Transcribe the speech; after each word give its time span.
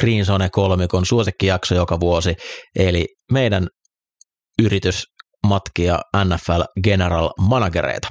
Green 0.00 0.24
Zone 0.24 0.48
kolmikon 0.50 1.06
suosikkijakso 1.06 1.74
joka 1.74 2.00
vuosi, 2.00 2.34
eli 2.78 3.06
meidän 3.32 3.66
yritys 4.62 5.04
matkia 5.46 5.98
NFL 6.24 6.62
General 6.84 7.30
Managereita. 7.40 8.08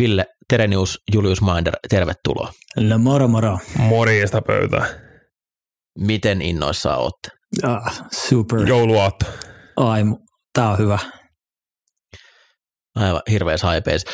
Ville 0.00 0.24
Terenius, 0.48 0.98
Julius 1.14 1.42
Minder, 1.42 1.74
tervetuloa. 1.88 2.52
No 2.76 2.98
moro 2.98 3.28
moro. 3.28 3.58
Morjesta 3.78 4.42
pöytää. 4.42 4.86
Miten 5.98 6.42
innoissaan 6.42 6.98
olette? 6.98 7.28
Ah, 7.62 8.02
super. 8.12 8.68
Jouluaatto. 8.68 9.26
Ai, 9.76 10.02
tää 10.52 10.70
on 10.70 10.78
hyvä. 10.78 10.98
Aivan 12.96 13.22
hirveässä 13.30 13.66
haipeissa. 13.66 14.10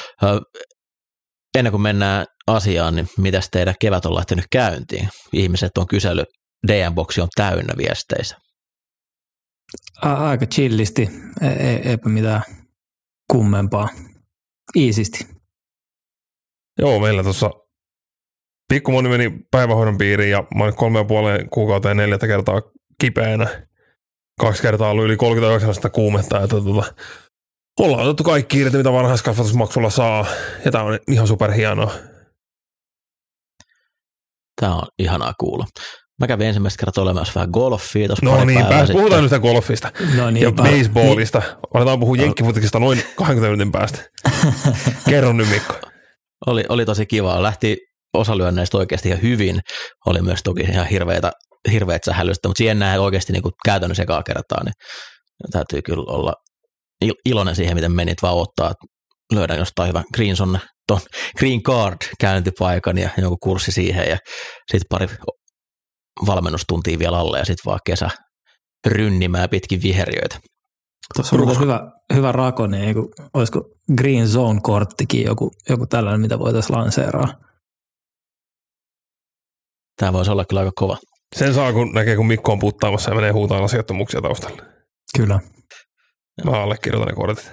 Ennen 1.56 1.70
kuin 1.70 1.82
mennään 1.82 2.26
asiaan, 2.46 2.96
niin 2.96 3.08
mitäs 3.18 3.48
teidän 3.50 3.74
kevät 3.80 4.06
on 4.06 4.14
lähtenyt 4.14 4.44
käyntiin? 4.52 5.08
Ihmiset 5.32 5.78
on 5.78 5.86
kysely, 5.86 6.24
DM-boksi 6.66 7.20
on 7.20 7.28
täynnä 7.36 7.74
viesteissä. 7.78 8.36
Aika 10.02 10.46
chillisti, 10.46 11.08
e- 11.40 11.46
e- 11.46 11.90
eipä 11.90 12.08
mitään 12.08 12.42
kummempaa. 13.32 13.88
Iisisti. 14.77 15.27
Joo, 16.78 17.00
meillä 17.00 17.22
tuossa 17.22 17.50
pikkumoni 18.68 19.08
meni 19.08 19.30
päivähoidon 19.50 19.98
piiriin 19.98 20.30
ja 20.30 20.44
mä 20.54 20.64
olin 20.64 20.77
kolme 20.77 20.98
ja 20.98 21.04
puoleen 21.04 21.50
kuukauteen 21.50 21.96
neljättä 21.96 22.27
kertaa 22.27 22.62
kipeänä. 23.00 23.66
Kaksi 24.40 24.62
kertaa 24.62 24.90
ollut 24.90 25.04
yli 25.04 25.16
39 25.16 25.70
astetta 25.70 25.90
kuumetta. 25.90 26.42
Että 26.42 26.56
tota, 26.56 26.94
ollaan 27.80 28.05
otettu 28.05 28.24
kaikki 28.24 28.58
irti, 28.58 28.77
mitä 28.77 28.92
varhaiskasvatusmaksulla 28.92 29.91
saa. 29.91 30.27
Ja 30.64 30.72
tää 30.72 30.82
on 30.82 30.98
ihan 31.10 31.27
superhienoa. 31.27 31.92
Tämä 34.60 34.74
on 34.74 34.86
ihanaa 34.98 35.33
kuulla. 35.41 35.64
Mä 36.20 36.27
kävin 36.27 36.46
ensimmäistä 36.46 36.80
kertaa 36.80 37.02
olemassa 37.02 37.33
vähän 37.34 37.50
golfia 37.52 38.06
tuossa 38.06 38.24
No 38.24 38.44
niin, 38.44 38.58
päivää 38.58 38.70
pääs, 38.70 38.86
sitten. 38.86 38.96
puhutaan 38.96 39.22
nyt 39.22 39.42
golfista 39.42 39.92
No 40.16 40.30
niin, 40.30 40.42
ja 40.42 40.52
baseballista. 40.52 41.42
Aletaan 41.74 42.00
puhua 42.00 42.16
jenkkifutiksesta 42.16 42.78
noin 42.78 43.02
20 43.16 43.41
minuutin 43.42 43.72
päästä. 43.72 44.02
Kerro 45.11 45.33
nyt 45.33 45.50
Mikko. 45.50 45.74
Oli, 46.46 46.64
oli 46.68 46.84
tosi 46.84 47.06
kiva. 47.06 47.42
Lähti 47.42 47.77
osalyönneistä 48.14 48.77
oikeasti 48.77 49.08
ihan 49.08 49.22
hyvin. 49.22 49.61
Oli 50.06 50.22
myös 50.22 50.40
toki 50.44 50.61
ihan 50.61 50.86
hirveitä, 50.86 51.33
hirveät 51.72 52.05
sähälystä, 52.05 52.48
mutta 52.48 52.58
siihen 52.58 52.78
näin 52.78 53.00
oikeasti 53.00 53.33
niin 53.33 53.42
kuin 53.42 53.52
käytännössä 53.64 54.02
ekaa 54.02 54.22
kertaa, 54.22 54.64
niin 54.64 54.74
täytyy 55.52 55.83
kyllä 55.83 56.05
olla 56.06 56.33
il- 57.05 57.20
iloinen 57.25 57.56
siihen, 57.56 57.77
miten 57.77 57.92
menit 57.92 58.22
vaan 58.22 58.36
ottaa, 58.36 58.70
että 58.70 58.86
löydän 59.33 59.58
jostain 59.58 59.89
hyvän 59.89 60.05
Green, 60.14 60.36
Zone, 60.36 60.58
ton 60.89 61.00
Green 61.39 61.62
Card 61.62 61.97
käyntipaikan 62.20 62.98
ja 62.98 63.11
joku 63.19 63.36
kurssi 63.36 63.72
siihen 63.72 64.08
ja 64.08 64.19
sitten 64.73 64.86
pari 64.89 65.07
valmennustuntia 66.27 66.98
vielä 66.98 67.18
alle 67.18 67.39
ja 67.39 67.45
sitten 67.45 67.64
vaan 67.70 67.80
kesä 67.86 68.08
rynnimään 68.86 69.48
pitkin 69.51 69.83
viheriöitä. 69.83 70.39
Tuossa 71.14 71.36
on 71.36 71.42
muuten 71.42 71.61
hyvä, 71.61 71.80
hyvä 72.14 72.33
rako, 72.33 72.67
niin 72.67 72.89
joku, 72.89 73.13
olisiko 73.34 73.61
Green 73.96 74.27
Zone-korttikin 74.28 75.24
joku, 75.24 75.51
joku 75.68 75.86
tällainen, 75.86 76.20
mitä 76.20 76.39
voitaisiin 76.39 76.77
lanseeraa. 76.78 77.34
Tämä 80.01 80.13
voisi 80.13 80.30
olla 80.30 80.45
kyllä 80.45 80.61
aika 80.61 80.73
kova. 80.74 80.96
Sen 81.36 81.55
saa, 81.55 81.73
kun 81.73 81.92
näkee, 81.92 82.17
kun 82.17 82.27
Mikko 82.27 82.52
on 82.52 82.58
puttaamassa 82.58 83.11
ja 83.11 83.17
menee 83.17 83.30
huutaan 83.30 83.64
asiattomuksia 83.64 84.23
taustalla. 84.23 84.63
Kyllä. 85.17 85.40
Mä 86.45 86.63
allekirjoitan 86.63 87.08
ne 87.08 87.14
kortit. 87.14 87.52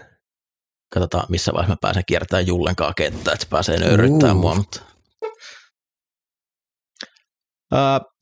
Katsotaan, 0.94 1.26
missä 1.30 1.54
vaiheessa 1.54 1.72
mä 1.74 1.78
pääsen 1.82 2.04
kiertämään 2.08 2.48
Jullenkaan 2.48 2.94
kenttää, 2.98 3.34
että 3.34 3.44
se 3.46 3.50
pääsee 3.50 3.80
nöyryttämään 3.80 4.36
Uh. 4.36 4.42
mua. 4.42 4.56
Mutta... 4.56 4.82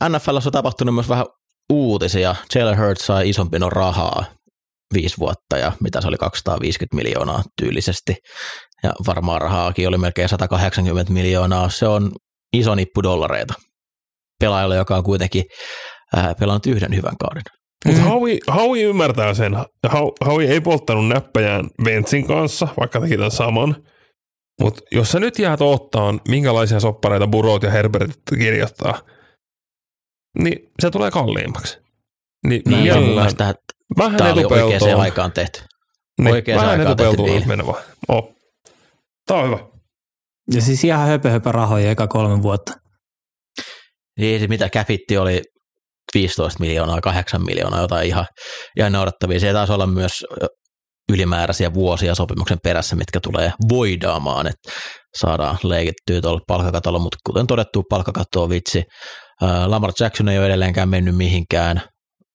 NFL 0.10 0.36
on 0.36 0.52
tapahtunut 0.52 0.96
myös 0.96 1.10
vähän 1.10 1.26
uutisia. 1.70 2.36
Jalen 2.56 2.78
Hurts 2.78 3.06
sai 3.06 3.30
isompinon 3.30 3.72
rahaa 3.72 4.26
viisi 4.94 5.18
vuotta 5.18 5.58
ja 5.58 5.72
mitä 5.80 6.02
se 6.02 6.08
oli 6.08 6.18
250 6.18 6.96
miljoonaa 6.96 7.44
tyylisesti. 7.62 8.16
Ja 8.84 8.94
varmaan 9.08 9.42
rahaakin 9.42 9.88
oli 9.88 9.98
melkein 9.98 10.30
180 10.30 11.14
miljoonaa. 11.14 11.70
Se 11.70 11.88
on 11.88 12.12
iso 12.54 12.76
nippu 12.76 13.04
dollareita 13.04 13.54
pelaajalle, 14.40 14.76
joka 14.76 14.98
on 14.98 15.04
kuitenkin 15.04 15.44
pelannut 16.40 16.66
yhden 16.66 16.96
hyvän 16.96 17.18
kauden. 17.18 17.44
Mutta 17.86 18.02
Mm. 18.02 18.08
Howie, 18.08 18.40
Howie 18.56 18.84
ymmärtää 18.84 19.34
sen. 19.34 19.58
Howie 20.26 20.52
ei 20.52 20.62
polttanut 20.62 21.08
näppäjään 21.08 21.70
Ventsin 21.86 22.28
kanssa, 22.28 22.68
vaikka 22.80 23.02
teki 23.02 23.16
tämän 23.16 23.32
saman. 23.32 23.76
Mutta 24.62 24.82
jos 24.92 25.12
sä 25.12 25.20
nyt 25.20 25.40
jäät 25.40 25.62
ottaan, 25.62 26.22
minkälaisia 26.28 26.80
soppareita 26.80 27.28
Burot 27.28 27.64
ja 27.64 27.72
Herbert 27.72 28.12
kirjoittaa, 28.40 29.02
niin 30.40 30.72
se 30.80 30.90
tulee 30.90 31.12
kalliimmaksi. 31.12 31.78
Niin 32.48 32.62
mun 32.70 32.80
mielellään 32.80 33.16
mielestä 33.16 33.54
vähän 33.98 34.18
tämä 34.18 34.34
oli 34.34 34.46
oikeaan 34.46 35.00
aikaan 35.00 35.32
tehty. 35.32 35.62
Niin, 36.22 36.32
oikeaan 36.32 36.62
vähän 36.66 36.80
aikaan 36.80 36.98
tehty 36.98 37.10
etupeltoon 37.10 37.30
diili. 37.36 37.46
mennä 37.48 37.66
vaan. 37.66 37.84
Oh. 38.08 38.36
Tämä 39.28 39.40
on 39.40 39.46
hyvä. 39.46 39.60
Ja 40.54 40.62
siis 40.62 40.84
ihan 40.84 41.08
höpö, 41.08 41.30
höpö 41.30 41.52
rahoja 41.52 41.92
eka 41.92 42.08
kolme 42.08 42.42
vuotta. 42.42 42.74
Niin 44.20 44.50
mitä 44.50 44.70
käpitti 44.70 45.18
oli 45.18 45.42
15 46.14 46.60
miljoonaa, 46.60 47.02
8 47.02 47.46
miljoonaa, 47.46 47.82
jotain 47.82 48.08
ihan, 48.08 48.26
ihan 48.78 48.92
noudattavia. 48.92 49.40
Se 49.40 49.54
taisi 49.54 49.74
olla 49.74 49.88
myös 49.88 50.12
ylimääräisiä 51.12 51.74
vuosia 51.74 52.16
sopimuksen 52.16 52.58
perässä, 52.64 52.96
mitkä 52.96 53.20
tulee 53.20 53.54
voidaamaan, 53.70 54.48
että 54.48 54.72
saadaan 55.18 55.58
leikittyä 55.64 56.22
tuolla 56.22 56.42
palkkakatolla, 56.48 57.00
mutta 57.00 57.18
kuten 57.26 57.48
todettu, 57.48 57.84
palkkakatto 57.90 58.44
on 58.44 58.50
vitsi. 58.50 58.84
Lamar 59.66 59.92
Jackson 60.00 60.30
ei 60.30 60.38
ole 60.38 60.46
edelleenkään 60.46 60.90
mennyt 60.90 61.16
mihinkään. 61.16 61.82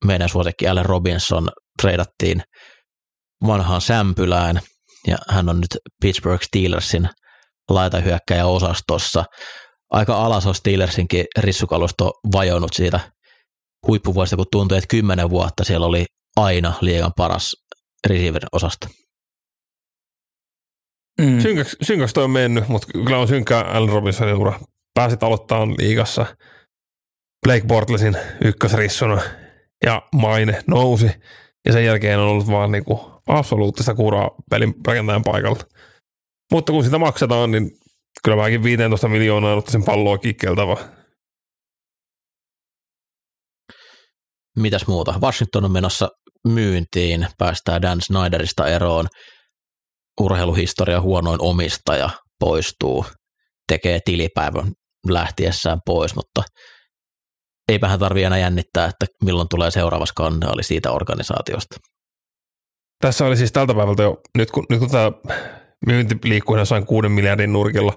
Meidän 0.05 0.29
suosikki 0.29 0.69
Allen 0.69 0.87
Robinson 0.87 1.49
treidattiin 1.83 2.43
vanhaan 3.47 3.81
sämpylään, 3.81 4.61
ja 5.07 5.17
hän 5.29 5.49
on 5.49 5.61
nyt 5.61 5.77
Pittsburgh 6.03 6.43
Steelersin 6.43 7.09
laitahyökkäjä 7.71 8.47
osastossa. 8.47 9.25
Aika 9.91 10.17
alas 10.17 10.47
on 10.47 10.55
Steelersinkin 10.55 11.25
rissukalusto 11.39 12.11
vajonnut 12.33 12.73
siitä 12.73 13.01
huippuvuodesta, 13.87 14.37
kun 14.37 14.47
tuntui, 14.53 14.79
että 14.79 14.89
kymmenen 14.89 15.31
vuotta 15.31 15.65
siellä 15.65 15.87
oli 15.87 16.07
aina 16.37 16.73
liigan 16.81 17.13
paras 17.17 17.57
receiver-osasto. 18.09 18.87
Mm. 21.21 21.41
Synkäksi, 21.41 21.77
synkäksi 21.83 22.15
toi 22.15 22.25
on 22.25 22.31
mennyt, 22.31 22.69
mutta 22.69 22.89
kyllä 22.93 23.19
on 23.19 23.29
synkkää 23.29 23.61
Allen 23.63 23.95
Robinsonin 23.95 24.35
ura. 24.35 24.61
Pääsit 24.95 25.23
aloittamaan 25.23 25.75
liigassa 25.79 26.27
Blake 27.47 27.67
Bortlesin 27.67 28.17
ykkösrissuna 28.45 29.21
ja 29.85 30.03
maine 30.13 30.63
nousi. 30.67 31.11
Ja 31.67 31.73
sen 31.73 31.85
jälkeen 31.85 32.19
on 32.19 32.29
ollut 32.29 32.51
vaan 32.51 32.73
niinku 32.73 33.13
absoluuttista 33.27 33.95
kuraa 33.95 34.31
pelin 34.51 34.75
rakentajan 34.87 35.23
paikalta. 35.23 35.67
Mutta 36.53 36.73
kun 36.73 36.85
sitä 36.85 36.99
maksetaan, 36.99 37.51
niin 37.51 37.71
kyllä 38.25 38.37
mäkin 38.37 38.63
15 38.63 39.09
miljoonaa 39.09 39.55
ottaisin 39.55 39.85
palloa 39.85 40.19
kikkeltä 40.19 40.63
Mitäs 44.57 44.87
muuta? 44.87 45.15
Washington 45.23 45.65
on 45.65 45.73
menossa 45.73 46.09
myyntiin, 46.49 47.27
päästään 47.39 47.83
Dan 47.83 48.01
Snyderista 48.01 48.69
eroon. 48.69 49.07
Urheiluhistoria 50.21 51.01
huonoin 51.01 51.43
omistaja 51.43 52.11
poistuu, 52.41 53.07
tekee 53.69 54.01
tilipäivän 54.05 54.73
lähtiessään 55.09 55.79
pois, 55.87 56.15
mutta 56.15 56.43
eipähän 57.69 57.99
tarvii 57.99 58.25
enää 58.25 58.39
jännittää, 58.39 58.87
että 58.87 59.07
milloin 59.25 59.49
tulee 59.49 59.71
seuraava 59.71 60.07
skandaali 60.07 60.63
siitä 60.63 60.91
organisaatiosta. 60.93 61.77
Tässä 63.01 63.27
oli 63.27 63.37
siis 63.37 63.53
tältä 63.53 63.75
päivältä 63.75 64.03
jo, 64.03 64.21
nyt 64.39 64.51
kun, 64.51 64.67
nyt 64.71 64.79
kun 64.79 64.91
tämä 64.91 65.13
myynti 65.87 66.17
liikkuu 66.25 66.57
jossain 66.57 66.87
kuuden 66.87 67.13
miljardin 67.13 67.53
nurkilla, 67.53 67.93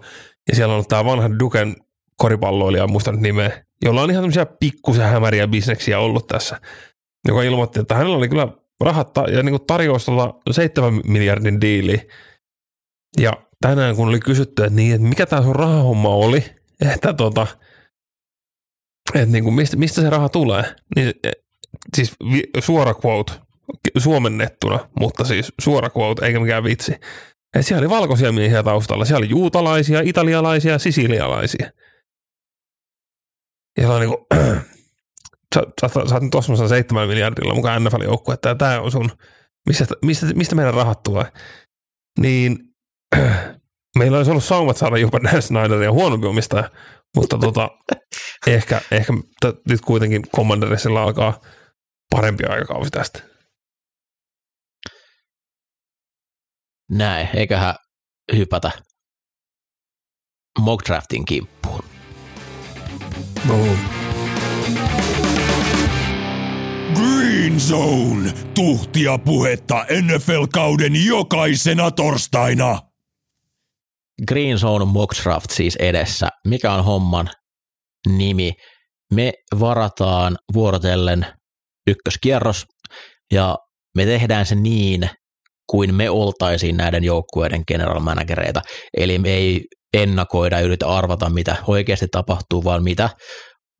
ja 0.49 0.55
siellä 0.55 0.75
on 0.75 0.85
tämä 0.85 1.05
vanha 1.05 1.29
Duken 1.39 1.75
koripalloilija, 2.17 2.83
en 2.83 2.91
muista 2.91 3.11
nyt 3.11 3.21
nimeä, 3.21 3.63
jolla 3.83 4.01
on 4.01 4.11
ihan 4.11 4.23
tämmöisiä 4.23 4.45
pikkusen 4.45 5.05
hämäriä 5.05 5.47
bisneksiä 5.47 5.99
ollut 5.99 6.27
tässä, 6.27 6.61
joka 7.27 7.41
ilmoitti, 7.43 7.79
että 7.79 7.95
hänellä 7.95 8.17
oli 8.17 8.29
kyllä 8.29 8.47
rahat 8.81 9.11
ja 9.31 9.43
niin 9.43 9.65
tarjous 9.67 10.05
tuolla 10.05 10.39
seitsemän 10.51 11.01
miljardin 11.05 11.61
diili. 11.61 12.07
Ja 13.19 13.33
tänään 13.61 13.95
kun 13.95 14.07
oli 14.07 14.19
kysytty, 14.19 14.63
että, 14.63 14.75
niin, 14.75 14.95
että 14.95 15.07
mikä 15.07 15.25
tämä 15.25 15.41
sun 15.41 15.55
rahahomma 15.55 16.09
oli, 16.09 16.45
että 16.91 17.13
tota, 17.13 17.47
että 19.13 19.31
niin 19.31 19.43
kuin 19.43 19.53
mistä, 19.53 19.77
mistä 19.77 20.01
se 20.01 20.09
raha 20.09 20.29
tulee. 20.29 20.63
Niin, 20.95 21.13
eh, 21.23 21.31
siis 21.95 22.15
suora 22.59 22.93
quote 23.05 23.33
suomennettuna, 23.97 24.89
mutta 24.99 25.23
siis 25.23 25.53
suora 25.61 25.89
quote, 25.97 26.25
eikä 26.25 26.39
mikään 26.39 26.63
vitsi. 26.63 26.93
Et 27.55 27.65
siellä 27.65 27.81
oli 27.81 27.89
valkoisia 27.89 28.31
miehiä 28.31 28.63
taustalla. 28.63 29.05
Siellä 29.05 29.17
oli 29.17 29.29
juutalaisia, 29.29 30.01
italialaisia, 30.03 30.79
sisilialaisia. 30.79 31.71
Ja 33.79 33.87
se 33.87 33.93
on 33.93 33.99
niinku, 34.01 34.27
sä, 35.55 35.61
sä, 35.81 35.87
sä, 35.87 36.09
sä 36.09 36.15
oot 36.15 36.23
nyt 36.23 36.35
osmassa 36.35 36.67
seitsemän 36.67 37.07
miljardilla 37.07 37.55
mukaan 37.55 37.83
NFL-joukkue, 37.83 38.33
että 38.33 38.55
tämä 38.55 38.81
on 38.81 38.91
sun, 38.91 39.11
mistä, 39.69 39.85
mistä, 40.01 40.25
mistä 40.25 40.55
meidän 40.55 40.73
rahat 40.73 41.03
tulee. 41.03 41.25
Niin 42.19 42.57
meillä 43.99 44.17
olisi 44.17 44.31
ollut 44.31 44.43
saumat 44.43 44.77
saada 44.77 44.97
jopa 44.97 45.19
Dan 45.23 45.41
Snyderia 45.41 45.91
huonompi 45.91 46.27
omistaja, 46.27 46.71
mutta 47.15 47.37
tota, 47.37 47.69
ehkä, 48.47 48.81
ehkä 48.91 49.13
t- 49.41 49.65
nyt 49.69 49.81
kuitenkin 49.81 50.21
Commanderisilla 50.35 51.03
alkaa 51.03 51.41
parempi 52.09 52.43
aikakausi 52.43 52.91
tästä. 52.91 53.23
Näin, 56.91 57.29
eiköhän 57.33 57.75
hypätä 58.35 58.71
mock 60.59 60.85
draftin 60.85 61.25
kimppuun. 61.25 61.98
Boom. 63.47 63.77
Green 66.93 67.59
Zone, 67.59 68.33
tuhtia 68.55 69.17
puhetta 69.17 69.85
NFL-kauden 70.01 71.05
jokaisena 71.05 71.91
torstaina. 71.91 72.79
Green 74.27 74.59
Zone 74.59 74.85
mock 74.85 75.23
draft 75.23 75.49
siis 75.49 75.75
edessä. 75.75 76.29
Mikä 76.47 76.73
on 76.73 76.83
homman 76.83 77.29
nimi? 78.07 78.53
Me 79.13 79.33
varataan 79.59 80.37
vuorotellen 80.53 81.25
ykköskierros 81.87 82.65
ja 83.33 83.57
me 83.97 84.05
tehdään 84.05 84.45
se 84.45 84.55
niin, 84.55 85.09
kuin 85.69 85.95
me 85.95 86.09
oltaisiin 86.09 86.77
näiden 86.77 87.03
joukkueiden 87.03 87.61
general 87.67 87.99
managereita. 87.99 88.61
Eli 88.97 89.17
me 89.17 89.29
ei 89.29 89.61
ennakoida 89.93 90.59
ja 90.59 90.65
yritä 90.65 90.87
arvata, 90.87 91.29
mitä 91.29 91.55
oikeasti 91.67 92.07
tapahtuu, 92.11 92.63
vaan 92.63 92.83
mitä 92.83 93.09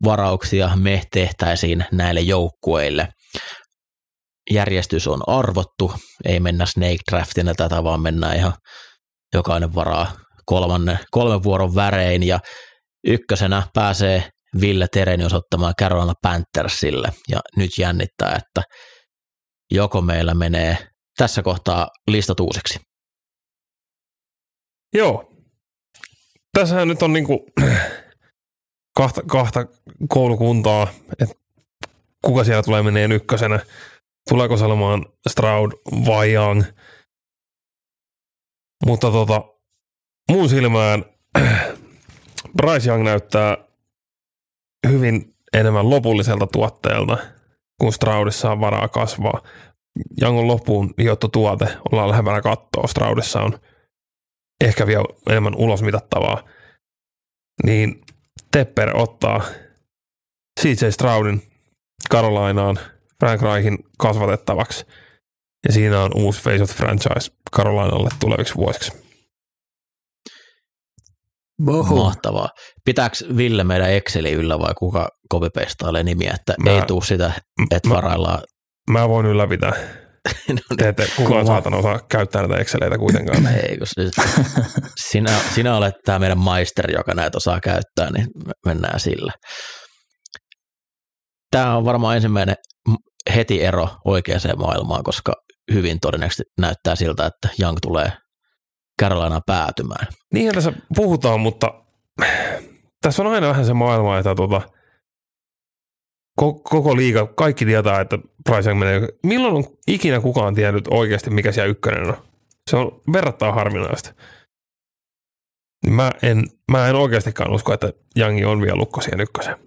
varauksia 0.05 0.69
me 0.75 1.01
tehtäisiin 1.11 1.85
näille 1.91 2.21
joukkueille. 2.21 3.07
Järjestys 4.51 5.07
on 5.07 5.29
arvottu, 5.29 5.93
ei 6.25 6.39
mennä 6.39 6.65
snake 6.65 6.97
draftina 7.11 7.53
tätä, 7.55 7.83
vaan 7.83 8.01
mennään 8.01 8.35
ihan 8.35 8.53
jokainen 9.33 9.75
varaa 9.75 10.11
kolmannen, 10.45 10.99
kolmen 11.11 11.43
vuoron 11.43 11.75
värein 11.75 12.23
ja 12.23 12.39
ykkösenä 13.07 13.63
pääsee 13.73 14.29
Ville 14.61 14.87
Terenius 14.91 15.33
ottamaan 15.33 15.73
Carolina 15.81 16.13
Panthersille 16.21 17.13
ja 17.27 17.39
nyt 17.55 17.77
jännittää, 17.77 18.35
että 18.35 18.61
joko 19.71 20.01
meillä 20.01 20.33
menee 20.33 20.77
tässä 21.17 21.43
kohtaa 21.43 21.87
listat 22.07 22.39
uusiksi. 22.39 22.79
Joo. 24.93 25.28
Tässähän 26.53 26.87
nyt 26.87 27.03
on 27.03 27.13
niinku 27.13 27.45
kahta, 28.97 29.21
kahta 29.27 29.65
koulukuntaa, 30.09 30.87
että 31.19 31.35
kuka 32.25 32.43
siellä 32.43 32.63
tulee 32.63 32.83
menee 32.83 33.07
ykkösenä. 33.11 33.59
Tuleeko 34.29 34.57
se 34.57 34.65
olemaan 34.65 35.05
Stroud 35.29 35.71
vai 36.05 36.33
Young? 36.33 36.63
Mutta 38.85 39.11
tota, 39.11 39.43
muun 40.31 40.49
silmään 40.49 41.05
Bryce 42.57 42.89
Young 42.89 43.03
näyttää 43.03 43.57
hyvin 44.87 45.35
enemmän 45.53 45.89
lopulliselta 45.89 46.47
tuotteelta, 46.47 47.17
kun 47.81 47.93
Stroudissa 47.93 48.51
on 48.51 48.61
varaa 48.61 48.87
kasvaa. 48.87 49.41
Young 50.21 50.39
on 50.39 50.47
loppuun 50.47 50.93
hiottu 50.97 51.27
tuote, 51.27 51.67
ollaan 51.91 52.09
lähempänä 52.09 52.41
kattoa. 52.41 52.87
Stroudissa 52.87 53.41
on 53.41 53.59
ehkä 54.63 54.87
vielä 54.87 55.05
enemmän 55.29 55.55
ulosmitattavaa. 55.55 56.43
Niin 57.65 58.01
Tepper 58.51 58.97
ottaa 58.97 59.41
CJ 60.61 60.89
Stroudin 60.89 61.41
Carolinaan 62.11 62.79
Frank 63.19 63.41
Reichin 63.41 63.77
kasvatettavaksi. 63.97 64.85
Ja 65.67 65.73
siinä 65.73 65.99
on 66.03 66.11
uusi 66.15 66.41
Face 66.41 66.63
of 66.63 66.69
Franchise 66.69 67.31
Carolinalle 67.55 68.09
tuleviksi 68.19 68.55
vuosiksi. 68.55 68.91
Bohu. 71.63 71.95
Mahtavaa. 71.95 72.49
Pitääkö 72.85 73.15
Ville 73.37 73.63
meidän 73.63 73.91
Exceli 73.91 74.31
yllä 74.31 74.59
vai 74.59 74.73
kuka 74.77 75.09
kopipestailee 75.29 76.03
nimiä, 76.03 76.31
että 76.35 76.55
Mä- 76.63 76.71
ei 76.71 76.81
tuu 76.81 77.01
sitä, 77.01 77.31
että 77.71 77.89
mä- 77.89 77.95
varaillaan. 77.95 78.41
Mä 78.89 79.09
voin 79.09 79.25
ylläpitää. 79.25 79.73
No, 80.49 80.75
Te 80.77 80.87
ette 80.87 81.07
kukaan 81.15 81.45
saatana 81.45 81.77
osaa 81.77 81.99
käyttää 82.11 82.41
näitä 82.41 82.61
Exceleitä 82.61 82.97
kuitenkaan. 82.97 83.47
ei, 83.69 83.77
kun 83.77 83.87
siis, 83.87 84.11
sinä, 84.95 85.39
sinä 85.55 85.75
olet 85.77 85.95
tämä 86.05 86.19
meidän 86.19 86.37
maisteri, 86.37 86.93
joka 86.93 87.13
näitä 87.13 87.37
osaa 87.37 87.59
käyttää, 87.59 88.11
niin 88.11 88.27
me- 88.45 88.53
mennään 88.65 88.99
sillä. 88.99 89.33
Tämä 91.51 91.77
on 91.77 91.85
varmaan 91.85 92.15
ensimmäinen 92.15 92.55
heti 93.35 93.63
ero 93.63 93.89
oikeaan 94.05 94.41
maailmaan, 94.57 95.03
koska 95.03 95.33
hyvin 95.73 95.99
todennäköisesti 96.01 96.43
näyttää 96.57 96.95
siltä, 96.95 97.25
että 97.25 97.49
Young 97.61 97.77
tulee 97.81 98.11
Carolina 99.01 99.39
päätymään. 99.45 100.07
Niinhän 100.33 100.55
tässä 100.55 100.73
puhutaan, 100.95 101.39
mutta 101.39 101.67
tässä 103.01 103.23
on 103.23 103.33
aina 103.33 103.47
vähän 103.49 103.65
se 103.65 103.73
maailma, 103.73 104.17
että 104.17 104.33
ko- 104.33 104.78
koko 106.63 106.95
liiga, 106.95 107.27
kaikki 107.27 107.65
tietää, 107.65 108.01
että 108.01 108.17
Price 108.49 108.69
Young 108.69 108.79
menee. 108.79 109.07
Milloin 109.23 109.55
on 109.55 109.63
ikinä 109.87 110.19
kukaan 110.19 110.55
tiennyt 110.55 110.87
oikeasti, 110.91 111.29
mikä 111.29 111.51
siellä 111.51 111.69
ykkönen 111.69 112.07
on? 112.07 112.17
Se 112.69 112.77
on 112.77 113.01
verrattain 113.13 113.53
harvinaista. 113.53 114.13
Niin 115.85 115.93
Mä 115.93 116.11
en, 116.21 116.43
mä 116.71 116.87
en 116.87 116.95
oikeastikaan 116.95 117.51
usko, 117.51 117.73
että 117.73 117.93
Youngi 118.17 118.45
on 118.45 118.61
vielä 118.61 118.75
lukko 118.75 119.01
siihen 119.01 119.19
ykköseen. 119.19 119.57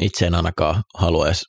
Itse 0.00 0.26
en 0.26 0.34
ainakaan 0.34 0.82
haluaisi 0.94 1.44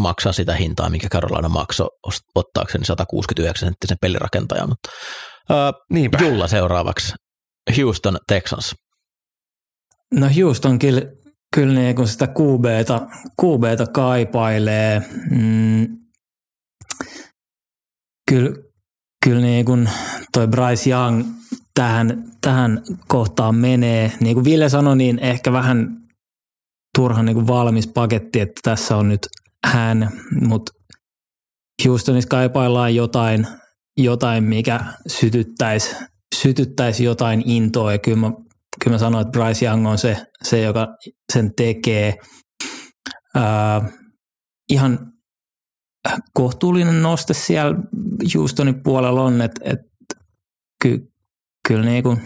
maksaa 0.00 0.32
sitä 0.32 0.54
hintaa, 0.54 0.90
mikä 0.90 1.08
Carolina 1.08 1.48
maksoi 1.48 1.88
ottaakseni 2.34 2.84
169 2.84 3.66
senttisen 3.66 3.96
pelirakentajan. 4.00 4.68
Mutta, 4.68 4.90
ää, 5.48 5.72
Niinpä. 5.90 6.18
Julla 6.20 6.48
seuraavaksi. 6.48 7.14
Houston 7.76 8.18
Texans. 8.28 8.74
No 10.14 10.26
Houston 10.40 10.78
kyllä, 10.78 11.02
kyllä 11.54 11.74
niin 11.74 11.96
kun 11.96 12.08
sitä 12.08 12.26
QBta, 12.26 13.06
QBta 13.42 13.86
kaipailee. 13.86 15.02
Mm, 15.30 15.98
kyllä, 18.30 18.56
kyllä 19.24 19.40
niin 19.40 19.64
kun 19.64 19.88
toi 20.32 20.48
Bryce 20.48 20.90
Young 20.90 21.24
tähän, 21.74 22.24
tähän 22.40 22.82
kohtaan 23.08 23.54
menee. 23.54 24.12
Niin 24.20 24.34
kuin 24.34 24.44
Ville 24.44 24.68
sanoi, 24.68 24.96
niin 24.96 25.18
ehkä 25.18 25.52
vähän 25.52 25.98
turhan 26.98 27.24
niin 27.24 27.34
kuin 27.34 27.46
valmis 27.46 27.86
paketti, 27.86 28.40
että 28.40 28.60
tässä 28.62 28.96
on 28.96 29.08
nyt 29.08 29.26
hän, 29.66 30.10
mutta 30.40 30.72
Houstonissa 31.84 32.28
kaipaillaan 32.28 32.94
jotain, 32.94 33.46
jotain 33.96 34.44
mikä 34.44 34.80
sytyttäisi, 35.06 35.96
sytyttäisi 36.34 37.04
jotain 37.04 37.42
intoa 37.46 37.92
ja 37.92 37.98
kyllä 37.98 38.16
mä 38.16 38.32
kyllä 38.84 38.94
mä 38.94 38.98
sanoin, 38.98 39.26
että 39.26 39.38
Bryce 39.38 39.66
Young 39.66 39.88
on 39.88 39.98
se, 39.98 40.26
se 40.42 40.60
joka 40.60 40.88
sen 41.32 41.54
tekee. 41.56 42.14
Ää, 43.34 43.88
ihan 44.68 45.12
kohtuullinen 46.34 47.02
noste 47.02 47.34
siellä 47.34 47.76
Houstonin 48.34 48.82
puolella 48.82 49.22
on, 49.22 49.42
että 49.42 49.60
et, 49.64 49.78
ky, 50.82 51.12
kyllä 51.68 51.84
niin 51.84 52.02
kuin 52.02 52.20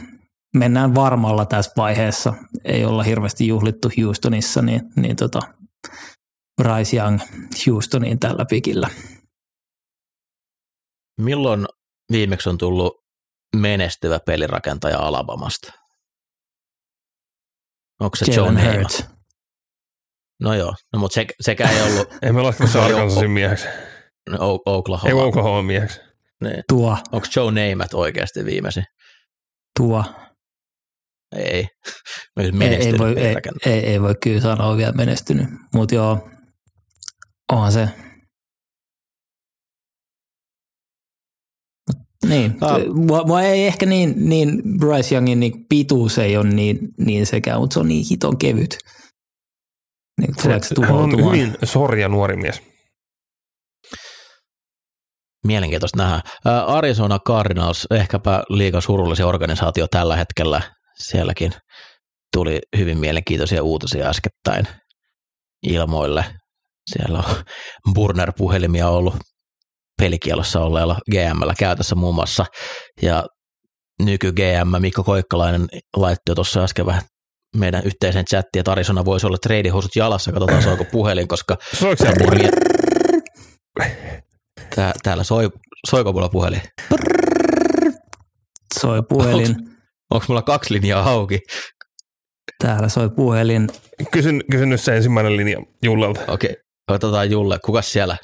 mennään 0.56 0.94
varmalla 0.94 1.46
tässä 1.46 1.72
vaiheessa. 1.76 2.34
Ei 2.64 2.84
olla 2.84 3.02
hirveästi 3.02 3.46
juhlittu 3.46 3.90
Houstonissa, 4.02 4.62
niin, 4.62 4.80
niin 4.96 5.16
tota, 5.16 5.40
Bryce 6.62 6.96
Young 6.96 7.20
Houstoniin 7.66 8.18
tällä 8.18 8.44
pikillä. 8.50 8.88
Milloin 11.20 11.66
viimeksi 12.12 12.48
on 12.48 12.58
tullut 12.58 12.92
menestyvä 13.56 14.20
pelirakentaja 14.26 14.98
Alabamasta? 14.98 15.81
Onko 18.02 18.16
se 18.16 18.24
John 18.32 18.38
Jalen 18.38 18.54
Namath? 18.54 18.78
Hurts. 18.78 19.04
No 20.40 20.54
joo, 20.54 20.74
no, 20.92 20.98
mutta 20.98 21.14
se, 21.14 21.26
sekä 21.40 21.70
ei 21.70 21.82
ollut 21.82 22.08
Ei 22.22 22.32
me 22.32 22.66
Se 22.66 22.78
on 22.78 22.84
Arkansasin 22.84 23.30
mieheksi. 23.30 23.68
O- 24.38 24.54
Ei 24.54 24.60
Oklahoma. 24.66 25.22
Oklahoma 25.24 25.62
mieheksi. 25.62 26.00
Niin. 26.42 26.62
Tuo, 26.68 26.98
Onko 27.12 27.26
Joe 27.36 27.50
Namath 27.50 27.94
oikeasti 27.94 28.44
viimeisin? 28.44 28.84
tuo. 29.78 30.04
Ei. 31.36 31.68
Ei, 32.60 32.74
ei, 32.74 32.98
voi, 32.98 33.14
ei, 33.18 33.36
ei, 33.66 33.86
ei 33.86 34.02
voi 34.02 34.14
kyllä 34.22 34.40
sanoa 34.40 34.76
vielä 34.76 34.92
menestynyt, 34.92 35.46
mutta 35.74 35.94
joo, 35.94 36.30
onhan 37.52 37.72
se. 37.72 37.88
Niin, 42.28 42.56
Ah. 42.60 42.78
mua, 42.94 43.24
mua 43.24 43.42
ei 43.42 43.66
ehkä 43.66 43.86
niin, 43.86 44.14
niin 44.16 44.62
Bryce 44.78 45.14
Youngin 45.14 45.40
niin 45.40 45.66
pituus 45.68 46.18
ei 46.18 46.36
ole 46.36 46.48
niin, 46.48 46.78
niin 46.98 47.26
sekään, 47.26 47.60
mutta 47.60 47.74
se 47.74 47.80
on 47.80 47.88
niin 47.88 48.06
hiton 48.10 48.38
kevyt. 48.38 48.78
Niin, 50.20 50.34
se 50.62 50.74
on 50.88 51.26
hyvin 51.26 51.56
sorja 51.64 52.08
nuori 52.08 52.36
mies. 52.36 52.62
Mielenkiintoista 55.46 55.98
nähdä. 55.98 56.20
Arizona 56.66 57.18
Cardinals, 57.18 57.86
ehkäpä 57.90 58.42
liikan 58.48 58.82
surullisin 58.82 59.26
organisaatio 59.26 59.86
tällä 59.90 60.16
hetkellä. 60.16 60.62
Sielläkin 60.98 61.52
tuli 62.32 62.60
hyvin 62.76 62.98
mielenkiintoisia 62.98 63.62
uutisia 63.62 64.08
äskettäin 64.08 64.66
ilmoille. 65.62 66.24
Siellä 66.90 67.18
on 67.18 67.34
burner-puhelimia 67.94 68.88
ollut 68.88 69.14
pelikielossa 70.02 70.60
olleella 70.60 70.98
GMllä 71.10 71.54
käytössä 71.58 71.94
muun 71.94 72.14
muassa. 72.14 72.46
Ja 73.02 73.24
nyky 74.02 74.32
GM 74.32 74.80
Mikko 74.82 75.04
Koikkalainen 75.04 75.66
laittoi 75.96 76.34
tuossa 76.34 76.64
äsken 76.64 76.86
vähän 76.86 77.02
meidän 77.56 77.82
yhteisen 77.84 78.24
chattiin, 78.24 78.60
että 78.60 78.72
Arizona 78.72 79.04
voisi 79.04 79.26
olla 79.26 79.38
treidihousut 79.42 79.96
jalassa, 79.96 80.32
katsotaan 80.32 80.62
soiko 80.62 80.84
puhelin, 80.84 81.28
koska 81.28 81.56
Soiko 81.74 82.04
Tää- 82.04 82.12
puhelin? 82.18 82.50
Tää, 84.74 84.92
täällä 85.02 85.24
soi, 85.24 85.48
soiko 85.90 86.12
mulla 86.12 86.28
puhelin? 86.28 86.62
Soi 88.80 89.02
puhelin. 89.08 89.56
Onko 90.10 90.26
mulla 90.28 90.42
kaksi 90.42 90.74
linjaa 90.74 91.10
auki? 91.10 91.38
Täällä 92.62 92.88
soi 92.88 93.10
puhelin. 93.10 93.68
Kysyn, 94.10 94.42
kysyn 94.50 94.68
nyt 94.70 94.80
se 94.80 94.96
ensimmäinen 94.96 95.36
linja 95.36 95.58
Jullelta. 95.82 96.20
Okei, 96.28 96.56
otetaan 96.90 97.30
Julle. 97.30 97.58
Kukas 97.64 97.92
siellä? 97.92 98.16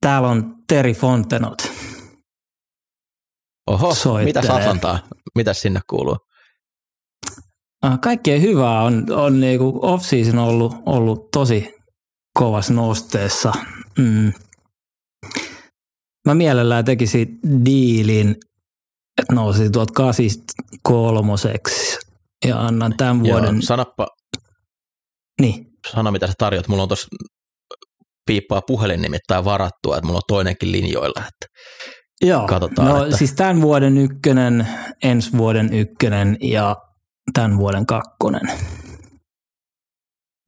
Täällä 0.00 0.28
on 0.28 0.54
Teri 0.68 0.94
Fontenot. 0.94 1.58
Oho, 3.70 3.94
Soittelee. 3.94 4.42
mitä 4.42 4.54
Atlantaa? 4.54 4.98
Mitäs 5.34 5.60
sinne 5.60 5.80
kuuluu? 5.90 6.16
Ah, 7.82 8.00
Kaikkea 8.00 8.40
hyvää 8.40 8.82
on, 8.82 9.06
on 9.12 9.40
niinku 9.40 9.78
off-season 9.82 10.38
ollut, 10.38 10.72
ollut 10.86 11.30
tosi 11.30 11.74
kovassa 12.38 12.72
nosteessa. 12.72 13.52
Mm. 13.98 14.32
Mä 16.26 16.34
mielellään 16.34 16.84
tekisin 16.84 17.38
diilin, 17.64 18.30
että 19.20 19.34
nousi 19.34 19.70
tuolta 19.70 19.92
kasista 19.92 20.52
kolmoseksi 20.82 21.98
ja 22.46 22.60
annan 22.66 22.94
tämän 22.96 23.22
vuoden. 23.22 23.54
Joo, 23.54 23.62
sanoppa, 23.62 24.06
Niin, 25.40 25.66
sano 25.90 26.10
mitä 26.12 26.26
sä 26.26 26.32
tarjot. 26.38 26.68
Mulla 26.68 26.82
on 26.82 26.88
tuossa 26.88 27.08
piippaa 28.30 28.62
puhelin 28.66 29.02
nimittäin 29.02 29.44
varattua, 29.44 29.96
että 29.96 30.06
mulla 30.06 30.16
on 30.18 30.22
toinenkin 30.28 30.72
linjoilla. 30.72 31.20
Että 31.20 31.46
Joo, 32.22 32.46
Katsotaan, 32.46 32.88
no 32.88 33.04
että- 33.04 33.16
siis 33.16 33.34
tämän 33.34 33.60
vuoden 33.62 33.98
ykkönen, 33.98 34.66
ensi 35.02 35.30
vuoden 35.36 35.74
ykkönen 35.74 36.36
ja 36.40 36.76
tämän 37.34 37.58
vuoden 37.58 37.86
kakkonen. 37.86 38.40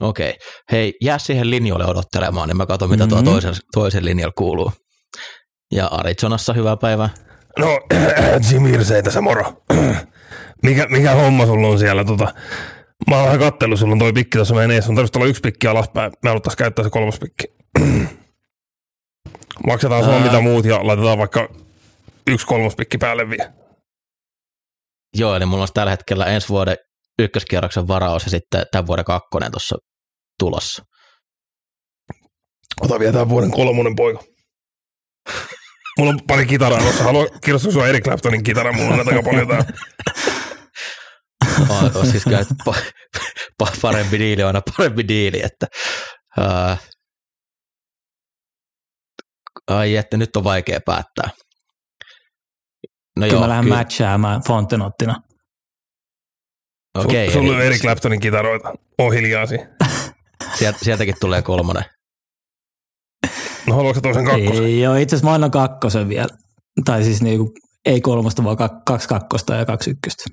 Okei. 0.02 0.34
Hei, 0.72 0.94
jää 1.00 1.18
siihen 1.18 1.50
linjoille 1.50 1.86
odottelemaan, 1.86 2.48
niin 2.48 2.56
mä 2.56 2.66
katson, 2.66 2.90
mitä 2.90 3.06
tuo 3.06 3.18
Mhm. 3.18 3.24
toisen, 3.24 3.54
toisen 3.74 4.04
linjalla 4.04 4.32
kuuluu. 4.38 4.72
Ja 5.72 5.86
Arizonassa 5.86 6.52
hyvää 6.52 6.76
päivää. 6.76 7.08
No, 7.58 7.80
Jim 8.52 8.66
Irsei 8.66 9.02
tässä 9.02 9.20
moro. 9.20 9.62
mikä, 10.66 10.86
mikä 10.90 11.14
homma 11.14 11.46
sulla 11.46 11.68
on 11.68 11.78
siellä? 11.78 12.04
Tota, 12.04 12.34
mä 13.10 13.16
oon 13.16 13.24
vähän 13.24 13.38
kattellut, 13.40 13.78
sulla 13.78 13.92
on 13.92 13.98
toi 13.98 14.12
pikki 14.12 14.38
tuossa 14.38 14.54
meidän 14.54 14.70
eessä. 14.70 14.90
On 14.90 14.96
tarvitsisi 14.96 15.18
olla 15.18 15.28
yksi 15.30 15.40
pikki 15.40 15.66
alaspäin. 15.66 16.12
Me 16.22 16.28
haluttaisiin 16.30 16.58
käyttää 16.58 16.84
se 16.84 16.90
kolmas 16.90 17.18
pikki. 17.18 17.61
Maksetaan 19.66 20.10
Ää. 20.10 20.20
mitä 20.24 20.40
muut 20.40 20.64
ja 20.64 20.86
laitetaan 20.86 21.18
vaikka 21.18 21.48
yksi 22.26 22.46
kolmas 22.46 22.74
pikki 22.76 22.98
päälle 22.98 23.30
vielä. 23.30 23.52
Joo, 25.16 25.36
eli 25.36 25.46
mulla 25.46 25.62
on 25.62 25.68
tällä 25.74 25.90
hetkellä 25.90 26.24
ensi 26.24 26.48
vuoden 26.48 26.76
ykköskierroksen 27.18 27.88
varaus 27.88 28.24
ja 28.24 28.30
sitten 28.30 28.66
tämän 28.70 28.86
vuoden 28.86 29.04
kakkonen 29.04 29.52
tuossa 29.52 29.76
tulossa. 30.38 30.82
Ota 32.80 32.98
vielä 32.98 33.12
tämän 33.12 33.28
vuoden 33.28 33.50
kolmonen 33.50 33.96
poika. 33.96 34.22
Mulla 35.98 36.10
on 36.10 36.20
pari 36.26 36.46
kitaraa 36.46 36.80
tuossa. 36.80 37.04
Haluan 37.04 37.28
kirjoittaa 37.44 37.72
sua 37.72 37.88
Eric 37.88 38.04
Claptonin 38.04 38.42
kitara. 38.42 38.72
Mulla 38.72 38.90
on 38.90 38.96
näitä 38.96 39.10
aika 39.10 39.22
paljon 39.22 39.48
täällä. 39.48 39.64
on, 41.68 41.90
on 41.94 42.06
siis 42.06 42.24
kyllä 42.24 42.40
pa- 42.68 42.82
pa- 43.62 43.76
parempi 43.82 44.18
diili 44.18 44.42
on 44.42 44.46
aina 44.46 44.62
parempi 44.76 45.08
diili, 45.08 45.42
että 45.44 45.66
ää, 46.38 46.76
ai 49.70 49.96
että 49.96 50.16
nyt 50.16 50.36
on 50.36 50.44
vaikea 50.44 50.80
päättää. 50.86 51.30
No 53.16 53.22
Kyllä 53.22 53.26
joo, 53.26 53.40
mä 53.40 53.48
lähden 53.48 53.64
kyllä, 53.64 53.76
matchaamaan 53.76 54.42
Fontenottina. 54.46 55.20
okei, 56.94 57.32
Sulla 57.32 57.52
on 57.56 57.62
Eric 57.62 57.80
Claptonin 57.82 58.20
kitaroita. 58.20 58.72
Oo 58.98 59.10
hiljaa 59.10 59.46
siinä. 59.46 59.66
sieltä, 60.58 60.78
sieltäkin 60.82 61.14
tulee 61.20 61.42
kolmonen. 61.42 61.84
No 63.66 63.74
haluatko 63.76 63.94
sä 63.94 64.00
toisen 64.00 64.24
kakkosen? 64.24 64.64
Ei 64.64 64.80
joo, 64.80 64.94
itse 64.94 65.16
asiassa 65.16 65.28
mä 65.30 65.34
annan 65.34 65.50
kakkosen 65.50 66.08
vielä. 66.08 66.28
Tai 66.84 67.04
siis 67.04 67.22
niinku, 67.22 67.52
ei 67.84 68.00
kolmosta, 68.00 68.44
vaan 68.44 68.56
kak- 68.58 68.82
kaksi 68.86 69.08
kakkosta 69.08 69.54
ja 69.54 69.64
kaksi 69.66 69.90
ykköstä. 69.90 70.24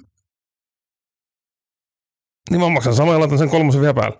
Niin 2.50 2.62
mä 2.62 2.70
maksan 2.70 2.96
samaa 2.96 3.14
ja 3.14 3.20
laitan 3.20 3.38
sen 3.38 3.50
kolmosen 3.50 3.82
vielä 3.82 3.94
päälle. 3.94 4.18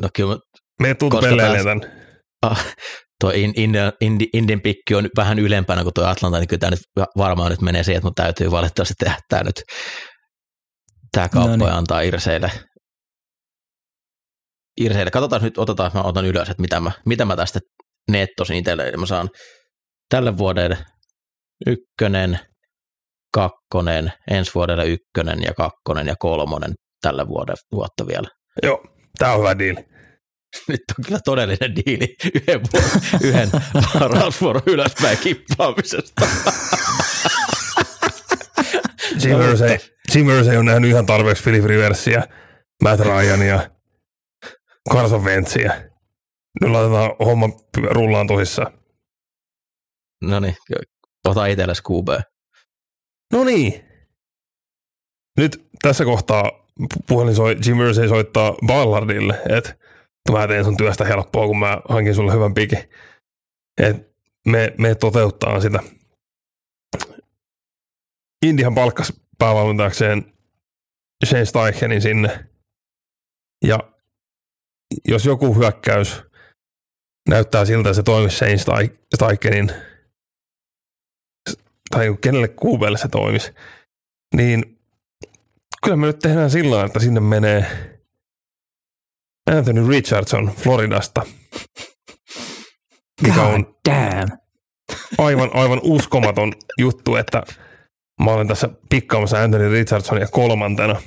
No 0.00 0.08
kyllä 0.14 0.38
Me 0.82 0.94
tuut 0.94 1.12
pelleilemään 1.20 1.80
taas- 1.80 1.90
tänne. 1.90 1.99
Ah, 2.42 2.66
tuo 3.20 3.30
in, 3.30 3.52
in, 3.56 3.72
indi, 4.00 4.26
Indin 4.34 4.60
pikki 4.60 4.94
on 4.94 5.08
vähän 5.16 5.38
ylempänä 5.38 5.82
kuin 5.82 5.94
tuo 5.94 6.04
Atlanta, 6.04 6.38
niin 6.38 6.48
kyllä 6.48 6.60
tämä 6.60 6.70
nyt 6.70 7.08
varmaan 7.16 7.50
nyt 7.50 7.60
menee 7.60 7.82
siihen, 7.82 7.98
että 7.98 8.06
mun 8.06 8.14
täytyy 8.14 8.50
valitettavasti 8.50 8.94
tehdä 8.98 9.16
tämä 9.28 9.42
nyt 9.42 9.62
tämä 11.12 11.28
kauppa 11.28 11.50
No 11.50 11.56
niin. 11.56 11.68
ja 11.68 11.76
antaa 11.76 12.00
Irseille. 12.00 12.50
Irseille. 14.80 15.10
Katsotaan 15.10 15.42
nyt, 15.42 15.58
otetaan, 15.58 15.90
mä 15.94 16.02
otan 16.02 16.26
ylös, 16.26 16.48
että 16.48 16.60
mitä 16.60 16.80
mä, 16.80 16.92
mitä 17.06 17.24
mä 17.24 17.36
tästä 17.36 17.60
nettosin 18.10 18.56
itselle. 18.56 18.88
Eli 18.88 18.96
mä 18.96 19.06
saan 19.06 19.28
tälle 20.08 20.38
vuodelle 20.38 20.78
ykkönen, 21.66 22.40
kakkonen, 23.34 24.12
ensi 24.30 24.54
vuodelle 24.54 24.86
ykkönen 24.86 25.42
ja 25.42 25.54
kakkonen 25.54 26.06
ja 26.06 26.14
kolmonen 26.18 26.72
tälle 27.02 27.28
vuodelle, 27.28 27.60
vuotta 27.72 28.06
vielä. 28.06 28.28
Joo, 28.62 28.84
tää 29.18 29.32
on 29.32 29.38
hyvä 29.38 29.58
diili. 29.58 29.84
Nyt 30.68 30.84
on 30.98 31.04
kyllä 31.04 31.20
todellinen 31.24 31.76
diili 31.76 32.16
yhden, 32.34 32.60
vuoden, 32.72 32.90
yhden 33.22 33.50
varausvuoron 34.00 34.62
ylöspäin 34.66 35.18
kippaamisesta. 35.18 36.26
Jim 39.24 39.40
Irsay, 39.50 39.78
Jim 40.14 40.30
Irsay 40.30 40.56
on 40.56 40.64
nähnyt 40.64 40.90
ihan 40.90 41.06
tarpeeksi 41.06 41.42
Philip 41.42 41.64
Riversia, 41.64 42.22
Matt 42.82 43.00
Ryania, 43.00 43.70
Carson 44.90 45.24
Wentzia. 45.24 45.72
Nyt 46.60 46.70
laitetaan 46.70 47.10
homma 47.24 47.48
rullaan 47.90 48.26
tosissaan. 48.26 48.72
No 50.22 50.40
niin, 50.40 50.56
ota 51.28 51.46
itselle 51.46 51.72
QB. 51.90 52.08
No 53.32 53.44
niin. 53.44 53.84
Nyt 55.36 55.68
tässä 55.82 56.04
kohtaa 56.04 56.42
pu- 56.80 57.02
puhelin 57.08 57.34
soi, 57.34 57.56
Jim 57.66 57.80
Irsay 57.80 58.08
soittaa 58.08 58.54
Ballardille, 58.66 59.40
että 59.58 59.74
mä 60.32 60.48
teen 60.48 60.64
sun 60.64 60.76
työstä 60.76 61.04
helppoa, 61.04 61.46
kun 61.46 61.58
mä 61.58 61.80
hankin 61.88 62.14
sulle 62.14 62.32
hyvän 62.32 62.54
pikin. 62.54 62.78
Et 63.82 63.96
me, 64.46 64.74
me 64.78 64.94
toteuttaa 64.94 65.60
sitä. 65.60 65.80
Indian 68.46 68.74
palkkas 68.74 69.12
päävalmentajakseen 69.38 70.32
Shane 71.26 71.44
Steichenin 71.44 72.02
sinne. 72.02 72.46
Ja 73.64 73.78
jos 75.08 75.24
joku 75.24 75.54
hyökkäys 75.54 76.22
näyttää 77.28 77.64
siltä, 77.64 77.88
että 77.88 77.96
se 77.96 78.02
toimisi 78.02 78.36
Shane 78.36 78.56
Steich- 78.56 79.00
Steichenin 79.14 79.72
tai 81.90 82.16
kenelle 82.20 82.48
kuubelle 82.48 82.98
se 82.98 83.08
toimisi, 83.08 83.52
niin 84.34 84.78
kyllä 85.82 85.96
me 85.96 86.06
nyt 86.06 86.18
tehdään 86.18 86.50
sillä 86.50 86.84
että 86.84 87.00
sinne 87.00 87.20
menee 87.20 87.89
Anthony 89.50 89.88
Richardson 89.88 90.52
Floridasta, 90.56 91.26
mikä 93.22 93.42
on 93.42 93.64
God 93.64 93.74
damn. 93.88 94.38
aivan, 95.18 95.50
aivan 95.54 95.80
uskomaton 95.82 96.52
juttu, 96.78 97.16
että 97.16 97.42
mä 98.22 98.30
olen 98.30 98.48
tässä 98.48 98.68
pikkaamassa 98.90 99.42
Anthony 99.42 99.72
Richardsonia 99.72 100.26
kolmantena. 100.26 101.02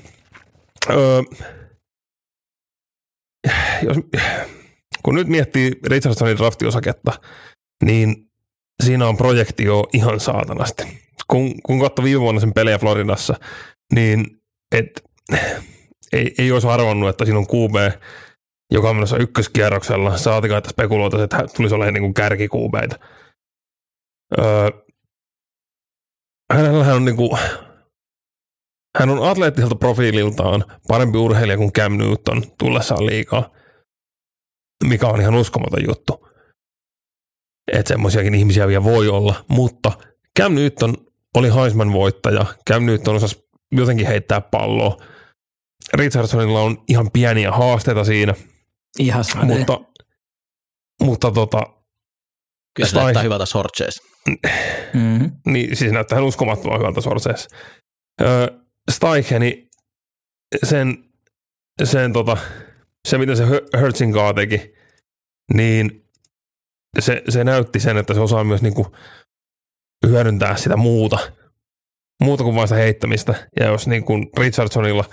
Öö, 0.90 1.22
jos, 3.82 3.98
kun 5.04 5.16
nyt 5.16 5.28
miettii 5.28 5.72
Richardsonin 5.88 6.38
draftiosaketta, 6.38 7.12
niin 7.84 8.16
siinä 8.84 9.08
on 9.08 9.18
projektio 9.18 9.88
ihan 9.94 10.20
saatanasti. 10.20 10.84
Kun, 11.28 11.62
kun 11.62 11.80
katsoi 11.80 12.06
viime 12.06 12.22
vuonna 12.22 12.42
sen 12.42 12.54
pelejä 12.54 12.78
Floridassa, 12.78 13.36
niin 13.94 14.26
et, 14.72 15.04
ei, 16.14 16.36
ei 16.38 16.52
olisi 16.52 16.68
arvannut, 16.68 17.10
että 17.10 17.26
siinä 17.26 17.40
on 17.40 17.48
QB, 17.48 18.02
joka 18.72 18.90
on 18.90 18.96
menossa 18.96 19.18
ykköskierroksella. 19.18 20.18
Saatikaan, 20.18 20.58
että 20.58 20.70
spekuloitaisiin, 20.70 21.24
että 21.24 21.46
tulisi 21.56 21.76
olemaan 21.76 21.94
niin 21.94 22.14
kärkikuubeita. 22.14 22.96
Öö, 24.40 24.70
hänellä 26.54 26.94
on 26.94 27.06
niin 27.06 27.16
kuin 27.16 27.40
hän 29.00 29.10
on 29.10 29.30
atleettiselta 29.30 29.76
profiililtaan 29.76 30.66
parempi 30.88 31.18
urheilija 31.18 31.58
kuin 31.58 31.74
Cam 31.74 31.98
Newton 31.98 32.44
tullessaan 32.60 33.06
liikaa, 33.06 33.50
mikä 34.84 35.08
on 35.08 35.22
ihan 35.22 35.36
uskomaton 35.36 35.86
juttu. 35.88 36.28
Että 37.72 37.88
semmoisiakin 37.88 38.36
ihmisiä 38.36 38.68
vielä 38.68 38.84
voi 38.84 39.08
olla, 39.08 39.46
mutta 39.48 39.92
Cam 40.40 40.56
Newton 40.56 40.98
oli 41.36 41.50
Heisman-voittaja. 41.50 42.46
Cam 42.70 42.86
Newton 42.86 43.16
osasi 43.16 43.50
jotenkin 43.72 44.08
heittää 44.08 44.42
palloa. 44.42 44.98
Richardsonilla 45.94 46.62
on 46.62 46.84
ihan 46.88 47.12
pieniä 47.12 47.52
haasteita 47.52 48.04
siinä, 48.04 48.36
Ihan 49.00 49.24
sama. 49.24 49.46
mutta, 49.46 49.80
mutta 51.04 51.32
tota, 51.32 51.62
Kyllä 52.76 52.90
se 52.90 52.96
näyttää 52.96 53.24
hyvältä 53.24 53.46
sortseessa. 53.46 54.04
Mm-hmm. 54.94 55.32
niin 55.48 55.76
siis 55.76 55.92
näyttää 55.92 56.16
ihan 56.16 56.28
uskomattoman 56.28 56.80
hyvältä 56.80 57.02
sorseessa. 57.02 57.50
Öö, 58.22 58.48
Steicheni, 58.92 59.70
sen, 60.64 61.04
sen 61.84 62.14
tota, 62.14 62.38
se 63.08 63.18
mitä 63.18 63.36
se 63.36 63.44
kaa 64.14 64.34
teki, 64.34 64.74
niin 65.54 66.10
se, 67.00 67.24
se 67.30 67.44
näytti 67.44 67.80
sen, 67.80 67.98
että 67.98 68.14
se 68.14 68.20
osaa 68.20 68.44
myös 68.44 68.62
niinku 68.62 68.96
hyödyntää 70.08 70.56
sitä 70.56 70.78
muuta, 70.78 71.20
muuta 72.24 72.44
kuin 72.44 72.56
vain 72.56 72.68
sitä 72.68 72.80
heittämistä. 72.80 73.48
Ja 73.60 73.66
jos 73.66 73.88
niinku 73.88 74.14
Richardsonilla, 74.38 75.06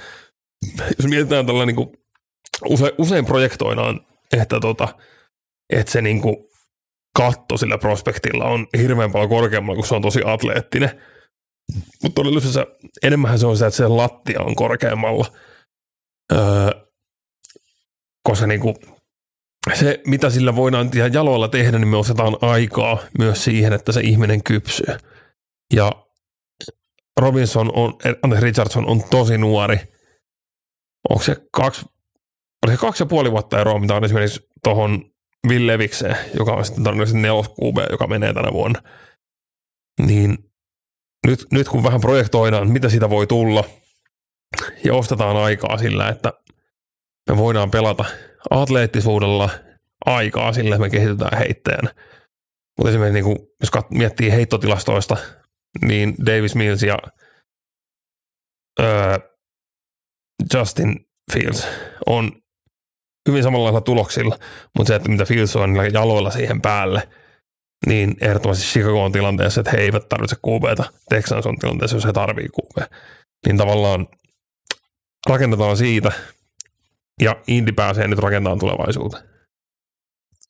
jos 0.98 1.08
mietitään 1.08 1.46
tällä 1.46 1.66
niinku, 1.66 1.92
use, 2.68 2.94
usein 2.98 3.26
projektoidaan, 3.26 4.00
että, 4.32 4.60
tota, 4.60 4.88
että 5.70 5.92
se 5.92 6.02
niinku 6.02 6.50
katto 7.16 7.56
sillä 7.56 7.78
prospektilla 7.78 8.44
on 8.44 8.66
hirveän 8.78 9.12
paljon 9.12 9.28
korkeammalla, 9.30 9.76
kun 9.76 9.86
se 9.86 9.94
on 9.94 10.02
tosi 10.02 10.20
atleettinen. 10.24 11.02
Mutta 12.02 12.14
todellisuudessa 12.14 12.66
enemmän 13.02 13.38
se 13.38 13.46
on 13.46 13.56
sitä, 13.56 13.66
että 13.66 13.76
se 13.76 13.88
lattia 13.88 14.42
on 14.42 14.54
korkeammalla. 14.54 15.26
Öö, 16.32 16.70
koska 18.28 18.46
niinku, 18.46 18.74
se, 19.74 20.00
mitä 20.06 20.30
sillä 20.30 20.56
voidaan 20.56 20.90
jaloilla 21.12 21.48
tehdä, 21.48 21.78
niin 21.78 21.88
me 21.88 21.96
osataan 21.96 22.36
aikaa 22.40 22.98
myös 23.18 23.44
siihen, 23.44 23.72
että 23.72 23.92
se 23.92 24.00
ihminen 24.00 24.42
kypsyy. 24.42 24.96
Ja 25.74 25.92
Robinson 27.20 27.70
on, 27.74 27.94
Richardson 28.40 28.86
on 28.86 29.02
tosi 29.10 29.38
nuori. 29.38 29.78
Onko 31.08 31.22
se 31.22 31.36
kaksi, 31.52 31.86
oli 32.66 32.72
se 32.72 32.78
kaksi 32.80 33.02
ja 33.02 33.06
puoli 33.06 33.30
vuotta 33.30 33.60
eroa, 33.60 33.78
mitä 33.78 33.94
on 33.94 34.04
esimerkiksi 34.04 34.48
tuohon 34.64 35.10
Will 35.48 35.66
Levikseen, 35.66 36.16
joka 36.38 36.52
on 36.52 36.64
sitten 36.64 36.84
todennäköisesti 36.84 37.20
nelos 37.20 37.46
joka 37.90 38.06
menee 38.06 38.34
tänä 38.34 38.52
vuonna. 38.52 38.82
Niin 40.06 40.38
nyt, 41.26 41.46
nyt 41.52 41.68
kun 41.68 41.82
vähän 41.82 42.00
projektoidaan, 42.00 42.70
mitä 42.70 42.88
siitä 42.88 43.10
voi 43.10 43.26
tulla, 43.26 43.64
ja 44.84 44.94
ostetaan 44.94 45.36
aikaa 45.36 45.78
sillä, 45.78 46.08
että 46.08 46.32
me 47.30 47.36
voidaan 47.36 47.70
pelata 47.70 48.04
atleettisuudella 48.50 49.50
aikaa 50.06 50.52
sillä, 50.52 50.74
että 50.74 50.86
me 50.86 50.90
kehitetään 50.90 51.38
heittäjänä. 51.38 51.94
Mutta 52.78 52.90
esimerkiksi 52.90 53.14
niin 53.14 53.24
kun, 53.24 53.48
jos 53.60 53.70
kat- 53.76 53.98
miettii 53.98 54.32
heittotilastoista, 54.32 55.16
niin 55.82 56.14
Davis 56.26 56.54
Mills 56.54 56.82
ja 56.82 56.98
öö, 58.80 59.18
Justin 60.54 61.06
Fields 61.32 61.68
on 62.06 62.32
hyvin 63.28 63.42
samanlaisilla 63.42 63.80
tuloksilla, 63.80 64.38
mutta 64.76 64.88
se, 64.88 64.94
että 64.94 65.08
mitä 65.08 65.24
Fields 65.24 65.56
on 65.56 65.72
niillä 65.72 65.86
jaloilla 65.86 66.30
siihen 66.30 66.62
päälle, 66.62 67.08
niin 67.86 68.16
ehdottomasti 68.20 68.64
Chicago 68.64 69.04
on 69.04 69.12
tilanteessa, 69.12 69.60
että 69.60 69.70
he 69.70 69.78
eivät 69.78 70.08
tarvitse 70.08 70.36
QBta. 70.46 70.84
Texans 71.08 71.46
on 71.46 71.58
tilanteessa, 71.58 71.96
jos 71.96 72.04
he 72.04 72.12
tarvii 72.12 72.48
QB. 72.48 72.92
Niin 73.46 73.56
tavallaan 73.56 74.06
rakennetaan 75.28 75.76
siitä, 75.76 76.12
ja 77.22 77.36
Indy 77.46 77.72
pääsee 77.72 78.08
nyt 78.08 78.18
rakentamaan 78.18 78.58
tulevaisuuteen. 78.58 79.24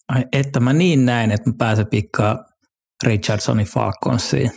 Ai, 0.09 0.24
että 0.33 0.61
mä 0.61 0.72
niin 0.72 1.07
näin, 1.07 1.31
että 1.31 1.50
mä 1.50 1.55
pääsen 1.59 1.87
pikkaa 1.87 2.38
Richardsonin 3.05 3.66
Falconsiin. 3.66 4.50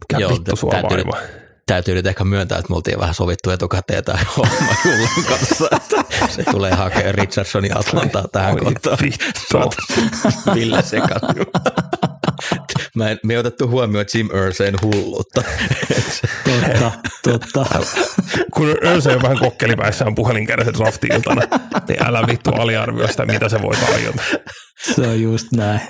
Mikä 0.00 0.18
Joo, 0.18 0.30
vittu 0.30 0.56
sua 0.56 0.70
täytyy- 0.70 0.88
vaivaa. 0.90 1.47
Täytyy 1.68 1.94
nyt 1.94 2.06
ehkä 2.06 2.24
myöntää, 2.24 2.58
että 2.58 2.70
me 2.70 2.76
oltiin 2.76 3.00
vähän 3.00 3.14
sovittu 3.14 3.50
etukäteen 3.50 4.04
tai 4.04 4.18
homma 4.36 4.74
Jullan 4.84 5.24
kanssa, 5.28 5.68
että 5.76 6.04
se 6.28 6.42
tulee 6.50 6.74
hakemaan 6.74 7.14
Richardsonin 7.14 7.78
Atlantaa 7.78 8.24
tähän 8.32 8.54
Oi 8.54 8.60
kohtaan. 8.60 8.98
Ville 10.54 10.82
sekannut. 10.82 11.48
Mä 12.94 13.10
en, 13.10 13.18
me 13.24 13.32
ei 13.32 13.38
otettu 13.38 13.68
huomioon 13.68 14.06
Jim 14.14 14.28
Irseen 14.46 14.74
hulluutta. 14.82 15.42
Totta, 16.44 16.92
totta. 17.22 17.66
Kun 18.54 18.76
Örsö 18.84 19.12
on 19.12 19.22
vähän 19.22 19.38
kokkelipäissään 19.38 20.14
puhelin 20.14 20.46
kädessä 20.46 20.72
drafti-iltana, 20.72 21.42
niin 21.88 22.06
älä 22.06 22.26
vittu 22.26 22.50
aliarvioi 22.50 23.08
sitä, 23.08 23.26
mitä 23.26 23.48
se 23.48 23.62
voi 23.62 23.76
tarjota. 23.76 24.22
Se 24.94 25.02
on 25.02 25.22
just 25.22 25.46
näin. 25.52 25.80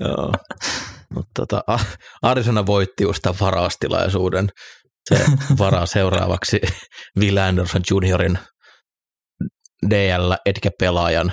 Joo. 0.00 0.32
Mutta 1.14 1.46
tota, 1.46 1.78
Arizona 2.22 2.66
voitti 2.66 3.04
just 3.04 3.22
tämän 3.22 3.40
varaustilaisuuden. 3.40 4.48
Se 5.08 5.24
varaa 5.58 5.86
seuraavaksi 5.86 6.60
Will 7.18 7.36
Anderson 7.36 7.82
juniorin 7.90 8.38
DL 9.90 10.32
Edge-pelaajan. 10.46 11.32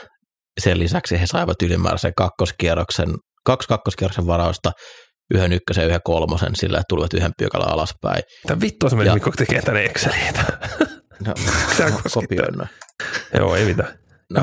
Sen 0.59 0.79
lisäksi 0.79 1.19
he 1.19 1.25
saivat 1.27 1.61
ylimääräisen 1.61 2.13
kakkoskierroksen, 2.17 3.09
kaksi 3.45 3.67
kakkoskierroksen 3.67 4.27
varausta, 4.27 4.71
yhden 5.33 5.53
ykkösen 5.53 5.81
ja 5.81 5.87
yhden 5.87 6.01
kolmosen, 6.03 6.55
sillä 6.55 6.83
tulivat 6.89 7.13
yhden 7.13 7.31
pykälän 7.37 7.69
alaspäin. 7.69 8.23
Mitä 8.43 8.61
vittua 8.61 8.89
se 8.89 8.95
meni 8.95 9.13
Mikko 9.13 9.31
tekee 9.37 9.61
tänne 9.61 9.83
Exceliä? 9.83 10.33
No, 11.25 11.33
noin. 12.57 12.69
Joo, 13.37 13.55
ei 13.55 13.65
mitään. 13.65 13.99
No. 14.29 14.41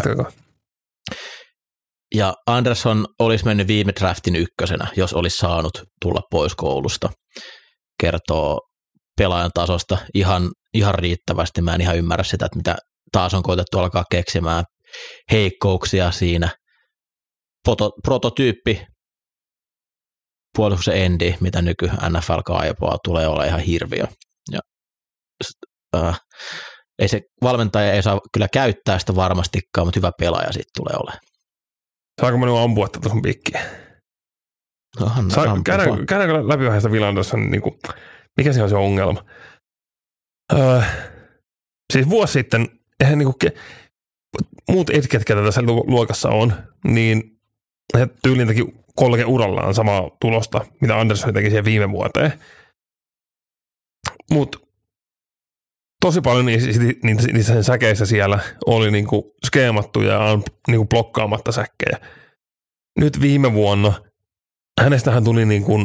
Ja 2.14 2.34
Anderson 2.46 3.06
olisi 3.18 3.44
mennyt 3.44 3.66
viime 3.66 3.92
draftin 4.00 4.36
ykkösenä, 4.36 4.86
jos 4.96 5.12
olisi 5.12 5.36
saanut 5.36 5.84
tulla 6.02 6.20
pois 6.30 6.54
koulusta. 6.54 7.10
Kertoo 8.00 8.60
pelaajan 9.18 9.50
tasosta 9.54 9.98
ihan, 10.14 10.50
ihan 10.74 10.94
riittävästi. 10.94 11.62
Mä 11.62 11.74
en 11.74 11.80
ihan 11.80 11.96
ymmärrä 11.96 12.24
sitä, 12.24 12.46
että 12.46 12.56
mitä 12.56 12.76
taas 13.12 13.34
on 13.34 13.42
koitettu 13.42 13.78
alkaa 13.78 14.04
keksimään 14.10 14.64
heikkouksia 15.32 16.10
siinä. 16.10 16.48
Proto, 17.64 17.90
prototyyppi 18.04 18.86
puolustuksen 20.56 20.96
endi, 20.96 21.34
mitä 21.40 21.62
nyky 21.62 21.86
NFL 21.86 22.40
kaipaa, 22.44 22.98
tulee 23.04 23.28
olla 23.28 23.44
ihan 23.44 23.60
hirviö. 23.60 24.04
Ja, 24.52 24.60
äh, 25.96 26.20
ei 26.98 27.08
se 27.08 27.20
valmentaja 27.42 27.92
ei 27.92 28.02
saa 28.02 28.20
kyllä 28.32 28.48
käyttää 28.52 28.98
sitä 28.98 29.14
varmastikaan, 29.16 29.86
mutta 29.86 29.98
hyvä 29.98 30.12
pelaaja 30.18 30.52
siitä 30.52 30.70
tulee 30.76 30.96
olemaan. 30.96 31.29
Saanko 32.20 32.38
mä 32.38 32.46
nyt 32.46 32.54
ampua 32.56 32.88
tätä 32.88 33.08
sun 33.08 33.22
pikkiä? 33.22 33.60
No, 35.00 35.06
anna 35.16 35.34
Saa, 35.34 35.60
käydään, 35.64 35.88
vaan. 35.88 36.06
käydäänkö 36.06 36.48
läpi 36.48 36.64
vähän 36.64 36.80
sitä 36.80 36.92
Vilandossa, 36.92 37.36
niin 37.36 37.62
kuin, 37.62 37.78
mikä 38.36 38.52
se 38.52 38.62
on 38.62 38.68
se 38.68 38.76
ongelma? 38.76 39.24
Öö, 40.52 40.80
siis 41.92 42.10
vuosi 42.10 42.32
sitten, 42.32 42.68
eihän 43.00 43.18
niin 43.18 43.32
kuin, 43.40 43.52
muut 44.70 44.90
etket, 44.90 45.24
ketä 45.24 45.42
tässä 45.44 45.62
lu- 45.62 45.84
luokassa 45.86 46.28
on, 46.28 46.52
niin 46.84 47.40
he 47.98 48.08
tyyliin 48.22 48.48
teki 48.48 48.74
kolke 48.96 49.24
urallaan 49.24 49.74
samaa 49.74 50.10
tulosta, 50.20 50.60
mitä 50.80 50.98
Andersson 50.98 51.34
teki 51.34 51.48
siihen 51.48 51.64
viime 51.64 51.90
vuoteen. 51.90 52.32
Mutta 54.32 54.58
tosi 56.00 56.20
paljon 56.20 56.46
niissä, 56.46 56.70
niissä, 57.02 57.28
niissä 57.32 57.62
säkeissä 57.62 58.06
siellä 58.06 58.38
oli 58.66 58.90
niinku 58.90 59.34
skeemattuja 59.46 60.12
ja 60.12 60.38
niinku 60.68 60.86
blokkaamatta 60.86 61.52
säkkejä. 61.52 61.98
Nyt 62.98 63.20
viime 63.20 63.52
vuonna 63.52 63.92
hänestähän 64.80 65.24
tuli 65.24 65.46
niinku 65.46 65.78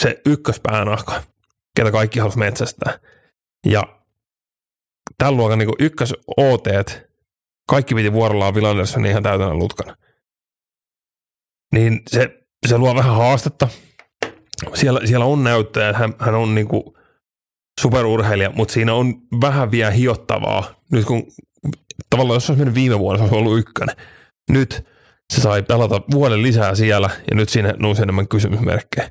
se 0.00 0.20
ykköspäänahka, 0.26 1.22
ketä 1.76 1.90
kaikki 1.90 2.18
halusi 2.18 2.38
metsästää. 2.38 2.98
Ja 3.66 3.82
tämän 5.18 5.36
luokan 5.36 5.58
niinku 5.58 5.74
ykkös 5.78 6.14
OT, 6.36 6.66
kaikki 7.68 7.94
piti 7.94 8.12
vuorollaan 8.12 8.54
Will 8.54 8.66
Andersonin 8.66 9.10
ihan 9.10 9.22
täytänä 9.22 9.54
lutkana. 9.54 9.96
Niin 11.74 12.02
se, 12.10 12.42
se 12.66 12.78
luo 12.78 12.94
vähän 12.94 13.16
haastetta. 13.16 13.68
Siellä, 14.74 15.00
siellä 15.04 15.24
on 15.24 15.44
näyttöjä, 15.44 15.88
että 15.88 15.98
hän, 15.98 16.14
hän 16.18 16.34
on 16.34 16.54
niinku 16.54 16.98
superurheilija, 17.82 18.50
mutta 18.54 18.74
siinä 18.74 18.94
on 18.94 19.14
vähän 19.40 19.70
vielä 19.70 19.90
hiottavaa. 19.90 20.74
Nyt 20.92 21.04
kun 21.04 21.26
tavallaan 22.10 22.36
jos 22.36 22.46
se 22.46 22.52
olisi 22.52 22.64
mennyt 22.64 22.74
viime 22.74 22.98
vuonna, 22.98 23.18
se 23.18 23.22
olisi 23.22 23.36
ollut 23.36 23.58
ykkönen. 23.58 23.96
Nyt 24.50 24.84
se 25.32 25.40
sai 25.40 25.62
pelata 25.62 26.00
vuoden 26.12 26.42
lisää 26.42 26.74
siellä 26.74 27.10
ja 27.30 27.36
nyt 27.36 27.48
siinä 27.48 27.74
nousi 27.78 28.02
enemmän 28.02 28.28
kysymysmerkkejä. 28.28 29.10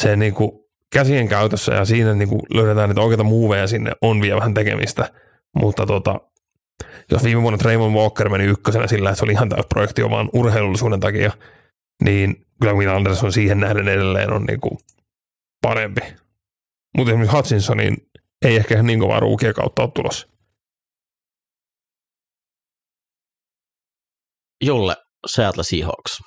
Se 0.00 0.16
niinku 0.16 0.68
käsien 0.94 1.28
käytössä 1.28 1.74
ja 1.74 1.84
siinä 1.84 2.14
niinku 2.14 2.46
löydetään 2.54 2.88
niitä 2.88 3.00
oikeita 3.00 3.24
muuveja 3.24 3.66
sinne 3.66 3.92
on 4.00 4.20
vielä 4.20 4.36
vähän 4.36 4.54
tekemistä, 4.54 5.10
mutta 5.56 5.86
tota, 5.86 6.20
jos 7.10 7.24
viime 7.24 7.42
vuonna 7.42 7.58
Raymond 7.62 7.94
Walker 7.94 8.28
meni 8.28 8.44
ykkösenä 8.44 8.86
sillä, 8.86 9.10
että 9.10 9.18
se 9.18 9.24
oli 9.24 9.32
ihan 9.32 9.48
täys 9.48 9.66
projektio 9.68 10.10
vaan 10.10 10.30
urheilullisuuden 10.32 11.00
takia, 11.00 11.32
niin 12.04 12.46
kyllä 12.60 12.74
Will 12.74 12.90
Anderson 12.96 13.32
siihen 13.32 13.60
nähden 13.60 13.88
edelleen 13.88 14.32
on 14.32 14.44
niinku 14.44 14.78
parempi. 15.62 16.00
Mutta 16.96 17.10
esimerkiksi 17.10 17.36
Hutchinsonin 17.36 17.96
ei 18.44 18.56
ehkä 18.56 18.74
ihan 18.74 18.86
niin 18.86 19.00
kovaa 19.00 19.20
ruukia 19.20 19.52
kautta 19.52 19.82
ole 19.82 19.90
tulossa. 19.94 20.28
Julle, 24.64 24.96
Seattle 25.26 25.64
Seahawks. 25.64 26.20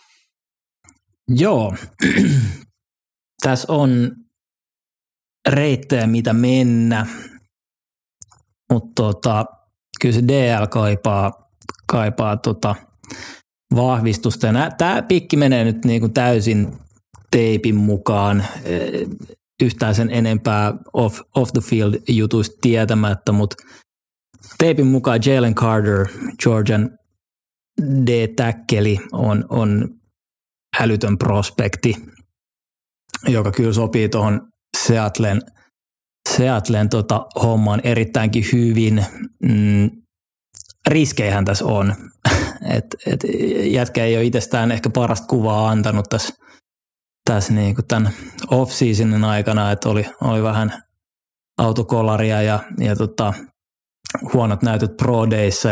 Joo, 1.27 1.75
tässä 3.43 3.73
on 3.73 4.15
reittejä, 5.49 6.07
mitä 6.07 6.33
mennä, 6.33 7.05
mutta 8.71 9.03
tota, 9.03 9.45
kyllä 10.01 10.15
se 10.15 10.21
DL 10.27 10.67
kaipaa, 10.67 11.31
kaipaa 11.87 12.37
tota 12.37 12.75
vahvistusta. 13.75 14.47
Tämä 14.77 15.01
pikki 15.01 15.37
menee 15.37 15.63
nyt 15.63 15.85
niin 15.85 16.01
kuin 16.01 16.13
täysin 16.13 16.77
teipin 17.31 17.75
mukaan 17.75 18.45
yhtään 19.61 19.95
sen 19.95 20.09
enempää 20.09 20.73
off, 20.93 21.19
off 21.35 21.51
the 21.53 21.61
field 21.61 21.93
jutuista 22.07 22.55
tietämättä, 22.61 23.31
mutta 23.31 23.55
teipin 24.57 24.87
mukaan 24.87 25.19
Jalen 25.25 25.55
Carter, 25.55 26.07
Georgian 26.43 26.89
D-täkkeli 28.05 28.99
on, 29.11 29.45
on 29.49 29.89
älytön 30.79 31.17
prospekti, 31.17 31.95
joka 33.27 33.51
kyllä 33.51 33.73
sopii 33.73 34.09
tuohon 34.09 34.41
Seattlen, 34.77 35.41
Seattlen 36.29 36.89
tota, 36.89 37.25
hommaan 37.43 37.81
erittäinkin 37.83 38.45
hyvin. 38.53 39.05
Mm, 39.43 39.89
riskeihän 40.87 41.45
tässä 41.45 41.65
on. 41.65 41.95
Et, 42.75 42.85
et 43.05 43.19
jätkä 43.63 44.05
ei 44.05 44.15
ole 44.15 44.23
itsestään 44.23 44.71
ehkä 44.71 44.89
parasta 44.89 45.27
kuvaa 45.27 45.69
antanut 45.69 46.05
tässä, 46.09 46.33
tässä 47.33 47.53
niin 47.53 47.75
kuin 47.75 47.87
tämän 47.87 48.11
off-seasonin 48.47 49.23
aikana, 49.23 49.71
että 49.71 49.89
oli, 49.89 50.05
oli 50.21 50.43
vähän 50.43 50.83
autokolaria 51.57 52.41
ja, 52.41 52.59
ja 52.77 52.95
tota, 52.95 53.33
huonot 54.33 54.61
näytöt 54.61 54.97
pro 54.97 55.25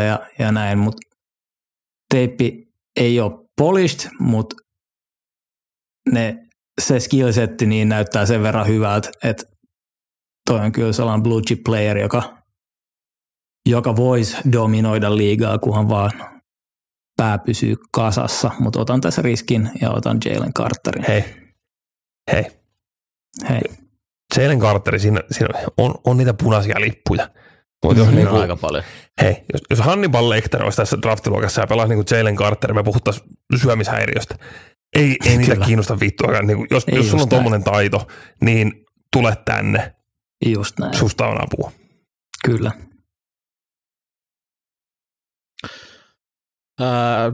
ja, 0.06 0.20
ja 0.38 0.52
näin, 0.52 0.78
mutta 0.78 0.98
teippi 2.14 2.68
ei 2.96 3.20
ole 3.20 3.32
polished, 3.56 4.10
mutta 4.20 4.56
ne, 6.12 6.36
se 6.80 7.00
skillsetti 7.00 7.66
niin 7.66 7.88
näyttää 7.88 8.26
sen 8.26 8.42
verran 8.42 8.66
hyvältä, 8.66 9.10
että 9.24 9.44
toi 10.50 10.60
on 10.60 10.72
kyllä 10.72 10.92
sellainen 10.92 11.22
blue 11.22 11.42
chip 11.42 11.60
player, 11.64 11.98
joka, 11.98 12.38
joka 13.68 13.96
voisi 13.96 14.36
dominoida 14.52 15.16
liigaa, 15.16 15.58
kunhan 15.58 15.88
vaan 15.88 16.12
pää 17.16 17.38
pysyy 17.38 17.76
kasassa, 17.92 18.50
mutta 18.60 18.80
otan 18.80 19.00
tässä 19.00 19.22
riskin 19.22 19.70
ja 19.80 19.90
otan 19.90 20.18
Jalen 20.24 20.54
Carterin. 20.54 21.04
Hei, 21.08 21.47
hei. 22.32 22.44
Hei. 23.48 23.60
Jalen 24.36 24.60
Carteri, 24.60 24.98
siinä, 24.98 25.20
siinä 25.30 25.48
on, 25.76 25.94
on 26.04 26.16
niitä 26.16 26.34
punaisia 26.34 26.80
lippuja. 26.80 27.30
Mut 27.84 27.96
jos 27.96 28.08
niinku, 28.08 28.36
aika 28.36 28.56
paljon. 28.56 28.84
Hei, 29.22 29.44
jos, 29.52 29.60
jos 29.70 29.78
Hannibal 29.78 30.28
Lecter 30.28 30.64
olisi 30.64 30.76
tässä 30.76 30.98
draftiluokassa 31.02 31.60
ja 31.60 31.66
pelaisi 31.66 31.94
niin 31.94 32.04
kuin 32.04 32.18
Jalen 32.18 32.36
Carter, 32.36 32.74
me 32.74 32.82
puhuttaisiin 32.82 33.26
syömishäiriöstä. 33.62 34.34
Ei, 34.96 35.16
ei 35.24 35.36
niitä 35.36 35.56
kiinnosta 35.56 36.00
vittua. 36.00 36.42
Niin 36.42 36.56
kuin, 36.56 36.68
jos, 36.70 36.84
jos 36.92 37.10
sulla 37.10 37.22
on 37.22 37.28
tuommoinen 37.28 37.64
taito, 37.64 38.06
niin 38.40 38.72
tule 39.12 39.36
tänne. 39.44 39.94
Just 40.46 40.78
näin. 40.78 40.94
Susta 40.94 41.26
on 41.26 41.44
apua. 41.44 41.72
Kyllä. 42.44 42.72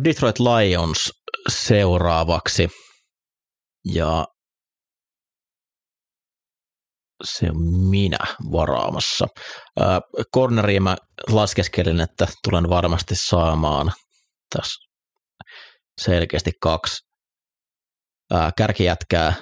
Detroit 0.05 0.39
Lions 0.39 1.13
seuraavaksi. 1.49 2.69
Ja 3.85 4.27
se 7.25 7.51
on 7.51 7.89
minä 7.91 8.19
varaamassa. 8.53 9.27
Corneriin 10.35 10.83
mä 10.83 10.97
laskeskelin, 11.29 12.01
että 12.01 12.27
tulen 12.45 12.69
varmasti 12.69 13.15
saamaan 13.17 13.93
tässä 14.57 14.91
selkeästi 16.01 16.51
kaksi 16.61 16.97
kärkijätkää 18.57 19.35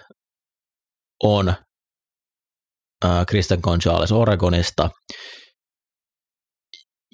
on 1.22 1.54
Kristen 3.28 3.58
Gonzalez 3.62 4.12
Oregonista 4.12 4.90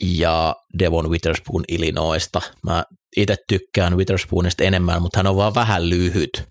ja 0.00 0.54
Devon 0.78 1.11
Witherspoon 1.11 1.64
Illinoista. 1.68 2.40
Mä 2.64 2.85
itse 3.16 3.37
tykkään 3.48 3.96
Witherspoonista 3.96 4.64
enemmän, 4.64 5.02
mutta 5.02 5.18
hän 5.18 5.26
on 5.26 5.37
vaan 5.37 5.54
vähän 5.54 5.90
lyhyt. 5.90 6.44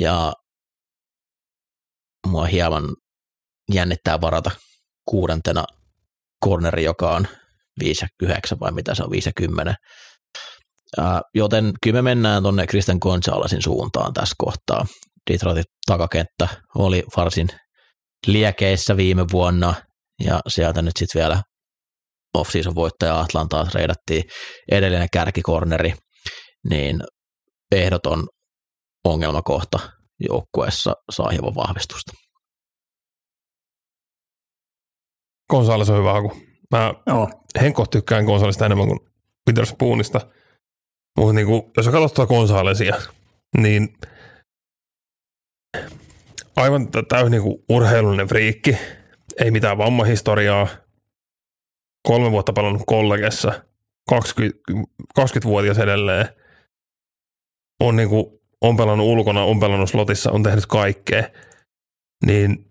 Ja 0.00 0.32
mua 2.26 2.44
hieman 2.44 2.84
jännittää 3.72 4.20
varata 4.20 4.50
kuudentena 5.08 5.64
corneri, 6.44 6.84
joka 6.84 7.10
on 7.10 7.28
5 7.80 8.04
ja 8.04 8.08
9 8.22 8.60
vai 8.60 8.72
mitä 8.72 8.94
se 8.94 9.02
on, 9.02 9.10
5 9.10 9.28
ja 9.28 9.32
10. 9.36 9.74
joten 11.34 11.72
kyllä 11.82 12.02
me 12.02 12.02
mennään 12.02 12.42
tuonne 12.42 12.66
Kristen 12.66 12.98
Gonzalesin 13.00 13.62
suuntaan 13.62 14.12
tässä 14.12 14.34
kohtaa. 14.38 14.86
Detroitin 15.30 15.64
takakenttä 15.86 16.48
oli 16.74 17.04
varsin 17.16 17.48
liekeissä 18.26 18.96
viime 18.96 19.24
vuonna 19.32 19.74
ja 20.24 20.40
sieltä 20.48 20.82
nyt 20.82 20.96
sitten 20.96 21.20
vielä 21.20 21.42
off-season 22.34 22.74
voittaja 22.74 23.20
Atlantaa 23.20 23.66
reidattiin 23.74 24.24
edellinen 24.72 25.08
kärkikorneri, 25.12 25.94
niin 26.70 27.00
ehdoton 27.72 28.26
ongelmakohta 29.04 29.78
joukkueessa 30.28 30.94
saa 31.10 31.30
hieman 31.30 31.54
vahvistusta. 31.54 32.12
Gonzales 35.50 35.90
on 35.90 35.98
hyvä 35.98 36.12
haku. 36.12 36.32
Mä 36.70 36.94
oh. 37.06 37.28
Henko 37.60 37.86
tykkään 37.86 38.24
Gonzalesta 38.24 38.66
enemmän 38.66 38.88
kuin 38.88 39.00
Witherspoonista. 39.48 40.20
Mutta 41.18 41.32
niin 41.32 41.46
kuin, 41.46 41.62
jos 41.76 41.86
sä 41.86 41.92
katsot 41.92 42.14
tuota 42.14 42.34
Gonzalesia, 42.34 42.96
niin 43.56 43.96
aivan 46.56 46.88
täysin 47.08 47.30
niin 47.30 47.42
kuin 47.42 47.64
urheilullinen 47.68 48.28
friikki. 48.28 48.76
Ei 49.38 49.50
mitään 49.50 49.78
vammahistoriaa. 49.78 50.68
Kolme 52.08 52.30
vuotta 52.30 52.52
pelannut 52.52 52.82
kollegessa. 52.86 53.52
20, 54.08 54.58
20-vuotias 55.20 55.78
edelleen. 55.78 56.28
On, 57.80 57.96
niin 57.96 58.08
kuin, 58.08 58.26
on 58.60 58.76
pelannut 58.76 59.06
ulkona, 59.06 59.44
on 59.44 59.60
pelannut 59.60 59.90
slotissa, 59.90 60.30
on 60.30 60.42
tehnyt 60.42 60.66
kaikkea. 60.66 61.28
Niin 62.26 62.70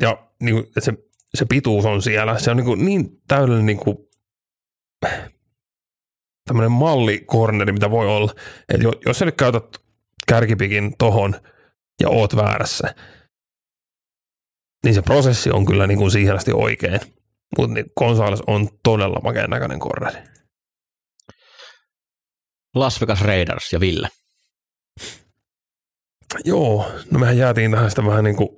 ja 0.00 0.28
niin 0.42 0.54
kuin, 0.54 0.66
että 0.66 0.80
se, 0.80 0.92
se 1.34 1.44
pituus 1.44 1.84
on 1.84 2.02
siellä. 2.02 2.38
Se 2.38 2.50
on 2.50 2.56
niin, 2.56 2.64
kuin, 2.64 2.84
niin 2.84 3.22
täydellinen 3.28 3.66
niin 3.66 3.78
kuin, 3.78 3.96
tämmöinen 6.48 6.72
mallikorneri, 6.72 7.72
mitä 7.72 7.90
voi 7.90 8.06
olla. 8.06 8.34
Että 8.68 8.88
jos 9.06 9.18
sä 9.18 9.24
nyt 9.24 9.36
käytät 9.36 9.64
kärkipikin 10.26 10.94
tohon 10.98 11.40
ja 12.00 12.08
oot 12.08 12.36
väärässä, 12.36 12.94
niin 14.84 14.94
se 14.94 15.02
prosessi 15.02 15.50
on 15.50 15.66
kyllä 15.66 15.86
niin 15.86 15.98
kuin 15.98 16.10
siihen 16.10 16.36
asti 16.36 16.52
oikein. 16.54 17.00
Mutta 17.58 17.74
niin 17.74 17.86
Gonzales 17.98 18.42
on 18.46 18.68
todella 18.82 19.20
makeen 19.20 19.50
näköinen 19.50 19.78
korneri. 19.78 20.22
Las 22.74 23.00
Vegas 23.00 23.20
Raiders 23.20 23.72
ja 23.72 23.80
Ville. 23.80 24.08
Joo, 26.44 26.90
no 27.10 27.18
mehän 27.18 27.38
jäätiin 27.38 27.70
tähän 27.70 27.90
sitä 27.90 28.06
vähän 28.06 28.24
niin 28.24 28.36
kuin 28.36 28.48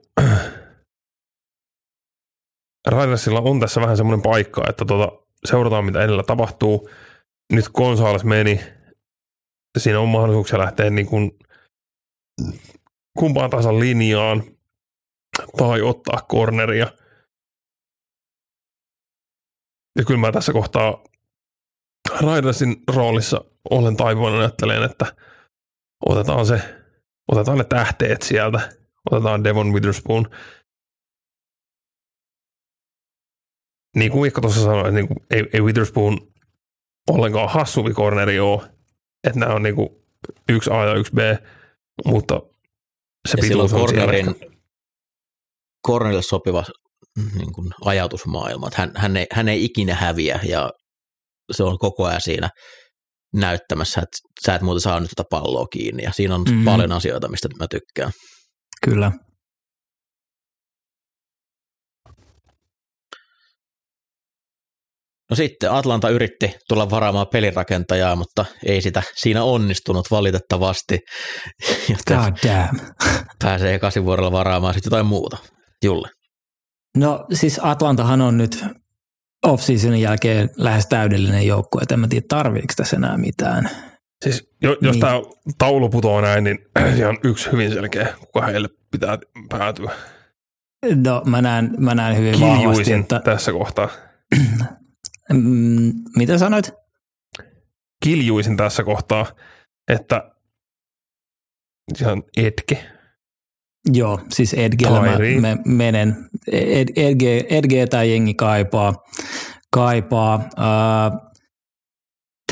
Raidersilla 2.88 3.40
on 3.40 3.60
tässä 3.60 3.80
vähän 3.80 3.96
semmoinen 3.96 4.22
paikka, 4.22 4.64
että 4.68 4.84
tota, 4.84 5.12
seurataan 5.44 5.84
mitä 5.84 6.02
edellä 6.02 6.22
tapahtuu. 6.22 6.90
Nyt 7.52 7.68
Gonzales 7.68 8.24
meni, 8.24 8.60
siinä 9.78 10.00
on 10.00 10.08
mahdollisuuksia 10.08 10.58
lähteä 10.58 10.90
niin 10.90 11.06
kuin 11.06 11.38
kumpaan 13.18 13.50
tasan 13.50 13.80
linjaan 13.80 14.42
tai 15.56 15.82
ottaa 15.82 16.26
corneria. 16.32 16.86
Ja 19.98 20.04
kyllä 20.04 20.20
mä 20.20 20.32
tässä 20.32 20.52
kohtaa 20.52 21.04
Raidersin 22.20 22.76
roolissa 22.94 23.44
olen 23.70 23.96
taipuvainen 23.96 24.40
ajattelen, 24.40 24.82
että 24.82 25.16
otetaan 26.06 26.46
se, 26.46 26.60
otetaan 27.32 27.58
ne 27.58 27.64
tähteet 27.64 28.22
sieltä, 28.22 28.72
otetaan 29.10 29.44
Devon 29.44 29.72
Witherspoon– 29.72 30.26
niin 33.98 34.12
kuin 34.12 34.22
Mikko 34.22 34.40
tuossa 34.40 34.60
sanoi, 34.60 34.80
että 34.80 34.90
niin 34.90 35.08
kuin, 35.08 35.16
ei, 35.30 35.44
ei 35.52 35.60
Witherspoon 35.60 36.18
ollenkaan 37.10 37.48
hassumpi 37.48 37.92
corneri 37.92 38.40
ole, 38.40 38.62
että 39.24 39.38
nämä 39.40 39.54
on 39.54 39.62
niin 39.62 39.74
kuin 39.74 39.88
yksi 40.48 40.70
A 40.70 40.84
ja 40.84 40.94
yksi 40.94 41.12
B, 41.12 41.18
mutta 42.06 42.40
se 43.28 43.36
ja 43.36 43.40
pituus 43.40 43.72
on 43.72 43.80
cornerin, 43.80 44.34
cornerille 45.86 46.22
sopiva 46.22 46.64
niin 47.38 47.52
kuin 47.52 47.70
ajatusmaailma, 47.84 48.66
että 48.66 48.80
hän, 48.80 48.92
hän, 48.96 49.16
ei, 49.16 49.26
hän 49.32 49.48
ei 49.48 49.64
ikinä 49.64 49.94
häviä 49.94 50.40
ja 50.48 50.70
se 51.52 51.62
on 51.62 51.78
koko 51.78 52.04
ajan 52.04 52.20
siinä 52.20 52.50
näyttämässä, 53.34 54.00
että 54.00 54.18
sä 54.46 54.54
et 54.54 54.62
muuten 54.62 54.80
saa 54.80 55.00
nyt 55.00 55.10
tätä 55.16 55.28
palloa 55.30 55.66
kiinni 55.66 56.02
ja 56.02 56.12
siinä 56.12 56.34
on 56.34 56.44
mm. 56.50 56.64
paljon 56.64 56.92
asioita, 56.92 57.28
mistä 57.28 57.48
mä 57.58 57.66
tykkään. 57.70 58.12
Kyllä. 58.84 59.12
No 65.30 65.36
sitten 65.36 65.72
Atlanta 65.72 66.08
yritti 66.10 66.54
tulla 66.68 66.90
varaamaan 66.90 67.26
pelirakentajaa, 67.32 68.16
mutta 68.16 68.44
ei 68.66 68.82
sitä 68.82 69.02
siinä 69.14 69.42
onnistunut 69.44 70.10
valitettavasti. 70.10 70.98
Joten 71.88 72.18
God 72.18 72.36
damn. 72.50 72.80
pääsee 73.44 73.78
kasi 73.78 74.04
vuodella 74.04 74.32
varaamaan 74.32 74.74
sitten 74.74 74.90
jotain 74.90 75.06
muuta. 75.06 75.36
Julle. 75.84 76.08
No 76.96 77.24
siis 77.32 77.60
Atlantahan 77.62 78.20
on 78.20 78.38
nyt 78.38 78.64
off-seasonin 79.46 80.00
jälkeen 80.00 80.50
lähes 80.56 80.86
täydellinen 80.86 81.46
joukkue, 81.46 81.82
että 81.82 81.94
en 81.94 82.00
mä 82.00 82.08
tiedä 82.08 82.24
tarviiko 82.28 82.72
tässä 82.76 82.96
enää 82.96 83.16
mitään. 83.16 83.70
Siis 84.24 84.44
jo, 84.62 84.70
jos 84.70 84.94
Niin. 84.94 85.00
tämä 85.00 85.12
taulu 85.58 85.88
putoaa 85.88 86.22
näin, 86.22 86.44
niin 86.44 86.58
siellä 86.94 87.08
on 87.08 87.18
yksi 87.24 87.52
hyvin 87.52 87.72
selkeä, 87.72 88.08
kuka 88.20 88.46
heille 88.46 88.68
pitää 88.90 89.18
päätyä. 89.48 89.90
No 91.04 91.22
mä 91.24 91.42
näen, 91.42 91.70
mä 91.78 91.94
näen 91.94 92.16
hyvin 92.16 92.40
vahvasti, 92.40 92.58
Kiljuisin 92.66 93.00
että 93.00 93.20
tässä 93.24 93.52
kohtaa. 93.52 93.88
mm, 95.32 95.92
mitä 96.16 96.38
sanoit? 96.38 96.72
Kiljuisin 98.04 98.56
tässä 98.56 98.84
kohtaa, 98.84 99.26
että 99.88 100.30
ihan 102.00 102.22
etke. 102.36 102.84
Joo, 103.92 104.20
siis 104.30 104.54
Edgellä 104.54 105.00
mä, 105.00 105.18
mä 105.40 105.56
menen. 105.64 106.16
Ed, 106.52 106.88
Edg, 106.96 107.22
Edg 107.48 107.90
tämä 107.90 108.04
jengi 108.04 108.34
kaipaa. 108.34 108.94
kaipaa. 109.70 110.36
Uh, 110.36 111.30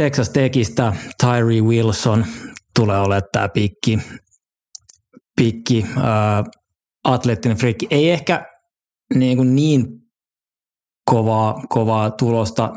Texas 0.01 0.31
Techistä 0.31 0.93
Tyree 1.21 1.61
Wilson 1.61 2.27
tulee 2.75 2.99
olemaan 2.99 3.23
tämä 3.33 3.49
pikki, 3.49 3.99
pikki 5.37 5.85
uh, 5.97 6.53
atleettinen 7.05 7.59
frikki. 7.59 7.87
Ei 7.91 8.11
ehkä 8.11 8.47
niin, 9.15 9.37
kuin 9.37 9.57
niin 9.57 10.06
kovaa, 11.11 11.63
kovaa 11.69 12.11
tulosta 12.11 12.73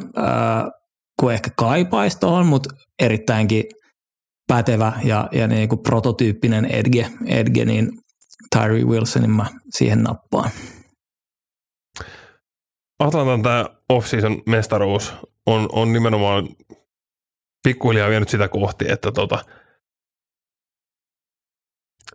kuin 1.20 1.34
ehkä 1.34 1.50
kaipaisi 1.56 2.20
tuohon, 2.20 2.46
mutta 2.46 2.76
erittäinkin 3.00 3.64
pätevä 4.48 4.94
ja, 5.04 5.30
ja 5.32 5.48
niin 5.48 5.70
kuin 5.70 5.80
prototyyppinen 5.80 6.66
Edge, 6.66 7.10
Edge, 7.26 7.66
niin 7.66 7.92
Tyree 8.56 8.84
Wilsonin 8.84 9.32
mä 9.32 9.46
siihen 9.70 10.04
nappaan. 10.04 10.50
Atlantan 13.00 13.42
tämä 13.42 13.66
off-season 13.90 14.42
mestaruus 14.46 15.14
on, 15.46 15.70
on 15.72 15.94
nimenomaan 15.94 16.50
pikkuhiljaa 17.64 18.10
vienyt 18.10 18.30
sitä 18.30 18.48
kohti, 18.48 18.92
että 18.92 19.12
tota, 19.12 19.46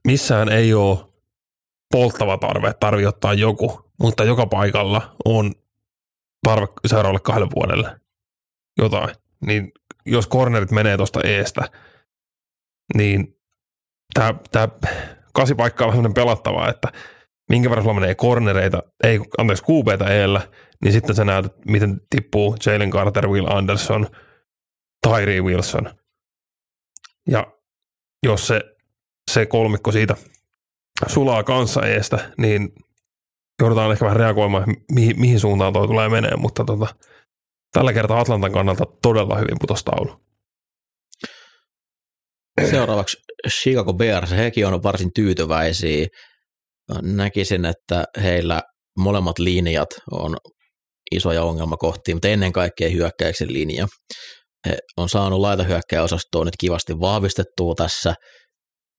missään 0.07 0.49
ei 0.49 0.75
ole 0.75 0.99
polttava 1.93 2.39
tarve, 2.39 3.09
ottaa 3.09 3.35
joku, 3.35 3.91
mutta 4.01 4.25
joka 4.25 4.47
paikalla 4.47 5.17
on 5.25 5.55
tarve 6.45 6.67
seuraavalle 6.87 7.21
kahdelle 7.21 7.51
vuodelle 7.55 8.01
jotain. 8.79 9.15
Niin 9.47 9.73
jos 10.07 10.29
cornerit 10.29 10.71
menee 10.71 10.97
tuosta 10.97 11.21
eestä, 11.25 11.69
niin 12.97 13.41
tämä, 14.15 14.69
kasi 15.33 15.55
paikka 15.55 15.85
on 15.85 15.89
vähän 15.89 15.97
semmoinen 15.97 16.25
pelattava, 16.25 16.69
että 16.69 16.93
minkä 17.51 17.71
verran 17.71 17.85
sulla 17.85 18.01
menee 18.01 18.15
cornereita, 18.15 18.83
ei 19.05 19.21
anteeksi 19.39 19.65
QBtä 19.65 20.05
eellä, 20.05 20.49
niin 20.85 20.93
sitten 20.93 21.17
sä 21.17 21.25
näet, 21.25 21.47
miten 21.67 22.01
tippuu 22.11 22.57
Jalen 22.67 22.91
Carter, 22.91 23.29
Will 23.29 23.47
Anderson, 23.51 24.07
Tyree 25.09 25.41
Wilson. 25.41 25.95
Ja 27.29 27.47
jos 28.23 28.47
se, 28.47 28.61
se 29.31 29.47
kolmikko 29.47 29.93
siitä 29.93 30.17
sulaa 31.07 31.45
kanssa 31.45 31.87
eestä, 31.87 32.33
niin 32.39 32.73
joudutaan 33.61 33.93
ehkä 33.93 34.05
vähän 34.05 34.17
reagoimaan, 34.17 34.77
mihin, 34.93 35.21
mihin 35.21 35.41
suuntaan 35.41 35.73
toi 35.73 35.87
tulee 35.87 36.09
menee, 36.09 36.37
mutta 36.37 36.65
tota, 36.65 36.87
tällä 37.73 37.93
kertaa 37.93 38.21
Atlantan 38.21 38.53
kannalta 38.53 38.85
todella 39.03 39.37
hyvin 39.37 39.57
putostaulu. 39.61 40.25
Seuraavaksi 42.71 43.17
Chicago 43.49 43.95
Bears, 43.95 44.31
hekin 44.31 44.67
on 44.67 44.83
varsin 44.83 45.11
tyytyväisiä. 45.15 46.07
Näkisin, 47.03 47.65
että 47.65 48.05
heillä 48.23 48.63
molemmat 48.99 49.39
linjat 49.39 49.89
on 50.11 50.37
isoja 51.13 51.43
ongelmakohtia, 51.43 52.15
mutta 52.15 52.29
ennen 52.29 52.53
kaikkea 52.53 52.91
hyökkäyksen 52.91 53.53
linja. 53.53 53.87
He 54.67 54.77
on 54.97 55.09
saanut 55.09 55.41
laitahyökkäjäosastoa 55.41 56.45
nyt 56.45 56.57
kivasti 56.61 57.01
vahvistettua 57.01 57.75
tässä, 57.75 58.15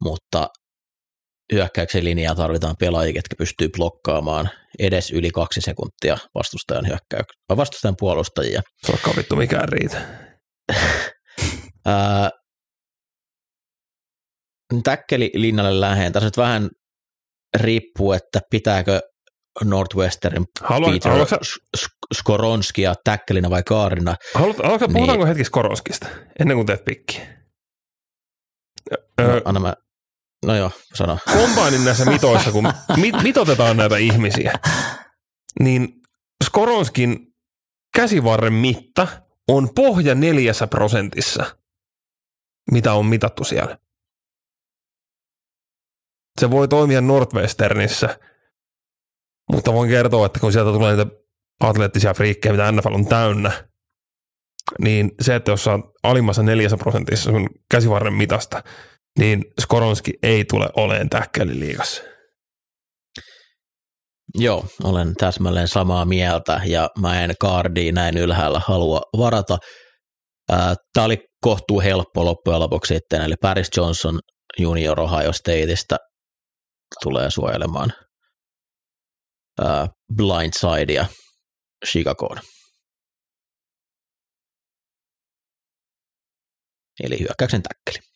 mutta 0.04 0.48
hyökkäyksen 1.54 2.04
linjaa 2.06 2.36
tarvitaan 2.36 2.76
pelaajia, 2.80 3.16
jotka 3.16 3.36
pystyy 3.38 3.70
blokkaamaan 3.78 4.50
edes 4.80 5.12
yli 5.12 5.32
kaksi 5.32 5.62
sekuntia 5.62 6.18
vastustajan, 6.36 6.86
hyökkäyk- 6.86 7.58
vastustajan 7.58 7.96
puolustajia. 8.00 8.62
Se 8.86 8.92
on 9.08 9.14
vittu 9.18 9.36
mikään 9.36 9.70
riitä. 9.70 10.02
Ää, 11.86 12.30
täkkelilinjalle 14.84 15.82
lähen. 15.82 16.14
Tässä 16.14 16.28
nyt 16.28 16.38
vähän 16.38 16.70
riippuu, 17.58 18.14
että 18.14 18.40
pitääkö 18.52 19.00
Northwesterin 19.64 20.46
Haluan, 20.62 20.94
Peter 20.94 21.12
haluatko, 21.12 21.36
Sk- 21.78 22.18
Skoronskia 22.18 22.94
täkkelinä 23.04 23.50
vai 23.50 23.64
kaarina. 23.64 24.16
haluatko, 24.36 24.64
haluatko 24.64 24.86
Niin. 24.88 24.94
puhutaanko 24.94 25.26
hetki 25.26 25.44
Skoronskista 25.44 26.08
ennen 26.40 26.58
kuin 26.58 26.68
teet 26.68 26.86
pikki? 26.86 27.22
No, 28.92 28.98
Öö, 29.22 29.42
anna 29.46 29.60
mä, 29.60 29.74
no 30.46 30.56
joo, 30.56 30.72
sano. 30.94 31.18
kombainin 31.34 31.86
näissä 31.86 32.06
mitoissa, 32.06 32.52
kun 32.52 32.74
mit, 32.98 33.16
mitotetaan 33.24 33.78
näitä 33.78 33.98
ihmisiä, 33.98 34.54
niin 35.60 36.02
Skoronskin 36.44 37.36
käsivarren 37.96 38.54
mitta 38.54 39.08
on 39.48 39.70
pohja 39.76 40.16
neljässä 40.16 40.68
prosentissa, 40.68 41.58
mitä 42.72 42.94
on 42.94 43.06
mitattu 43.06 43.44
siellä. 43.44 43.78
Se 46.40 46.52
voi 46.52 46.68
toimia 46.68 47.02
Northwesternissä, 47.02 48.20
mutta 49.52 49.74
voin 49.74 49.90
kertoa, 49.90 50.26
että 50.26 50.40
kun 50.40 50.52
sieltä 50.54 50.72
tulee 50.72 50.96
niitä 50.96 51.12
atleettisia 51.60 52.14
friikkejä, 52.14 52.54
mitä 52.54 52.72
NFL 52.72 52.94
on 52.94 53.08
täynnä, 53.08 53.52
niin 54.80 55.12
se, 55.22 55.36
että 55.36 55.52
jos 55.52 55.64
sä 55.64 55.72
alimmassa 56.04 56.44
neljässä 56.44 56.78
prosentissa 56.78 57.32
sun 57.32 57.50
käsivarren 57.72 58.14
mitasta, 58.14 58.64
niin 59.20 59.46
Skoronski 59.62 60.14
ei 60.24 60.46
tule 60.46 60.70
oleen 60.76 61.10
tähkäliliigassa. 61.10 62.04
Joo, 64.38 64.66
olen 64.84 65.16
täsmälleen 65.16 65.68
samaa 65.68 66.06
mieltä 66.06 66.62
ja 66.66 66.90
mä 67.00 67.24
en 67.24 67.34
kaardiin 67.40 67.96
näin 67.96 68.18
ylhäällä 68.18 68.62
halua 68.68 69.02
varata. 69.18 69.58
Tämä 70.94 71.06
oli 71.06 71.26
kohtuu 71.42 71.82
helppo 71.82 72.26
loppujen 72.26 72.60
lopuksi 72.60 72.94
sitten, 72.94 73.22
eli 73.22 73.36
Paris 73.42 73.70
Johnson 73.78 74.20
junior 74.60 75.00
Ohio 75.00 75.34
Stateista 75.34 75.98
tulee 77.04 77.32
suojelemaan 77.32 77.94
blindsidea 80.16 81.06
Chicagoon. 81.86 82.38
Eli 87.04 87.20
hyökkäyksen 87.20 87.62
täkkeli. 87.64 88.15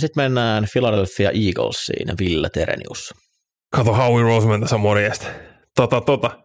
Sitten 0.00 0.22
mennään 0.24 0.66
Philadelphia 0.72 1.30
Eaglesiin 1.30 2.08
ja 2.08 2.14
Ville 2.18 2.48
Terenius. 2.50 3.14
Kato 3.74 3.94
Howie 3.94 4.22
Roseman 4.22 4.60
tässä 4.60 4.78
morjesta. 4.78 5.26
Tota, 5.76 6.00
tota. 6.00 6.44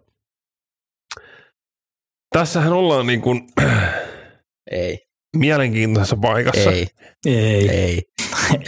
Tässähän 2.35 2.73
ollaan 2.73 3.07
niin 3.07 3.21
kuin 3.21 3.41
Ei, 4.71 4.97
mielenkiintoisessa 5.37 6.17
paikassa. 6.21 6.71
ei, 6.71 6.87
Ei, 7.25 7.69
ei, 7.69 8.01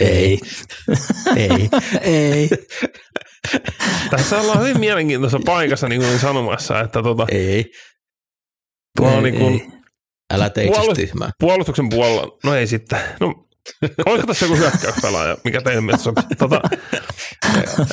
ei, 0.00 0.38
ei. 1.36 1.68
ei. 2.00 2.48
Tässä 4.10 4.40
ollaan 4.40 4.60
hyvin 4.60 4.80
mielenkiintoisessa 4.80 5.40
paikassa, 5.46 5.88
niin 5.88 6.00
kuin 6.00 6.08
olin 6.08 6.20
sanomassa, 6.20 6.80
että 6.80 7.02
tota, 7.02 7.26
ei. 7.32 7.64
tuolla 8.96 9.16
on 9.16 9.22
niin 9.22 9.38
kuin 9.38 9.54
ei. 9.54 9.78
Älä 10.34 10.50
tee 10.50 10.64
itsesi 10.64 10.86
Puolust- 10.86 10.94
tyhmää. 10.94 11.30
puolustuksen 11.40 11.88
puolella, 11.88 12.38
no 12.44 12.54
ei 12.54 12.66
sitten. 12.66 13.00
No, 13.20 13.47
olisiko 14.06 14.26
tässä 14.26 14.46
joku 14.46 14.56
hyökkäyspelaaja, 14.56 15.36
mikä 15.44 15.60
teidän 15.60 15.84
mielestä 15.84 16.04
sopii? 16.04 16.36
Tota, 16.38 16.60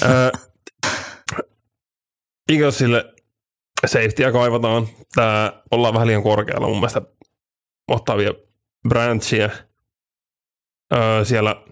ää, 0.03 0.31
Eaglesille 2.49 3.13
safetyä 3.85 4.31
kaivataan. 4.31 4.87
Tää 5.15 5.63
ollaan 5.71 5.93
vähän 5.93 6.07
liian 6.07 6.23
korkealla 6.23 6.67
mun 6.67 6.77
mielestä 6.77 7.01
ottaa 7.87 8.17
vielä 8.17 8.35
branchia. 8.89 9.49
Öö, 10.93 11.25
siellä 11.25 11.65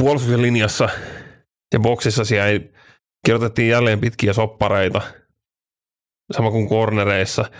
puolustuksen 0.00 0.42
linjassa 0.42 0.88
ja 1.72 1.80
boksissa 1.80 2.24
siellä 2.24 2.46
ei, 2.48 2.72
kirjoitettiin 3.26 3.68
jälleen 3.68 4.00
pitkiä 4.00 4.32
soppareita, 4.32 5.00
sama 6.32 6.50
kuin 6.50 6.68
cornereissa. 6.68 7.50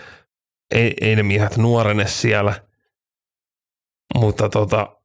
Ei, 0.75 0.93
ei 1.01 1.15
ne 1.15 1.23
miehet 1.23 1.57
nuorene 1.57 2.07
siellä, 2.07 2.67
mutta 4.15 4.49
tota, 4.49 4.97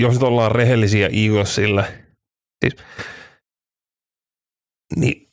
jos 0.00 0.14
nyt 0.14 0.22
ollaan 0.22 0.52
rehellisiä 0.52 1.08
Eaglesille, 1.12 2.06
siis 2.64 2.86
Niin 4.96 5.32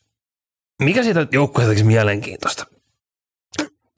mikä 0.84 1.04
siitä 1.04 1.28
joukkueesta 1.32 1.70
tekisi 1.70 1.86
mielenkiintoista? 1.86 2.66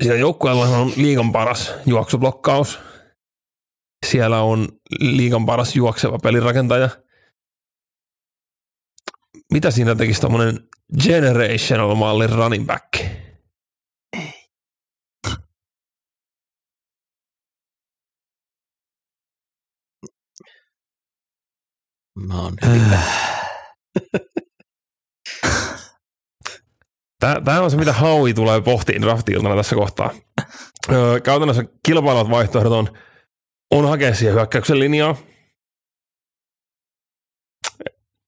Siinä 0.04 0.16
joukkueella 0.16 0.66
on 0.66 0.94
liigan 0.96 1.32
paras 1.32 1.74
juoksublokkaus. 1.86 2.80
Siellä 4.06 4.42
on 4.42 4.68
liigan 5.00 5.46
paras 5.46 5.76
juokseva 5.76 6.20
pelirakentaja. 6.20 6.90
Mitä 9.54 9.72
siinä 9.72 9.96
tekisi 9.96 10.22
tämmöinen 10.22 10.70
generational 11.04 11.96
mallin 11.96 12.30
running 12.30 12.66
back? 12.66 13.19
Mä 22.28 22.42
oon 22.42 22.56
Tämä 27.20 27.62
on 27.62 27.72
se, 27.72 27.78
mitä 27.78 27.94
Howie 27.94 28.34
tulee 28.34 28.62
pohtiin 28.62 29.02
draftiltana 29.02 29.56
tässä 29.56 29.76
kohtaa. 29.76 30.12
Öö, 30.92 31.20
käytännössä 31.20 31.64
kilpailevat 31.86 32.30
vaihtoehdot 32.30 32.74
on, 32.74 32.98
on 33.72 33.90
hakea 33.90 34.16
siihen 34.16 34.36
hyökkäyksen 34.36 34.80
linjaa. 34.80 35.16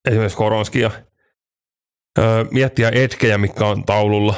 Esimerkiksi 0.08 0.38
Koronskia. 0.38 0.92
Öö, 2.20 2.46
miettiä 2.52 2.92
etkejä, 2.94 3.38
mitkä 3.38 3.66
on 3.66 3.84
taululla. 3.84 4.36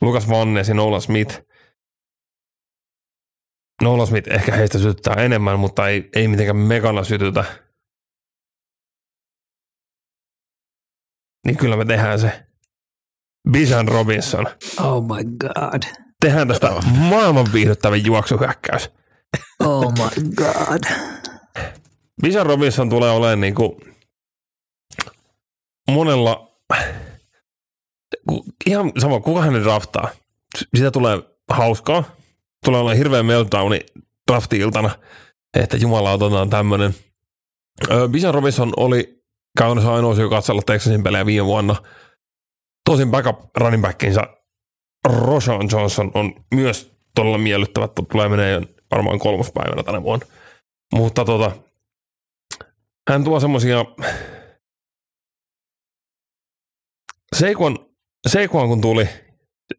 Lukas 0.00 0.28
Vannes 0.28 0.68
ja 0.68 0.74
Nolan 0.74 1.02
Smith. 1.02 1.42
Nolan 3.82 4.06
Smith 4.06 4.32
ehkä 4.32 4.56
heistä 4.56 4.78
sytyttää 4.78 5.14
enemmän, 5.14 5.58
mutta 5.58 5.88
ei, 5.88 6.08
ei 6.14 6.28
mitenkään 6.28 6.56
megana 6.56 7.04
sytytä. 7.04 7.65
Niin 11.46 11.56
kyllä 11.56 11.76
me 11.76 11.84
tehdään 11.84 12.20
se. 12.20 12.46
Bijan 13.50 13.88
Robinson. 13.88 14.46
Oh 14.82 15.02
my 15.02 15.24
god. 15.24 15.82
Tehdään 16.20 16.48
tästä 16.48 16.72
maailman 16.88 17.46
viihdyttävin 17.52 18.06
juoksuhyökkäys. 18.06 18.90
Oh 19.60 19.92
my 19.92 20.32
god. 20.34 20.82
Bijan 22.22 22.46
Robinson 22.46 22.90
tulee 22.90 23.10
olemaan 23.10 23.40
niin 23.40 23.54
kuin 23.54 23.72
monella, 25.90 26.60
ihan 28.66 28.92
sama, 28.98 29.20
kuka 29.20 29.42
hänen 29.42 29.62
draftaa. 29.62 30.08
Sitä 30.76 30.90
tulee 30.90 31.22
hauskaa. 31.50 32.04
Tulee 32.64 32.80
olemaan 32.80 32.96
hirveä 32.96 33.22
meltdowni 33.22 33.80
drafti-iltana, 34.30 34.90
että 35.54 35.76
jumala 35.76 36.12
otetaan 36.12 36.50
tämmöinen. 36.50 36.94
Bijan 38.10 38.34
Robinson 38.34 38.72
oli 38.76 39.15
käytännössä 39.58 39.94
ainoa 39.94 40.14
syy 40.14 40.28
katsella 40.28 40.62
Texasin 40.66 41.02
pelejä 41.02 41.26
viime 41.26 41.46
vuonna– 41.46 41.76
Tosin 42.86 43.10
backup 43.10 43.40
running 43.56 43.82
backinsa 43.82 44.20
Roshan 45.08 45.68
Johnson 45.72 46.10
on 46.14 46.44
myös 46.54 46.96
todella 47.14 47.38
miellyttävä, 47.38 47.84
että 47.84 48.02
tulee 48.12 48.28
menee 48.28 48.60
varmaan 48.90 49.18
kolmospäivänä 49.18 49.82
tänä 49.82 50.02
vuonna. 50.02 50.26
Mutta 50.94 51.24
tota, 51.24 51.50
hän 53.10 53.24
tuo 53.24 53.40
semmosia 53.40 53.84
Seikon, 57.36 57.90
Seikon 58.28 58.68
kun 58.68 58.80
tuli, 58.80 59.08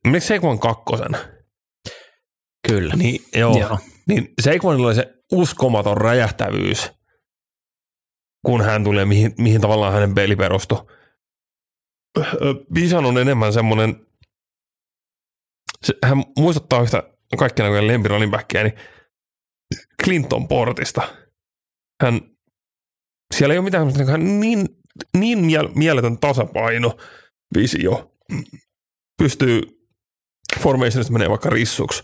miksi 0.07 0.27
Seikon 0.27 0.59
kakkosen? 0.59 1.11
Kyllä. 2.67 2.93
Niin, 2.95 3.21
joo. 3.35 3.59
joo. 3.59 3.79
Niin 4.07 4.33
Seikonilla 4.41 4.87
oli 4.87 4.95
se 4.95 5.13
uskomaton 5.31 5.97
räjähtävyys, 5.97 6.91
kun 8.47 8.61
hän 8.61 8.83
tuli 8.83 9.05
mihin, 9.05 9.33
mihin 9.37 9.61
tavallaan 9.61 9.93
hänen 9.93 10.15
peli 10.15 10.35
perustui. 10.35 10.87
Bisan 12.73 13.05
on 13.05 13.17
enemmän 13.17 13.53
semmoinen, 13.53 14.07
se, 15.85 15.93
hän 16.03 16.23
muistuttaa 16.37 16.81
yhtä 16.81 17.03
kaikkien 17.37 17.65
aikojen 17.65 17.87
lempirunning 17.87 18.31
backia, 18.31 18.63
niin 18.63 18.73
Clinton 20.03 20.47
Portista. 20.47 21.01
Hän, 22.03 22.21
siellä 23.35 23.53
ei 23.53 23.57
ole 23.57 23.65
mitään 23.65 23.91
semmoista, 23.91 24.11
hän 24.11 24.39
niin, 24.39 24.65
niin 25.17 25.39
mieletön 25.75 26.17
tasapaino, 26.17 26.97
visio. 27.57 28.15
Pystyy 29.17 29.61
formationista 30.59 31.13
menee 31.13 31.29
vaikka 31.29 31.49
rissuksi 31.49 32.03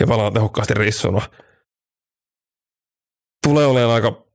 ja 0.00 0.06
palaa 0.06 0.30
tehokkaasti 0.30 0.74
rissona. 0.74 1.30
Tulee 3.46 3.66
olemaan 3.66 3.94
aika, 3.94 4.25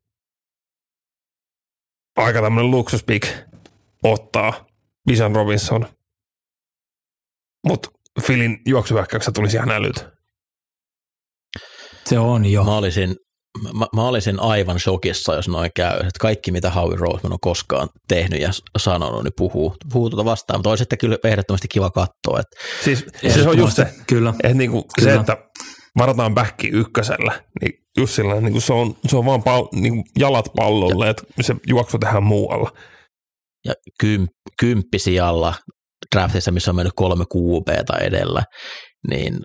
aika 2.24 2.42
tämmöinen 2.42 2.72
luksuspik 2.72 3.28
ottaa 4.04 4.66
Bijan 5.08 5.36
Robinson. 5.36 5.88
Mutta 7.68 7.90
Filin 8.22 8.62
juoksuhyökkäyksessä 8.66 9.32
tulisi 9.32 9.58
ihan 9.58 9.72
älyt. 9.72 10.06
Se 12.06 12.20
on 12.20 12.46
jo. 12.46 12.64
Mä 12.64 12.78
olisin, 12.78 13.16
mä, 13.74 13.86
mä 13.96 14.08
olisin 14.08 14.40
aivan 14.40 14.80
shokissa, 14.80 15.36
jos 15.36 15.48
noin 15.48 15.72
käy. 15.76 15.98
Että 16.00 16.20
kaikki, 16.20 16.52
mitä 16.52 16.70
Howie 16.70 16.98
Roseman 16.98 17.34
on 17.34 17.40
koskaan 17.42 17.90
tehnyt 18.08 18.42
ja 18.42 18.50
sanonut, 18.78 19.24
niin 19.24 19.34
puhuu, 19.38 19.76
puhuu 19.94 20.10
tuota 20.10 20.26
vastaan. 20.26 20.60
Mutta 20.60 20.70
olisi 20.70 20.82
sitten 20.82 21.00
kyllä 21.00 21.18
ehdottomasti 21.24 21.68
kiva 21.68 21.90
katsoa. 21.90 22.40
Että 22.40 22.56
siis, 22.84 23.06
siis 23.22 23.34
se 23.34 23.50
on 23.50 23.58
just 23.58 23.76
se, 23.76 23.94
kyllä. 24.08 24.34
Että 24.44 24.58
niinku 24.58 24.86
kyllä. 24.96 25.14
se, 25.14 25.20
että 25.20 25.38
varataan 25.98 26.34
backi 26.34 26.68
ykkösellä, 26.68 27.44
niin 27.62 27.74
just 27.98 28.14
sillä 28.14 28.42
niin 28.42 28.62
se, 28.62 28.74
on, 28.74 28.96
se 29.08 29.18
on 29.18 29.26
vaan 29.26 29.44
pal, 29.44 29.68
niin 29.74 30.04
jalat 30.20 30.46
pallolle, 30.56 31.10
että 31.10 31.24
se 31.42 31.56
juoksu 31.68 32.00
tehdään 32.00 32.24
muualla. 32.24 32.72
Ja 33.66 33.74
kym, 34.00 34.28
kymppisijalla 34.60 35.54
draftissa, 36.16 36.52
missä 36.52 36.72
on 36.72 36.76
mennyt 36.76 36.94
kolme 36.96 37.26
QB 37.36 37.68
edellä, 38.02 38.44
niin 39.10 39.40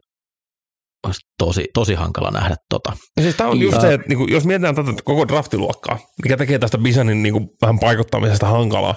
olisi 1.07 1.21
tosi, 1.39 1.69
tosi 1.75 1.95
hankala 1.95 2.31
nähdä 2.31 2.57
tota. 2.71 2.93
Ja 3.17 3.23
siis 3.23 3.35
tämä 3.35 3.51
on 3.51 3.61
just 3.61 3.81
se, 3.81 3.95
että 3.95 4.09
niinku, 4.09 4.27
jos 4.31 4.45
mietitään 4.45 4.75
tätä 4.75 4.93
koko 5.05 5.29
draftiluokkaa, 5.29 5.99
mikä 6.23 6.37
tekee 6.37 6.59
tästä 6.59 6.79
Bisanin 6.79 7.23
niinku, 7.23 7.57
vähän 7.63 7.79
paikottamisesta 7.79 8.47
hankalaa, 8.47 8.95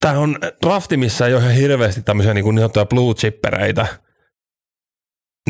tämä 0.00 0.18
on 0.18 0.38
drafti, 0.66 0.96
missä 0.96 1.26
ei 1.26 1.34
ole 1.34 1.42
ihan 1.42 1.54
hirveästi 1.54 2.02
tämmöisiä 2.02 2.34
niinku, 2.34 2.50
niin 2.50 2.70
blue 2.88 3.14
chippereitä 3.14 3.86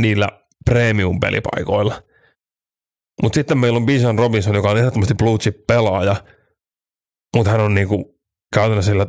niillä 0.00 0.28
premium-pelipaikoilla. 0.70 2.02
Mutta 3.22 3.34
sitten 3.34 3.58
meillä 3.58 3.76
on 3.76 3.86
Bijan 3.86 4.18
Robinson, 4.18 4.54
joka 4.54 4.70
on 4.70 4.78
ehdottomasti 4.78 5.14
blue 5.14 5.38
chip 5.38 5.66
pelaaja– 5.66 6.16
mutta 7.36 7.50
hän 7.50 7.60
on 7.60 7.74
niinku 7.74 8.20
käytännössä 8.54 8.90
sillä 8.90 9.06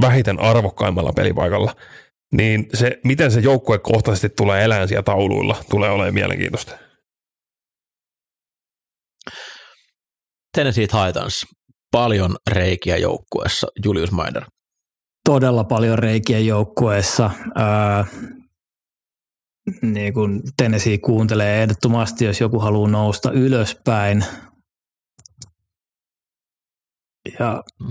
vähiten 0.00 0.40
arvokkaimmalla 0.40 1.12
pelipaikalla. 1.12 1.76
Niin 2.32 2.66
se, 2.74 2.98
miten 3.04 3.30
se 3.30 3.40
joukkue 3.40 3.78
kohtaisesti 3.78 4.28
tulee 4.28 4.64
elämään 4.64 4.88
siellä 4.88 5.02
tauluilla, 5.02 5.56
tulee 5.70 5.90
olemaan 5.90 6.14
mielenkiintoista. 6.14 6.78
Tennessee 10.56 10.86
Titans, 10.86 11.46
paljon 11.92 12.36
reikiä 12.50 12.96
joukkueessa, 12.96 13.66
Julius 13.84 14.12
Maider. 14.12 14.44
Todella 15.24 15.64
paljon 15.64 15.98
reikiä 15.98 16.38
joukkueessa. 16.38 17.30
Öö, 17.58 17.64
niin 19.82 20.14
kun 20.14 20.42
Tennessee 20.56 20.98
kuuntelee 20.98 21.62
ehdottomasti, 21.62 22.24
jos 22.24 22.40
joku 22.40 22.58
haluaa 22.58 22.90
nousta 22.90 23.32
ylöspäin, 23.32 24.24
ja 27.38 27.62
mm. 27.80 27.88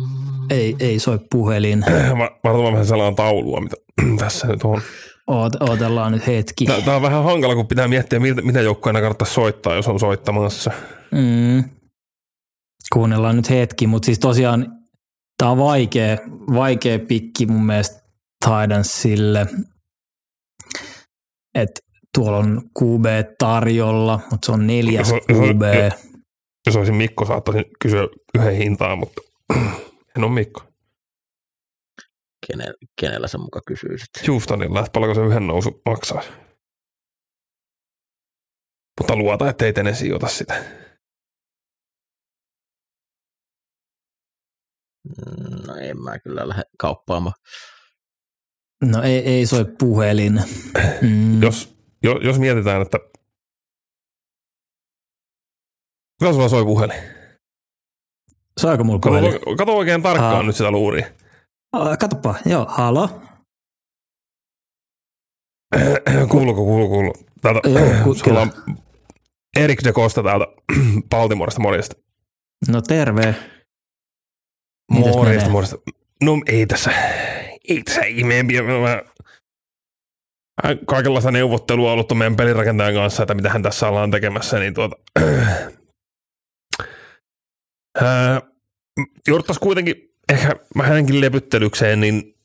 ei, 0.49 0.75
ei 0.79 0.99
soi 0.99 1.19
puhelin. 1.31 1.85
Varmaan 2.43 2.73
vähän 2.73 2.85
sellainen 2.85 3.15
taulua, 3.15 3.61
mitä 3.61 3.75
tässä 4.23 4.47
nyt 4.47 4.63
on. 4.63 4.81
Oot, 5.27 5.53
ootellaan 5.61 6.11
nyt 6.11 6.27
hetki. 6.27 6.65
Tämä 6.65 6.95
on 6.95 7.01
vähän 7.01 7.23
hankala, 7.23 7.55
kun 7.55 7.67
pitää 7.67 7.87
miettiä, 7.87 8.19
mitä, 8.19 8.41
mitä 8.41 8.61
joukkoina 8.61 8.99
kannattaa 8.99 9.27
soittaa, 9.27 9.75
jos 9.75 9.87
on 9.87 9.99
soittamassa. 9.99 10.71
Mm. 11.11 11.63
Kuunnellaan 12.93 13.35
nyt 13.35 13.49
hetki, 13.49 13.87
mutta 13.87 14.05
siis 14.05 14.19
tosiaan 14.19 14.77
tämä 15.37 15.51
on 15.51 15.57
vaikea, 15.57 16.17
vaikea 16.53 16.99
pikki 16.99 17.45
mun 17.45 17.65
mielestä 17.65 18.01
Tidansille. 18.45 19.47
Että 21.61 21.81
tuolla 22.17 22.37
on 22.37 22.61
QB 22.79 23.05
tarjolla, 23.37 24.19
mutta 24.31 24.45
se 24.45 24.51
on 24.51 24.67
neljäs 24.67 25.11
QB. 25.11 25.61
Jos, 25.83 25.93
jos 26.65 26.75
olisin 26.75 26.95
Mikko, 26.95 27.25
saattaisin 27.25 27.65
kysyä 27.81 28.07
yhden 28.35 28.55
hintaa, 28.55 28.95
mutta 28.95 29.21
en 30.17 30.23
ole 30.23 30.31
Mikko. 30.31 30.61
Kenellä, 32.47 32.73
kenellä 33.01 33.27
sä 33.27 33.37
muka 33.37 33.61
kysyisit? 33.67 34.27
Houstonilla, 34.27 34.79
että 34.79 34.91
paljonko 34.93 35.21
se 35.21 35.27
yhden 35.27 35.47
nousu 35.47 35.81
maksaa. 35.85 36.21
Mutta 38.99 39.15
luota, 39.15 39.49
ettei 39.49 39.73
Tennessee 39.73 40.13
ota 40.13 40.27
sitä. 40.27 40.63
Mm, 45.09 45.67
no 45.67 45.75
en 45.75 46.01
mä 46.01 46.19
kyllä 46.19 46.47
lähde 46.47 46.63
kauppaamaan. 46.77 47.35
No 48.85 49.03
ei, 49.03 49.17
ei 49.17 49.45
soi 49.45 49.65
puhelin. 49.79 50.41
Mm. 51.01 51.41
Jos, 51.41 51.75
jos, 52.03 52.17
jos 52.23 52.39
mietitään, 52.39 52.81
että 52.81 52.97
Kuka 56.19 56.33
sulla 56.33 56.49
soi 56.49 56.63
puhelin? 56.65 56.97
Saako 58.61 58.83
mulla 58.83 58.99
puhelin? 58.99 59.31
Kato, 59.33 59.55
kato 59.55 59.77
oikein 59.77 60.01
tarkkaan 60.01 60.35
Aa. 60.35 60.43
nyt 60.43 60.55
sitä 60.55 60.71
luuria. 60.71 61.07
Katoppa, 61.99 62.35
joo, 62.45 62.65
halo. 62.69 63.09
Kuuluuko, 66.31 66.63
kuuluu, 66.65 66.87
kuuluu. 66.89 67.13
Täältä, 67.41 67.69
Joo, 67.69 67.89
ku- 68.03 68.13
sulla 68.13 68.41
on 68.41 68.51
Erik 69.57 69.79
de 69.83 69.93
Costa 69.93 70.23
täältä 70.23 70.45
Baltimoresta, 71.09 71.61
morjesta. 71.61 71.95
No 72.67 72.81
terve. 72.81 73.35
Morjesta, 74.91 75.49
morjesta. 75.49 75.77
No 76.23 76.31
ei 76.47 76.67
tässä, 76.67 76.91
tässä 77.85 78.01
ihmeempiä. 78.01 78.63
Kaikenlaista 80.85 81.31
neuvottelua 81.31 81.91
ollut 81.91 82.17
meidän 82.17 82.35
pelirakentajan 82.35 82.93
kanssa, 82.93 83.23
että 83.23 83.33
mitä 83.33 83.49
hän 83.49 83.63
tässä 83.63 83.87
ollaan 83.87 84.11
tekemässä, 84.11 84.59
niin 84.59 84.73
tuota, 84.73 84.95
ää, 88.03 88.41
jouduttaisiin 89.27 89.63
kuitenkin 89.63 90.13
ehkä 90.29 90.55
hänenkin 90.83 91.21
levyttelykseen, 91.21 91.99
niin 91.99 92.35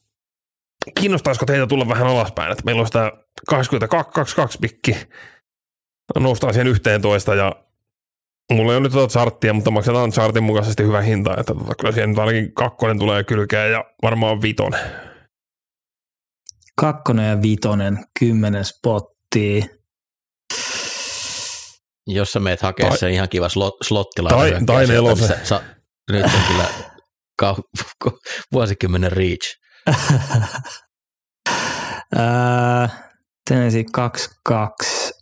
kiinnostaisiko 1.01 1.47
teitä 1.47 1.67
tulla 1.67 1.89
vähän 1.89 2.07
alaspäin, 2.07 2.53
että 2.53 2.65
meillä 2.65 2.81
olisi 2.81 2.93
tämä 2.93 3.13
22 3.49 4.59
pikki, 4.61 4.97
noustaan 6.19 6.53
siihen 6.53 6.67
11 6.67 7.35
ja 7.35 7.57
mulla 8.53 8.73
ei 8.73 8.77
ole 8.77 8.83
nyt 8.83 8.93
tuota 8.93 9.13
charttia, 9.13 9.53
mutta 9.55 9.71
maksetaan 9.71 10.13
chartin 10.13 10.43
mukaisesti 10.43 10.83
hyvä 10.83 11.01
hinta, 11.01 11.31
että 11.31 11.55
tota, 11.55 11.75
kyllä 11.81 11.93
siihen 11.93 12.11
nyt 12.11 12.19
ainakin 12.19 12.53
kakkonen 12.53 12.99
tulee 12.99 13.25
kylkeä 13.25 13.67
ja 13.67 13.85
varmaan 14.03 14.43
vitonen. 14.43 15.12
Kakkonen 16.81 17.29
ja 17.31 17.43
vitonen, 17.43 18.05
kymmenen 18.19 18.65
spottia. 18.65 19.65
Jos 22.07 22.33
sä 22.33 22.41
meet 22.41 22.63
hakee 22.63 22.89
Tai- 22.89 22.99
sen 22.99 23.11
ihan 23.11 23.29
kiva 23.29 23.49
slot, 23.49 23.75
slottila. 23.83 24.29
Tai- 24.29 24.65
tai 24.67 24.87
nelosen. 24.87 25.37
nyt 26.11 26.25
on 26.25 26.31
kyllä 26.49 26.65
kau- 27.43 28.19
vuosikymmenen 28.53 29.13
reach. 29.13 29.57
Ää, 32.17 32.89
Tennessee 33.51 33.85
2-2. 34.51 35.13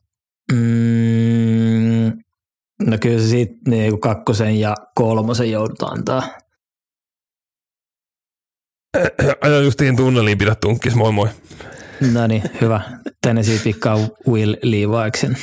Mm, 0.52 2.12
no 2.86 2.98
kyllä 3.00 3.18
se 3.22 3.28
sitten 3.28 3.58
niinku 3.70 3.98
kakkosen 3.98 4.60
ja 4.60 4.74
kolmosen 4.94 5.50
joudutaan 5.50 5.98
antaa. 5.98 6.28
Aja 9.40 9.60
justiin 9.60 9.96
tunneliin, 9.96 10.38
pidä 10.38 10.54
tunkkis, 10.54 10.94
moi 10.94 11.12
moi. 11.12 11.28
No 12.12 12.26
niin, 12.26 12.42
hyvä. 12.60 12.80
Tennessee 13.22 13.58
pikkaa 13.64 13.96
Will 14.28 14.56
Leviaksen. 14.62 15.36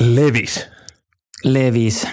Levis. 0.00 0.66
Levis. 1.44 2.06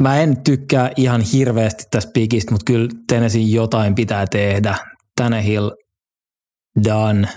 Mä 0.00 0.20
en 0.20 0.42
tykkää 0.42 0.90
ihan 0.96 1.20
hirveästi 1.20 1.84
tästä 1.90 2.10
pikistä, 2.14 2.52
mutta 2.52 2.64
kyllä 2.72 2.88
Tennessee 3.08 3.42
jotain 3.42 3.94
pitää 3.94 4.26
tehdä. 4.26 4.76
Tannehill, 5.16 5.70
done. 6.84 7.28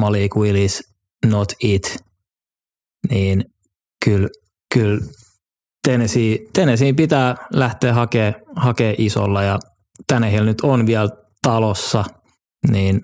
Malik 0.00 0.36
Willis, 0.36 0.94
not 1.26 1.52
it. 1.62 1.96
Niin 3.10 3.44
kyllä, 4.04 4.28
kyllä 4.74 5.00
Tennessee, 5.88 6.38
Tennessee 6.52 6.92
pitää 6.92 7.36
lähteä 7.52 7.94
hakemaan 7.94 8.34
hakee 8.56 8.94
isolla 8.98 9.42
ja 9.42 9.58
Tannehill 10.06 10.44
nyt 10.44 10.60
on 10.60 10.86
vielä 10.86 11.08
talossa, 11.42 12.04
niin 12.70 13.00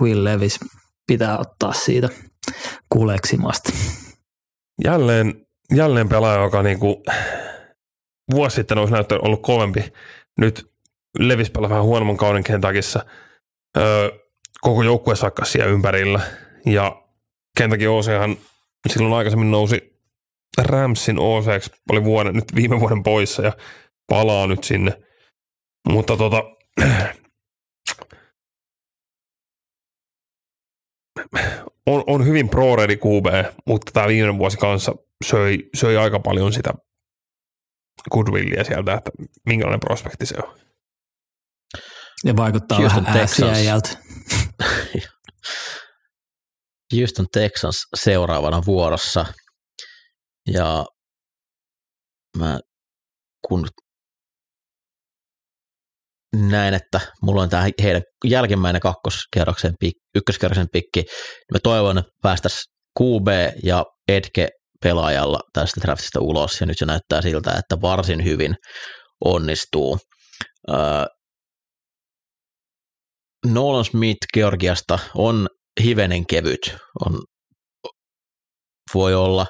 Will 0.00 0.24
Levis 0.24 0.60
pitää 1.06 1.38
ottaa 1.38 1.72
siitä 1.72 2.08
kuleksimasta. 2.88 3.72
Jälleen, 4.84 5.46
jälleen 5.74 6.08
pelaaja, 6.08 6.42
joka 6.42 6.62
niinku 6.62 7.02
vuosi 8.30 8.54
sitten 8.54 8.78
olisi 8.78 8.92
näyttänyt 8.92 9.24
ollut 9.24 9.42
kovempi. 9.42 9.92
Nyt 10.40 10.70
Levis 11.18 11.50
pelaa 11.50 11.70
vähän 11.70 11.84
huonomman 11.84 12.16
kauden 12.16 12.44
Kentakissa. 12.44 13.04
Öö, 13.76 14.10
koko 14.60 14.82
joukkue 14.82 15.16
sakkas 15.16 15.52
siellä 15.52 15.72
ympärillä. 15.72 16.20
Ja 16.66 17.02
Kentucky 17.58 17.86
OChan 17.86 18.36
silloin 18.88 19.14
aikaisemmin 19.14 19.50
nousi 19.50 19.93
Ramsin 20.58 21.18
OC, 21.18 21.46
oli 21.90 22.04
vuoden, 22.04 22.34
nyt 22.34 22.54
viime 22.54 22.80
vuoden 22.80 23.02
poissa 23.02 23.42
ja 23.42 23.52
palaa 24.08 24.46
nyt 24.46 24.64
sinne. 24.64 25.02
Mutta 25.88 26.16
tota, 26.16 26.42
on, 31.86 32.04
on 32.06 32.26
hyvin 32.26 32.48
pro-ready 32.48 32.96
QB, 32.96 33.26
mutta 33.66 33.92
tämä 33.92 34.08
viimeinen 34.08 34.38
vuosi 34.38 34.56
kanssa 34.56 34.94
söi, 35.24 35.58
söi 35.76 35.96
aika 35.96 36.20
paljon 36.20 36.52
sitä 36.52 36.72
goodwillia 38.10 38.64
sieltä, 38.64 38.94
että 38.94 39.10
minkälainen 39.46 39.80
prospekti 39.80 40.26
se 40.26 40.36
on. 40.42 40.58
Ja 42.24 42.36
vaikuttaa 42.36 42.78
Houston 42.78 43.04
vähän 43.04 43.20
Texans. 43.20 43.50
äsiäjältä. 43.50 43.88
Houston 46.96 47.26
Texans 47.32 47.86
seuraavana 47.94 48.62
vuorossa. 48.66 49.26
Ja 50.52 50.84
mä 52.38 52.58
kun 53.48 53.68
näin, 56.34 56.74
että 56.74 57.00
mulla 57.22 57.42
on 57.42 57.48
tämä 57.48 57.66
heidän 57.82 58.02
jälkimmäinen 58.24 58.80
kakkoskerroksen 58.80 59.74
pik, 59.80 59.94
ykköskerroksen 60.14 60.68
pikki, 60.72 61.00
niin 61.00 61.52
mä 61.52 61.58
toivon, 61.62 61.98
että 61.98 62.10
päästäisiin 62.22 62.74
QB 63.00 63.28
ja 63.62 63.84
Edge 64.08 64.48
pelaajalla 64.82 65.40
tästä 65.52 65.80
draftista 65.80 66.20
ulos, 66.20 66.60
ja 66.60 66.66
nyt 66.66 66.78
se 66.78 66.86
näyttää 66.86 67.22
siltä, 67.22 67.50
että 67.58 67.80
varsin 67.80 68.24
hyvin 68.24 68.54
onnistuu. 69.24 69.98
Öö, 70.68 70.76
Nolan 73.46 73.84
Smith 73.84 74.26
Georgiasta 74.34 74.98
on 75.14 75.48
hivenen 75.82 76.26
kevyt, 76.26 76.76
on, 77.06 77.22
voi 78.94 79.14
olla 79.14 79.46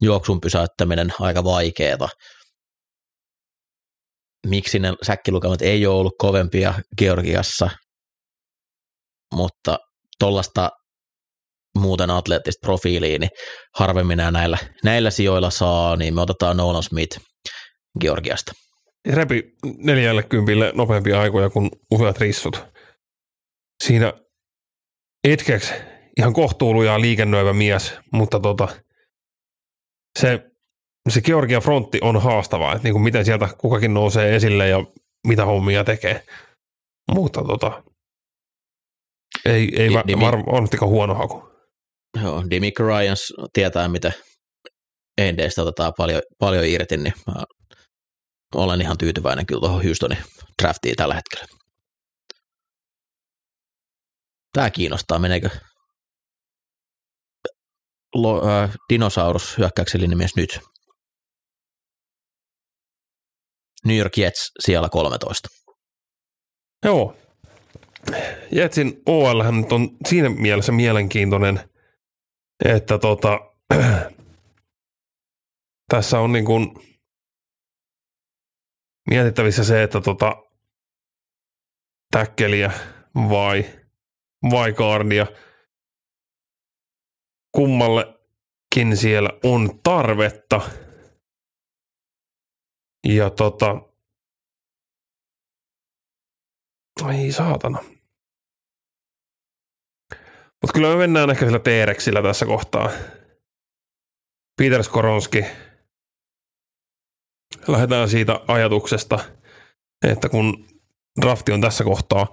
juoksun 0.00 0.40
pysäyttäminen 0.40 1.12
aika 1.20 1.44
vaikeeta. 1.44 2.08
Miksi 4.46 4.78
ne 4.78 4.92
säkkilukemat 5.02 5.62
ei 5.62 5.86
ole 5.86 5.96
ollut 5.96 6.14
kovempia 6.18 6.74
Georgiassa, 6.98 7.70
mutta 9.34 9.78
tuollaista 10.18 10.70
muuten 11.78 12.10
atleettista 12.10 12.66
profiiliä, 12.66 13.18
niin 13.18 13.30
harvemmin 13.74 14.18
näillä, 14.32 14.58
näillä 14.84 15.10
sijoilla 15.10 15.50
saa, 15.50 15.96
niin 15.96 16.14
me 16.14 16.20
otetaan 16.20 16.56
Nolan 16.56 16.82
Smith 16.82 17.20
Georgiasta. 18.00 18.52
Repi 19.12 19.42
neljälle 19.78 20.22
kympille 20.22 20.72
nopeampia 20.74 21.20
aikoja 21.20 21.50
kuin 21.50 21.70
useat 21.90 22.18
rissut. 22.18 22.64
Siinä 23.84 24.12
etkeksi 25.24 25.74
ihan 26.18 26.32
kohtuulujaa 26.32 27.00
liikennöivä 27.00 27.52
mies, 27.52 27.94
mutta 28.12 28.40
tota, 28.40 28.68
se, 30.18 30.50
se 31.08 31.20
Georgia 31.20 31.60
frontti 31.60 31.98
on 32.02 32.22
haastavaa, 32.22 32.72
että 32.72 32.84
niin 32.84 32.94
kuin 32.94 33.02
miten 33.02 33.24
sieltä 33.24 33.48
kukakin 33.58 33.94
nousee 33.94 34.36
esille 34.36 34.68
ja 34.68 34.78
mitä 35.26 35.44
hommia 35.44 35.84
tekee. 35.84 36.26
Mutta 37.14 37.44
tota, 37.44 37.82
ei, 39.44 39.68
ei 39.76 39.92
va, 39.92 40.02
Nimi- 40.02 40.20
var, 40.20 40.42
onnestikaan 40.46 40.90
huono 40.90 41.14
haku. 41.14 41.50
Joo, 42.22 42.44
Demick 42.50 42.78
Ryans 42.78 43.32
tietää, 43.52 43.88
mitä 43.88 44.12
Endeistä 45.18 45.62
otetaan 45.62 45.92
paljon, 45.96 46.22
paljon 46.38 46.64
irti, 46.64 46.96
niin 46.96 47.14
mä 47.26 47.44
olen 48.54 48.80
ihan 48.80 48.98
tyytyväinen 48.98 49.46
kyllä 49.46 49.60
tuohon 49.60 49.84
Houstonin 49.84 50.18
draftiin 50.62 50.96
tällä 50.96 51.14
hetkellä. 51.14 51.46
Tämä 54.52 54.70
kiinnostaa, 54.70 55.18
meneekö 55.18 55.50
Lo, 58.14 58.48
äh, 58.48 58.70
dinosaurus 58.92 59.58
hyökkäyksellinen 59.58 60.10
nimies 60.10 60.36
nyt? 60.36 60.60
New 63.84 63.96
York 63.96 64.16
Jets 64.16 64.52
siellä 64.60 64.88
13. 64.88 65.48
Joo. 66.84 67.16
Jetsin 68.52 69.02
OL 69.06 69.40
on 69.70 69.96
siinä 70.08 70.28
mielessä 70.28 70.72
mielenkiintoinen, 70.72 71.70
että 72.64 72.98
tota, 72.98 73.40
tässä 75.92 76.18
on 76.18 76.32
niin 76.32 76.44
kuin 76.44 76.74
mietittävissä 79.10 79.64
se, 79.64 79.82
että 79.82 80.00
tota, 80.00 80.36
täkkeliä 82.10 82.70
vai, 83.14 83.64
vai 84.50 84.72
guardia. 84.72 85.26
Kummallekin 87.52 88.96
siellä 88.96 89.30
on 89.44 89.80
tarvetta. 89.82 90.60
Ja 93.08 93.30
tota, 93.30 93.90
Ai 97.02 97.32
saatana. 97.32 97.78
Mutta 100.62 100.72
kyllä 100.74 100.88
me 100.88 100.96
mennään 100.96 101.30
ehkä 101.30 101.44
sillä 101.44 101.58
T-Rexillä 101.58 102.22
tässä 102.22 102.46
kohtaa. 102.46 102.90
Peter 104.58 104.84
Skoronski. 104.84 105.44
Lähdetään 107.68 108.08
siitä 108.08 108.40
ajatuksesta, 108.48 109.18
että 110.06 110.28
kun 110.28 110.68
drafti 111.20 111.52
on 111.52 111.60
tässä 111.60 111.84
kohtaa, 111.84 112.26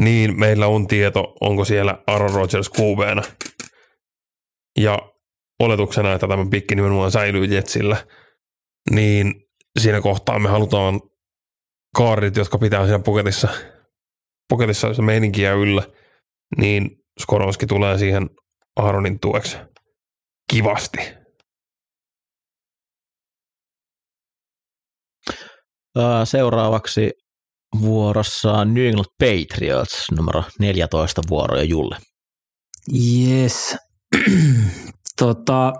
niin 0.00 0.40
meillä 0.40 0.66
on 0.66 0.86
tieto, 0.86 1.36
onko 1.40 1.64
siellä 1.64 1.98
Aaron 2.06 2.34
Rodgers 2.34 2.70
QBnä. 2.70 3.22
Ja 4.78 4.98
oletuksena, 5.60 6.12
että 6.12 6.28
tämä 6.28 6.46
pikki 6.50 6.74
nimenomaan 6.74 7.12
säilyy 7.12 7.44
Jetsillä, 7.44 8.06
niin 8.90 9.34
siinä 9.78 10.00
kohtaa 10.00 10.38
me 10.38 10.48
halutaan 10.48 11.00
kaardit, 11.96 12.36
jotka 12.36 12.58
pitää 12.58 12.84
siinä 12.84 12.98
puketissa, 12.98 13.48
puketissa 14.48 14.94
se 14.94 15.02
meininkiä 15.02 15.52
yllä, 15.52 15.82
niin 16.56 16.90
Skoronski 17.20 17.66
tulee 17.66 17.98
siihen 17.98 18.30
Aaronin 18.76 19.20
tueksi 19.20 19.56
kivasti. 20.50 20.98
Seuraavaksi 26.24 27.10
vuorossa 27.80 28.64
New 28.64 28.86
England 28.86 29.08
Patriots, 29.18 30.10
numero 30.16 30.44
14 30.58 31.22
vuoro 31.30 31.56
ja 31.56 31.64
Julle. 31.64 31.96
Yes. 32.94 33.76
tota, 35.18 35.72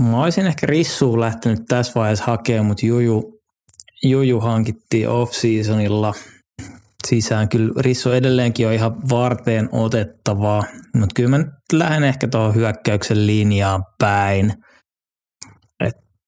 mä 0.00 0.22
olisin 0.22 0.46
ehkä 0.46 0.66
Rissuun 0.66 1.20
lähtenyt 1.20 1.62
tässä 1.68 1.92
vaiheessa 1.94 2.24
hakemaan, 2.24 2.66
mutta 2.66 2.86
Juju, 2.86 3.40
Juju 4.02 4.40
hankittiin 4.40 5.08
off-seasonilla 5.08 6.14
sisään. 7.06 7.48
Kyllä 7.48 7.72
Rissu 7.80 8.10
edelleenkin 8.10 8.66
on 8.66 8.72
ihan 8.72 9.08
varteen 9.08 9.68
otettavaa, 9.72 10.62
mutta 10.94 11.14
kyllä 11.14 11.30
mä 11.30 11.38
nyt 11.38 11.48
lähden 11.72 12.04
ehkä 12.04 12.28
tuohon 12.28 12.54
hyökkäyksen 12.54 13.26
linjaan 13.26 13.84
päin– 13.98 14.52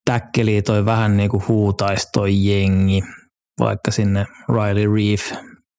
täkkeli 0.08 0.62
toi 0.62 0.84
vähän 0.84 1.16
niin 1.16 1.30
kuin 1.30 1.48
huutaisi 1.48 2.08
toi 2.12 2.44
jengi, 2.44 3.02
vaikka 3.60 3.90
sinne 3.90 4.26
Riley 4.48 4.94
Reef 4.94 5.32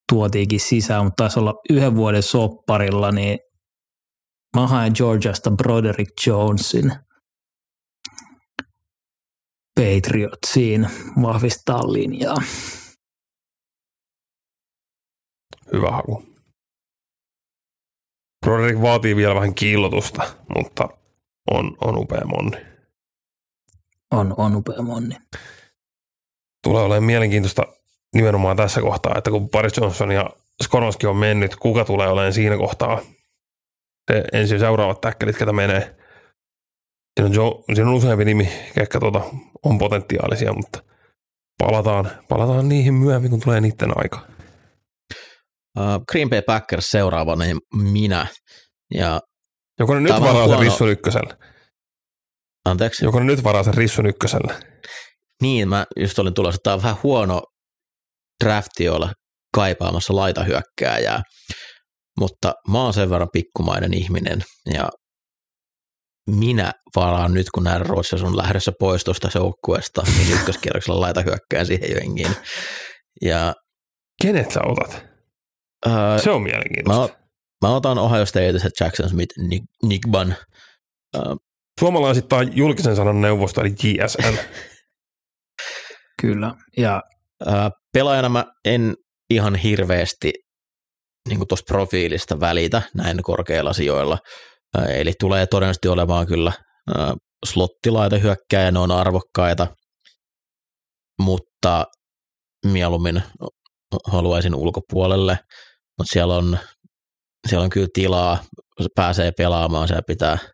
tuotiinkin 0.09 0.59
sisään, 0.59 1.05
mutta 1.05 1.23
taisi 1.23 1.39
olla 1.39 1.53
yhden 1.69 1.95
vuoden 1.95 2.23
sopparilla, 2.23 3.11
niin 3.11 3.39
mä 4.55 4.67
haen 4.67 4.91
Georgiasta 4.95 5.51
Broderick 5.51 6.27
Jonesin 6.27 6.91
Patriotsiin 9.75 10.87
vahvistaa 11.21 11.93
linjaa. 11.93 12.37
Hyvä 15.73 15.91
haku. 15.91 16.23
Broderick 18.45 18.81
vaatii 18.81 19.15
vielä 19.15 19.35
vähän 19.35 19.55
kiillotusta, 19.55 20.23
mutta 20.55 20.89
on, 21.51 21.77
on 21.81 21.97
upea 21.97 22.25
monni 22.25 22.69
on, 24.11 24.33
on 24.37 24.55
upea 24.55 24.81
monni. 24.81 25.15
Tulee 26.63 26.83
olemaan 26.83 27.03
mielenkiintoista 27.03 27.63
nimenomaan 28.15 28.57
tässä 28.57 28.81
kohtaa, 28.81 29.17
että 29.17 29.31
kun 29.31 29.49
Paris 29.49 29.77
Johnson 29.77 30.11
ja 30.11 30.29
Skoronski 30.63 31.07
on 31.07 31.17
mennyt, 31.17 31.55
kuka 31.55 31.85
tulee 31.85 32.07
olemaan 32.07 32.33
siinä 32.33 32.57
kohtaa 32.57 33.01
se 34.11 34.23
ensin 34.33 34.59
seuraavat 34.59 35.01
täkkelit, 35.01 35.37
ketä 35.37 35.53
menee. 35.53 35.81
Siinä 37.19 37.29
on, 37.29 37.33
Joe, 37.33 37.51
siinä 37.73 37.89
on 37.89 37.95
useampi 37.95 38.25
nimi, 38.25 38.49
ketkä 38.75 38.99
tuota, 38.99 39.21
on 39.63 39.77
potentiaalisia, 39.77 40.53
mutta 40.53 40.83
palataan, 41.57 42.11
palataan 42.29 42.69
niihin 42.69 42.93
myöhemmin, 42.93 43.31
kun 43.31 43.39
tulee 43.39 43.61
niiden 43.61 43.91
aika. 43.95 44.27
Uh, 45.77 46.05
Green 46.11 46.29
Bay 46.29 46.41
Packers 46.41 46.91
seuraavana 46.91 47.45
niin 47.45 47.57
minä. 47.73 48.27
Ja 48.93 49.21
Joko 49.79 49.93
ne 49.93 49.99
nyt 49.99 50.21
varaa 50.21 50.47
sen 50.47 50.59
Rissun 50.59 50.89
ykkösellä? 50.89 51.37
Anteeksi? 52.65 53.05
Joko 53.05 53.19
nyt 53.19 53.43
varaa 53.43 53.63
sen 53.63 53.73
Rissun 53.73 54.05
ykkösellä? 54.05 54.59
Niin, 55.41 55.69
mä 55.69 55.85
just 55.99 56.19
olin 56.19 56.33
tulossa, 56.33 56.55
että 56.55 56.63
tämä 56.63 56.73
on 56.73 56.83
vähän 56.83 56.97
huono 57.03 57.41
drafti 58.43 58.89
olla 58.89 59.13
kaipaamassa 59.55 60.15
laitahyökkääjää, 60.15 61.21
mutta 62.19 62.53
mä 62.67 62.83
oon 62.83 62.93
sen 62.93 63.09
verran 63.09 63.29
pikkumainen 63.33 63.93
ihminen 63.93 64.43
ja 64.73 64.89
minä 66.29 66.71
varaan 66.95 67.33
nyt, 67.33 67.47
kun 67.53 67.63
näin 67.63 67.85
Rodgers 67.85 68.23
on 68.23 68.37
lähdössä 68.37 68.71
pois 68.79 69.03
tuosta 69.03 69.29
joukkueesta, 69.35 70.03
niin 70.17 70.33
ykköskierroksella 70.33 71.01
laita 71.01 71.21
hyökkään 71.21 71.65
siihen 71.65 71.89
jengiin. 71.91 72.35
Ja, 73.21 73.53
Kenet 74.21 74.51
sä 74.51 74.59
otat? 74.65 75.05
Öö, 75.87 76.19
Se 76.23 76.31
on 76.31 76.41
mielenkiintoista. 76.41 77.17
Mä, 77.61 77.67
mä 77.67 77.75
otan 77.75 77.97
Ohio 77.97 78.25
State 78.25 78.53
Jackson 78.79 79.09
Smith 79.09 79.35
Nigban. 79.83 80.35
Öö, 81.15 81.35
Suomalaisittain 81.79 82.57
julkisen 82.57 82.95
sanan 82.95 83.21
neuvosto, 83.21 83.61
eli 83.61 83.75
JSN. 83.83 84.37
Kyllä, 86.21 86.55
ja 86.77 87.01
pelaajana 87.93 88.29
mä 88.29 88.45
en 88.65 88.95
ihan 89.29 89.55
hirveästi 89.55 90.33
niin 91.29 91.47
tuosta 91.47 91.73
profiilista 91.73 92.39
välitä 92.39 92.81
näin 92.95 93.23
korkeilla 93.23 93.73
sijoilla. 93.73 94.17
Eli 94.89 95.13
tulee 95.19 95.47
todennäköisesti 95.47 95.87
olemaan 95.87 96.27
kyllä 96.27 96.51
slottilaita 97.45 98.17
hyökkääjä, 98.17 98.71
ne 98.71 98.79
on 98.79 98.91
arvokkaita, 98.91 99.67
mutta 101.21 101.85
mieluummin 102.65 103.23
haluaisin 104.07 104.55
ulkopuolelle, 104.55 105.39
mutta 105.97 106.13
siellä 106.13 106.35
on, 106.35 106.57
siellä 107.47 107.63
on 107.63 107.69
kyllä 107.69 107.87
tilaa, 107.93 108.43
pääsee 108.95 109.31
pelaamaan, 109.37 109.87
siellä 109.87 110.03
pitää– 110.07 110.37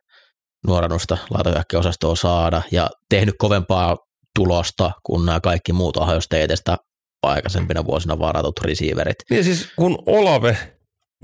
nuorennusta 0.67 1.17
laitohyökkäosastoa 1.29 2.15
saada. 2.15 2.61
Ja 2.71 2.89
tehnyt 3.09 3.35
kovempaa 3.37 3.97
tulosta 4.35 4.91
kuin 5.03 5.25
nämä 5.25 5.39
kaikki 5.39 5.73
muut 5.73 5.97
Ohio 5.97 6.19
aikaisempina 7.25 7.85
vuosina 7.85 8.19
varatut 8.19 8.59
receiverit. 8.63 9.15
Niin 9.29 9.43
siis 9.43 9.67
kun 9.75 10.03
Olave, 10.05 10.57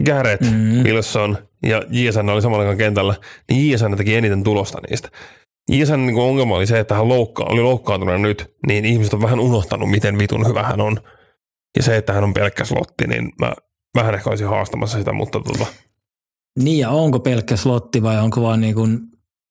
Garrett, 0.06 0.42
mm. 0.42 0.84
Wilson 0.84 1.38
ja 1.64 1.84
JSN 1.90 2.30
oli 2.30 2.42
samalla 2.42 2.62
aikaan 2.62 2.78
kentällä, 2.78 3.16
niin 3.52 3.72
JSN 3.72 3.98
teki 3.98 4.16
eniten 4.16 4.44
tulosta 4.44 4.80
niistä. 4.90 5.10
JSN 5.72 6.06
niin 6.06 6.20
ongelma 6.20 6.56
oli 6.56 6.68
se, 6.68 6.80
että 6.80 6.96
hän 6.96 7.08
loukkaa, 7.08 7.48
oli 7.50 7.62
loukkaantunut 7.62 8.22
nyt, 8.22 8.56
niin 8.68 8.86
ihmiset 8.86 9.14
on 9.14 9.22
vähän 9.22 9.40
unohtanut, 9.40 9.90
miten 9.90 10.20
vitun 10.20 10.48
hyvä 10.48 10.64
hän 10.64 10.82
on. 10.82 10.98
Ja 11.78 11.84
se, 11.84 11.98
että 11.98 12.14
hän 12.14 12.24
on 12.24 12.34
pelkkä 12.34 12.66
slotti, 12.66 13.08
niin 13.08 13.32
mä 13.40 13.54
vähän 13.96 14.16
ehkä 14.16 14.30
olisin 14.30 14.48
haastamassa 14.48 14.98
sitä, 14.98 15.14
mutta 15.14 15.40
tota. 15.40 15.66
Niin 16.60 16.80
ja 16.80 16.90
onko 16.90 17.20
pelkkä 17.20 17.56
slotti 17.56 18.04
vai 18.04 18.20
onko 18.20 18.42
vaan 18.42 18.62
niin 18.62 18.76
kuin 18.76 19.00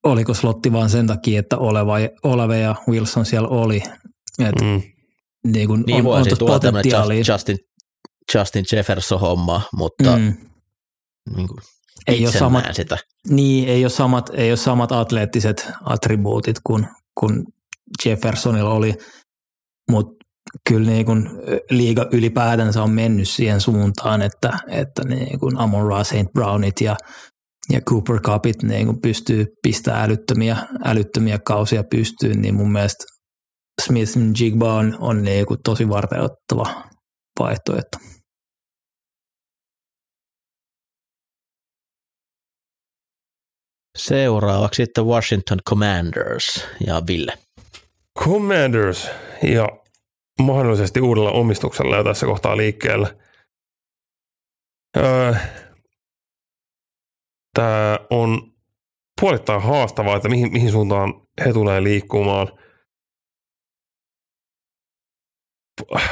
oliko 0.04 0.34
slotti 0.34 0.72
vaan 0.72 0.90
sen 0.90 1.06
takia, 1.06 1.40
että 1.40 1.58
Oleva, 1.58 1.94
Oleve 2.22 2.60
ja 2.60 2.74
Wilson 2.88 3.26
siellä 3.26 3.48
oli. 3.48 3.82
Et 4.38 4.60
mm. 4.60 4.82
niin 5.52 5.68
kun 5.68 5.84
niin 5.86 6.06
on, 6.06 6.20
on 6.20 6.26
potentiaalia. 6.38 7.24
Justin, 7.28 7.58
Justin 8.34 8.64
Jefferson-homma, 8.72 9.62
mutta 9.72 10.18
mm. 10.18 10.34
niin 11.36 11.48
kuin 11.48 11.58
ei 12.06 12.26
ole 12.26 12.32
samat, 12.32 12.64
sitä. 12.72 12.98
Niin, 13.28 13.68
ei 13.68 13.84
ole 13.84 13.90
samat, 13.90 14.30
ei 14.34 14.50
ole 14.50 14.56
samat 14.56 14.92
atleettiset 14.92 15.68
attribuutit 15.84 16.56
kuin, 16.64 16.86
kuin 17.20 17.44
Jeffersonilla 18.04 18.70
oli, 18.70 18.94
mutta 19.90 20.26
kyllä 20.68 20.90
niin 20.90 21.06
kuin 21.06 21.28
liiga 21.70 22.06
ylipäätänsä 22.12 22.82
on 22.82 22.90
mennyt 22.90 23.28
siihen 23.28 23.60
suuntaan, 23.60 24.22
että, 24.22 24.58
että 24.68 25.04
niin 25.04 25.38
kuin 25.38 25.58
Amon 25.58 25.86
Ra 25.86 26.04
St. 26.04 26.32
Brownit 26.32 26.80
ja 26.80 26.96
ja 27.68 27.80
Cooper 27.80 28.20
Cupit 28.20 28.62
niin 28.62 28.86
kun 28.86 29.00
pystyy 29.00 29.46
pistämään 29.62 30.04
älyttömiä, 30.04 30.56
älyttömiä 30.84 31.38
kausia 31.38 31.84
pystyyn, 31.84 32.42
niin 32.42 32.54
mun 32.54 32.72
mielestä 32.72 33.04
Smith 33.82 34.12
Jigba 34.40 34.74
on, 34.74 34.96
on 35.00 35.22
niin 35.22 35.46
kuin 35.46 35.60
tosi 35.64 35.88
varteuttava 35.88 36.84
vaihtoehto. 37.40 37.98
Seuraavaksi 43.98 44.82
sitten 44.82 45.04
Washington 45.04 45.58
Commanders 45.68 46.66
ja 46.86 47.02
Ville. 47.06 47.32
Commanders 48.18 49.10
ja 49.54 49.68
mahdollisesti 50.42 51.00
uudella 51.00 51.30
omistuksella 51.30 51.96
jo 51.96 52.04
tässä 52.04 52.26
kohtaa 52.26 52.56
liikkeelle. 52.56 53.16
Öö, 54.96 55.34
tämä 57.54 57.98
on 58.10 58.52
puolittain 59.20 59.62
haastavaa, 59.62 60.16
että 60.16 60.28
mihin, 60.28 60.52
mihin 60.52 60.70
suuntaan 60.70 61.14
he 61.44 61.52
tulee 61.52 61.82
liikkumaan. 61.82 62.48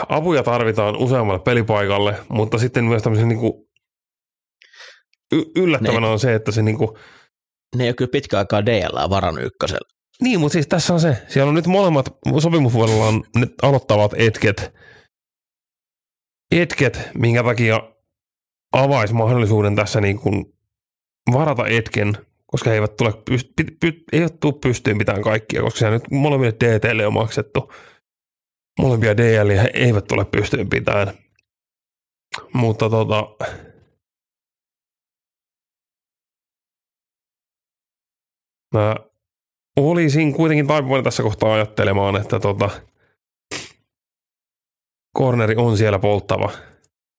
Apuja 0.09 0.43
tarvitaan 0.43 0.97
useammalle 0.97 1.41
pelipaikalle, 1.41 2.17
mutta 2.29 2.59
sitten 2.59 2.85
myös 2.85 3.03
tämmöisen 3.03 3.29
niin 3.29 3.39
kuin 3.39 3.53
y- 5.33 5.51
yllättävänä 5.57 6.01
ne, 6.01 6.07
on 6.07 6.19
se, 6.19 6.35
että 6.35 6.53
se 6.53 6.63
niin 6.63 6.79
kuin, 6.79 6.91
ne 7.77 7.85
ei 7.85 7.89
ole 7.89 7.95
kyllä 7.95 8.11
pitkä 8.11 8.39
aikaa 8.39 8.67
DL 8.67 9.11
varan 9.11 9.43
ykkösellä. 9.43 9.89
Niin, 10.23 10.41
mutta 10.41 10.53
siis 10.53 10.67
tässä 10.67 10.95
on 10.95 11.01
se. 11.01 11.23
Siellä 11.29 11.49
on 11.49 11.55
nyt 11.55 11.67
molemmat 11.67 12.07
sopimusvuodella 12.39 13.05
on 13.05 13.25
nyt 13.37 13.55
aloittavat 13.63 14.15
etket. 14.17 14.75
Etket, 16.51 17.11
minkä 17.15 17.43
takia 17.43 17.81
avaisi 18.73 19.15
mahdollisuuden 19.15 19.77
tässä 19.77 20.01
niin 20.01 20.21
kuin 20.21 20.58
varata 21.33 21.67
etken, 21.69 22.13
koska 22.47 22.71
he 22.71 22.77
eivät 22.77 22.97
tule, 22.97 23.11
py- 23.11 23.65
py- 23.85 24.05
eivät 24.13 24.41
tule 24.41 24.55
pystyyn 24.63 24.97
mitään 24.97 25.23
kaikkia, 25.23 25.63
koska 25.63 25.79
se 25.79 25.91
nyt 25.91 26.11
molemmille 26.11 26.55
DTlle 26.65 27.07
on 27.07 27.13
maksettu. 27.13 27.73
molempia 28.81 29.17
DL 29.17 29.51
eivät 29.75 30.13
ole 30.13 30.25
pystynyt 30.25 30.69
pitämään. 30.71 31.09
Mutta 32.55 32.91
tota, 32.91 33.37
mä 38.75 38.97
olisin 39.81 40.35
kuitenkin 40.35 40.67
taipuvainen 40.67 41.05
tässä 41.05 41.23
kohtaa 41.23 41.55
ajattelemaan, 41.55 42.17
että 42.17 42.41
tota, 42.41 42.71
corneri 45.19 45.57
on 45.57 45.77
siellä 45.77 45.99
polttava, 45.99 46.51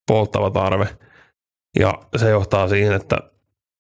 polttava 0.07 0.51
tarve. 0.51 0.97
Ja 1.80 1.93
se 2.18 2.30
johtaa 2.30 2.68
siihen, 2.68 2.93
että 2.93 3.32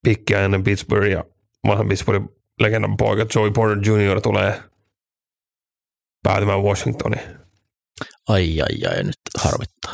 pikkiä 0.03 0.45
ennen 0.45 0.63
Pittsburgh 0.63 1.11
ja 1.11 1.23
vanhan 1.67 1.87
Pittsburghin 1.87 2.29
legendan 2.59 2.97
poika 2.97 3.25
Joey 3.35 3.51
Porter 3.51 3.77
Jr. 3.77 4.21
tulee 4.21 4.63
päätymään 6.23 6.63
Washingtoniin. 6.63 7.39
Ai, 8.27 8.61
ai, 8.61 8.95
ai, 8.95 9.03
nyt 9.03 9.15
harmittaa. 9.37 9.93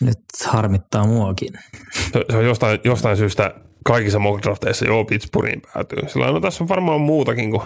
Nyt 0.00 0.18
harmittaa 0.46 1.06
muakin. 1.06 1.52
Se, 2.12 2.24
se 2.30 2.36
on 2.36 2.44
jostain, 2.44 2.80
jostain 2.84 3.16
syystä 3.16 3.54
kaikissa 3.84 4.18
mock 4.18 4.42
drafteissa 4.42 4.86
joo 4.86 5.04
Pittsburghiin 5.04 5.62
päätyy. 5.74 5.98
Sillä 6.08 6.32
no, 6.32 6.40
tässä 6.40 6.64
on 6.64 6.68
varmaan 6.68 7.00
muutakin 7.00 7.50
kuin 7.50 7.62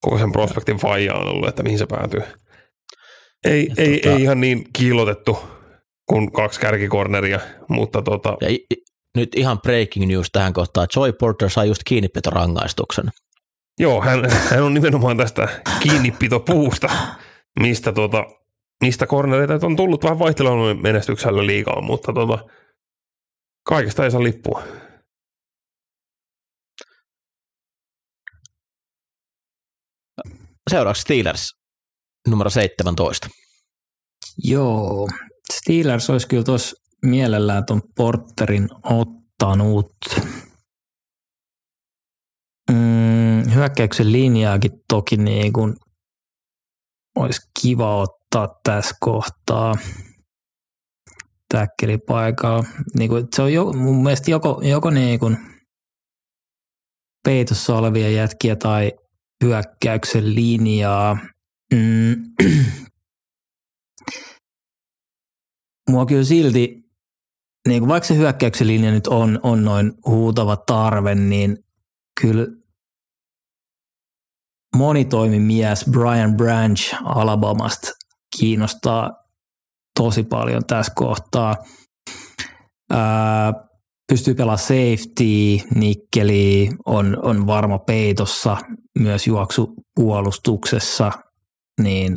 koko 0.00 0.18
sen 0.18 0.32
prospektin 0.32 0.76
faija 0.76 1.14
on 1.14 1.28
ollut, 1.28 1.48
että 1.48 1.62
mihin 1.62 1.78
se 1.78 1.86
päätyy. 1.86 2.20
Ei, 3.44 3.70
ei, 3.78 4.00
tota... 4.00 4.16
ei 4.16 4.22
ihan 4.22 4.40
niin 4.40 4.64
kiilotettu 4.72 5.38
kuin 6.08 6.32
kaksi 6.32 6.60
kärkikorneria, 6.60 7.40
mutta 7.68 8.02
tota... 8.02 8.36
Ja 8.40 8.48
nyt 9.16 9.28
ihan 9.36 9.60
breaking 9.60 10.06
news 10.06 10.28
tähän 10.32 10.52
kohtaan. 10.52 10.88
Joy 10.96 11.12
Porter 11.12 11.50
sai 11.50 11.68
just 11.68 11.82
kiinnipitorangaistuksen. 11.84 13.10
Joo, 13.78 14.00
hän, 14.00 14.30
hän 14.30 14.62
on 14.62 14.74
nimenomaan 14.74 15.16
tästä 15.16 15.62
kiinnipitopuusta, 15.82 16.88
mistä, 17.60 17.92
tota, 17.92 18.24
mistä 18.80 19.06
kornereita 19.06 19.66
on 19.66 19.76
tullut 19.76 20.04
vähän 20.04 20.18
vaihtelevan 20.18 20.82
menestyksellä 20.82 21.46
liikaa, 21.46 21.80
mutta 21.80 22.12
tota, 22.12 22.38
kaikesta 23.68 24.04
ei 24.04 24.10
saa 24.10 24.22
lippua. 24.22 24.62
Seuraavaksi 30.70 31.00
Steelers 31.00 31.56
numero 32.28 32.50
17. 32.50 33.28
Joo, 34.44 35.08
Steelers 35.52 36.10
olisi 36.10 36.28
kyllä 36.28 36.42
tuossa 36.44 36.85
mielellään 37.06 37.66
tuon 37.66 37.82
Porterin 37.96 38.68
ottanut. 38.82 39.92
Mm, 42.70 43.50
hyökkäyksen 43.54 44.12
linjaakin 44.12 44.72
toki 44.88 45.16
niin 45.16 45.52
kuin 45.52 45.74
olisi 47.16 47.40
kiva 47.60 47.96
ottaa 47.96 48.48
tässä 48.64 48.94
kohtaa 49.00 49.74
täkkelipaikalla. 51.48 52.64
Niin 52.98 53.10
kuin, 53.10 53.26
se 53.36 53.42
on 53.42 53.52
jo, 53.52 53.72
mun 53.72 54.02
mielestä 54.02 54.30
joko, 54.30 54.60
joko 54.64 54.90
niin 54.90 55.18
kuin 55.18 55.36
peitossa 57.24 57.76
olevia 57.76 58.10
jätkiä 58.10 58.56
tai 58.56 58.92
hyökkäyksen 59.44 60.34
linjaa. 60.34 61.18
Mm. 61.74 62.16
Mua 65.90 66.06
kyllä 66.06 66.24
silti, 66.24 66.85
niin 67.66 67.80
kuin 67.80 67.88
vaikka 67.88 68.06
se 68.06 68.16
hyökkäyksen 68.16 68.66
linja 68.66 68.90
nyt 68.90 69.06
on, 69.06 69.40
on 69.42 69.64
noin 69.64 69.92
huutava 70.06 70.56
tarve, 70.56 71.14
niin 71.14 71.56
kyllä 72.20 72.46
monitoimimies 74.76 75.84
Brian 75.90 76.36
Branch 76.36 76.94
Alabamasta 77.04 77.88
kiinnostaa 78.38 79.10
tosi 79.98 80.22
paljon 80.22 80.62
tässä 80.66 80.92
kohtaa. 80.96 81.56
Ää, 82.90 83.52
pystyy 84.08 84.34
pelaamaan 84.34 84.58
safety, 84.58 85.68
nikkeli, 85.74 86.70
on, 86.86 87.16
on 87.22 87.46
varma 87.46 87.78
peitossa, 87.78 88.56
myös 88.98 89.26
juoksupuolustuksessa, 89.26 91.12
niin 91.82 92.16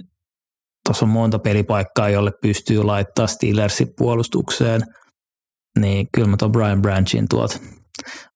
tuossa 0.86 1.06
on 1.06 1.10
monta 1.10 1.40
pelipaikkaa, 1.40 2.10
jolle 2.10 2.32
pystyy 2.42 2.84
laittaa 2.84 3.28
Steelersin 3.28 3.94
puolustukseen, 3.98 4.82
niin 5.82 6.08
kyllä 6.12 6.28
mä 6.28 6.38
tuon 6.38 6.52
Brian 6.52 6.82
Branchin 6.82 7.26
tuot 7.30 7.62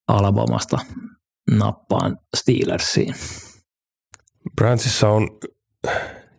Alabamasta 0.07 0.77
nappaan 1.51 2.17
Steelersiin. 2.37 3.15
Branchissa 4.55 5.09
on 5.09 5.29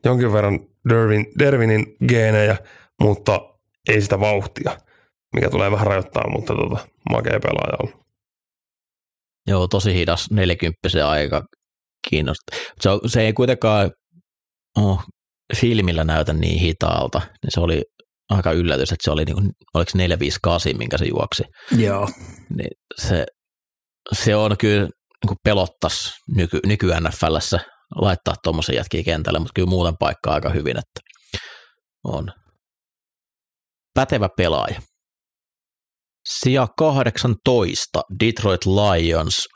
jonkin 0.05 0.33
verran 0.33 0.61
Dervin, 0.89 1.27
Dervinin 1.39 1.87
geenejä, 2.09 2.57
mutta 3.01 3.41
ei 3.89 4.01
sitä 4.01 4.21
vauhtia, 4.21 4.79
mikä 5.35 5.51
tulee 5.51 5.71
vähän 5.71 5.87
rajoittaa, 5.87 6.31
mutta 6.31 6.55
tota, 6.55 6.89
makea 7.11 7.41
pelaaja 7.41 7.77
on. 7.83 8.05
Joo, 9.47 9.69
tosi 9.69 9.95
hidas 9.95 10.31
40 10.31 11.09
aika 11.09 11.45
kiinnostaa. 12.11 12.59
Se, 12.81 12.91
se 13.07 13.21
ei 13.23 13.33
kuitenkaan 13.33 13.91
oh, 14.79 15.03
filmillä 15.57 16.05
näytä 16.05 16.33
niin 16.33 16.61
hitaalta, 16.61 17.19
niin 17.19 17.51
se 17.51 17.61
oli 17.61 17.83
aika 18.31 18.53
yllätys, 18.53 18.93
että 18.93 19.05
se 19.05 19.11
oli 19.11 19.25
niin 19.25 19.35
kuin, 19.35 19.51
oliko 19.75 19.91
458, 19.95 20.77
minkä 20.77 20.99
se 20.99 21.05
juoksi. 21.05 21.43
Joo. 21.79 22.09
Niin 22.57 22.71
se, 23.03 23.27
se 24.13 24.37
on 24.37 24.57
kyllä 24.59 24.83
niin 24.83 25.29
kuin 25.29 25.39
pelottas 25.45 26.13
nyky, 26.37 26.61
nyky 26.67 26.87
NFLssä 27.01 27.61
laittaa 28.01 28.35
tuommoisen 28.43 28.77
jätkiä 28.77 29.03
kentälle, 29.03 29.39
mutta 29.39 29.53
kyllä 29.55 29.69
muuten 29.69 29.95
paikkaa 29.99 30.35
aika 30.35 30.51
hyvin, 30.51 30.77
että 30.77 31.01
on 32.05 32.33
pätevä 33.95 34.29
pelaaja. 34.37 34.83
Sija 36.29 36.69
18 36.79 38.03
Detroit 38.21 38.67
Lions 38.67 39.47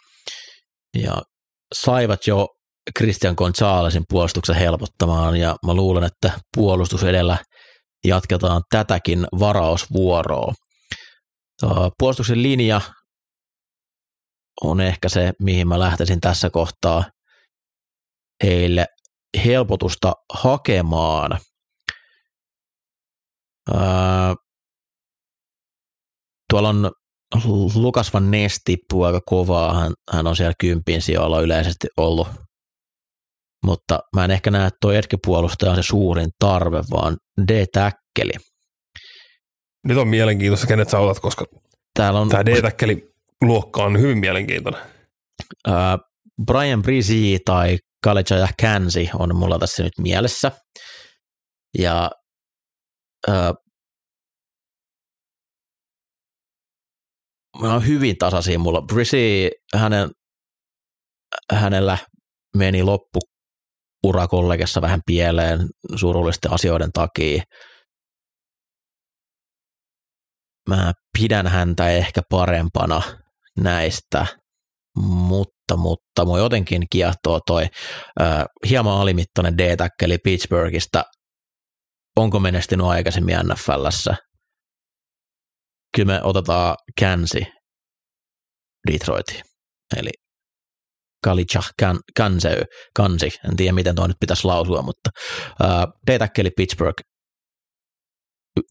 ja 1.02 1.22
saivat 1.74 2.26
jo 2.26 2.46
Christian 2.98 3.34
Gonzalesin 3.38 4.04
puolustuksen 4.08 4.56
helpottamaan 4.56 5.36
ja 5.36 5.56
mä 5.66 5.74
luulen, 5.74 6.04
että 6.04 6.40
puolustus 6.56 7.04
edellä 7.04 7.38
jatketaan 8.04 8.62
tätäkin 8.70 9.26
varausvuoroa. 9.40 10.54
Puolustuksen 11.98 12.42
linja 12.42 12.80
on 14.62 14.80
ehkä 14.80 15.08
se, 15.08 15.32
mihin 15.42 15.68
mä 15.68 15.78
lähtisin 15.78 16.20
tässä 16.20 16.50
kohtaa 16.50 17.04
heille 18.44 18.86
helpotusta 19.44 20.12
hakemaan. 20.34 21.38
tuolla 26.50 26.68
on 26.68 26.92
Lukas 27.74 28.12
Van 28.12 28.30
Ness 28.30 28.60
tippuu 28.64 29.02
aika 29.02 29.20
kovaa, 29.26 29.74
hän, 29.74 29.92
hän 30.12 30.26
on 30.26 30.36
siellä 30.36 30.54
kympin 30.60 31.02
sijoilla 31.02 31.40
yleisesti 31.40 31.86
ollut, 31.96 32.28
mutta 33.64 33.98
mä 34.16 34.24
en 34.24 34.30
ehkä 34.30 34.50
näe, 34.50 34.66
että 34.66 34.78
tuo 34.80 34.92
etkipuolustaja 34.92 35.70
on 35.70 35.76
se 35.76 35.82
suurin 35.82 36.30
tarve, 36.38 36.82
vaan 36.90 37.16
D-täkkeli. 37.48 38.32
Nyt 39.86 39.98
on 39.98 40.08
mielenkiintoista, 40.08 40.66
kenet 40.66 40.88
sä 40.88 40.98
otat, 40.98 41.20
koska 41.20 41.44
Täällä 41.94 42.20
on, 42.20 42.28
tämä 42.28 42.46
D-täkkeli 42.46 43.12
luokka 43.44 43.84
on 43.84 44.00
hyvin 44.00 44.18
mielenkiintoinen. 44.18 44.80
Ää, 45.66 45.98
Brian 46.46 46.82
Brizzi 46.82 47.38
tai 47.44 47.78
ja 48.40 48.48
Kansi 48.62 49.10
on 49.14 49.36
mulla 49.36 49.58
tässä 49.58 49.82
nyt 49.82 49.98
mielessä. 49.98 50.52
Ja 51.78 52.10
ää, 53.28 53.54
on 57.54 57.86
hyvin 57.86 58.18
tasaisia 58.18 58.58
mulla. 58.58 58.82
Brizzi, 58.82 59.50
hänen, 59.74 60.10
hänellä 61.52 61.98
meni 62.56 62.82
loppu 62.82 63.20
urakollegessa 64.04 64.80
vähän 64.82 65.00
pieleen 65.06 65.68
surullisten 65.96 66.52
asioiden 66.52 66.92
takia. 66.92 67.42
Mä 70.68 70.92
pidän 71.18 71.46
häntä 71.46 71.90
ehkä 71.90 72.22
parempana 72.30 73.02
näistä, 73.58 74.26
mutta, 74.96 75.76
mutta 75.76 76.24
mua 76.24 76.38
jotenkin 76.38 76.86
kiehtoo 76.90 77.40
toi 77.46 77.62
äh, 78.20 78.44
hieman 78.68 79.00
alimittainen 79.00 79.58
D-täkkeli 79.58 80.18
Pittsburghista. 80.18 81.04
Onko 82.16 82.40
menestynyt 82.40 82.86
aikaisemmin 82.86 83.36
NFLssä? 83.38 84.16
Kyllä 85.96 86.12
me 86.12 86.22
otetaan 86.22 86.76
Kansi 87.00 87.46
Detroitiin. 88.92 89.42
Eli 89.96 90.10
Kalicha 91.24 91.62
kan, 91.80 91.98
Kanseu, 92.16 92.62
Kansi, 92.94 93.30
en 93.48 93.56
tiedä 93.56 93.72
miten 93.72 93.94
tuo 93.94 94.06
nyt 94.06 94.16
pitäisi 94.20 94.44
lausua, 94.44 94.82
mutta 94.82 95.10
uh, 95.60 95.92
D-täkkeli 96.06 96.50
Pittsburgh 96.50 97.02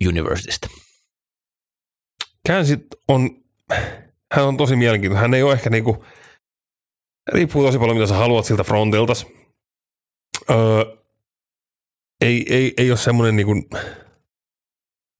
Universitystä. 0.07 0.67
Kansi 2.47 2.77
on, 3.07 3.29
hän 4.33 4.45
on 4.45 4.57
tosi 4.57 4.75
mielenkiintoinen. 4.75 5.21
Hän 5.21 5.33
ei 5.33 5.43
ole 5.43 5.53
ehkä 5.53 5.69
niinku, 5.69 6.05
riippuu 7.31 7.63
tosi 7.63 7.79
paljon 7.79 7.97
mitä 7.97 8.07
sä 8.07 8.15
haluat 8.15 8.45
siltä 8.45 8.63
frontilta. 8.63 9.13
Öö, 10.49 10.97
ei, 12.21 12.45
ei, 12.49 12.73
ei 12.77 12.91
ole 12.91 12.97
semmoinen 12.97 13.35
niin 13.35 13.45
kuin 13.45 13.63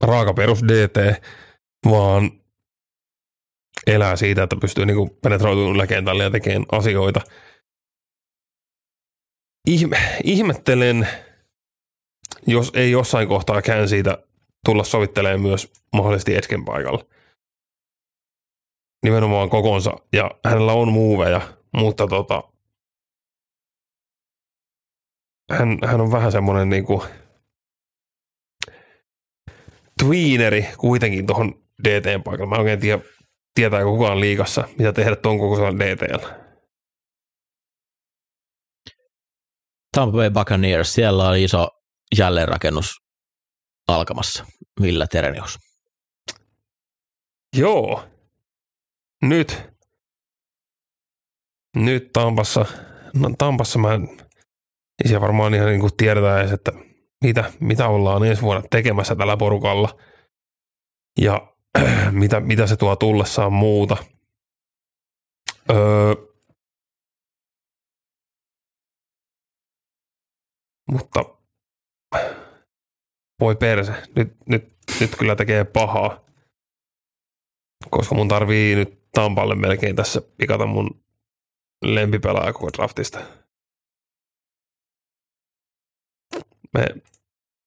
raaka 0.04 0.34
perus 0.34 0.64
DT, 0.64 1.24
vaan 1.90 2.32
elää 3.88 4.16
siitä, 4.16 4.44
että 4.44 4.56
pystyy 4.62 4.86
niin 4.86 5.10
penetroitumaan 5.24 5.76
yläkentälle 5.76 6.24
ja 6.24 6.32
tekemään 6.32 6.66
asioita. 6.72 7.22
Ihme, 9.68 9.98
ihmettelen, 10.24 11.08
jos 12.48 12.72
ei 12.76 12.92
jossain 12.92 13.28
kohtaa 13.28 13.62
kään 13.62 13.90
siitä 13.90 14.18
tulla 14.66 14.84
sovittelemaan 14.84 15.42
myös 15.42 15.72
mahdollisesti 15.94 16.36
Etsken 16.36 16.66
paikalla. 16.66 17.06
Nimenomaan 19.04 19.50
kokonsa. 19.50 19.94
Ja 20.14 20.32
hänellä 20.46 20.74
on 20.74 20.92
muuveja, 20.92 21.42
mutta 21.74 22.08
tota, 22.08 22.44
hän, 25.52 25.78
hän 25.86 26.02
on 26.02 26.12
vähän 26.12 26.32
semmoinen 26.32 26.70
niinku 26.70 27.04
tweeneri 30.04 30.68
kuitenkin 30.78 31.28
tuohon 31.28 31.64
DTn 31.84 32.24
paikalla. 32.24 32.50
Mä 32.50 32.56
en 32.56 32.62
oikein 32.62 32.80
tiedä, 32.80 33.04
tietää 33.58 33.84
kukaan 33.84 34.20
liikassa, 34.20 34.68
mitä 34.78 34.94
tehdä 34.94 35.16
tuon 35.16 35.40
kokoisella 35.40 35.80
DTllä. 35.80 36.40
Tampa 39.92 40.18
Bay 40.18 40.30
Buccaneers, 40.30 40.94
siellä 40.94 41.30
on 41.30 41.38
iso 41.38 41.68
jälleenrakennus 42.18 43.02
alkamassa. 43.88 44.46
Millä 44.80 45.08
Terenius? 45.08 45.60
Joo. 47.56 48.04
Nyt. 49.22 49.64
Nyt 51.76 52.10
Tampassa. 52.14 52.66
No, 53.14 53.30
Tampassa 53.38 53.80
mä 53.80 53.90
siellä 55.06 55.22
varmaan 55.22 55.54
ihan 55.54 55.68
niin 55.68 55.82
kuin 55.82 55.98
tiedetä 55.98 56.40
edes, 56.40 56.52
että 56.52 56.72
mitä, 57.24 57.54
mitä 57.60 57.88
ollaan 57.88 58.24
ensi 58.24 58.42
vuonna 58.42 58.68
tekemässä 58.72 59.16
tällä 59.16 59.38
porukalla. 59.38 60.00
Ja 61.22 61.57
mitä, 62.12 62.40
mitä 62.40 62.68
se 62.68 62.76
tuo 62.76 62.96
tullessaan 62.96 63.54
muuta. 63.54 63.98
Öö, 65.72 66.16
mutta 70.92 71.26
voi 73.40 73.56
perse, 73.56 73.92
nyt, 74.16 74.38
nyt, 74.50 74.76
nyt 75.00 75.16
kyllä 75.20 75.36
tekee 75.36 75.64
pahaa, 75.64 76.26
koska 77.90 78.16
mun 78.16 78.28
tarvii 78.28 78.76
nyt 78.76 78.98
Tampalle 79.12 79.56
melkein 79.56 79.96
tässä 79.96 80.22
pikata 80.38 80.66
mun 80.66 81.04
lempipelaaja 81.86 82.54
koko 82.54 82.70
draftista. 82.78 83.20
Me 86.74 86.86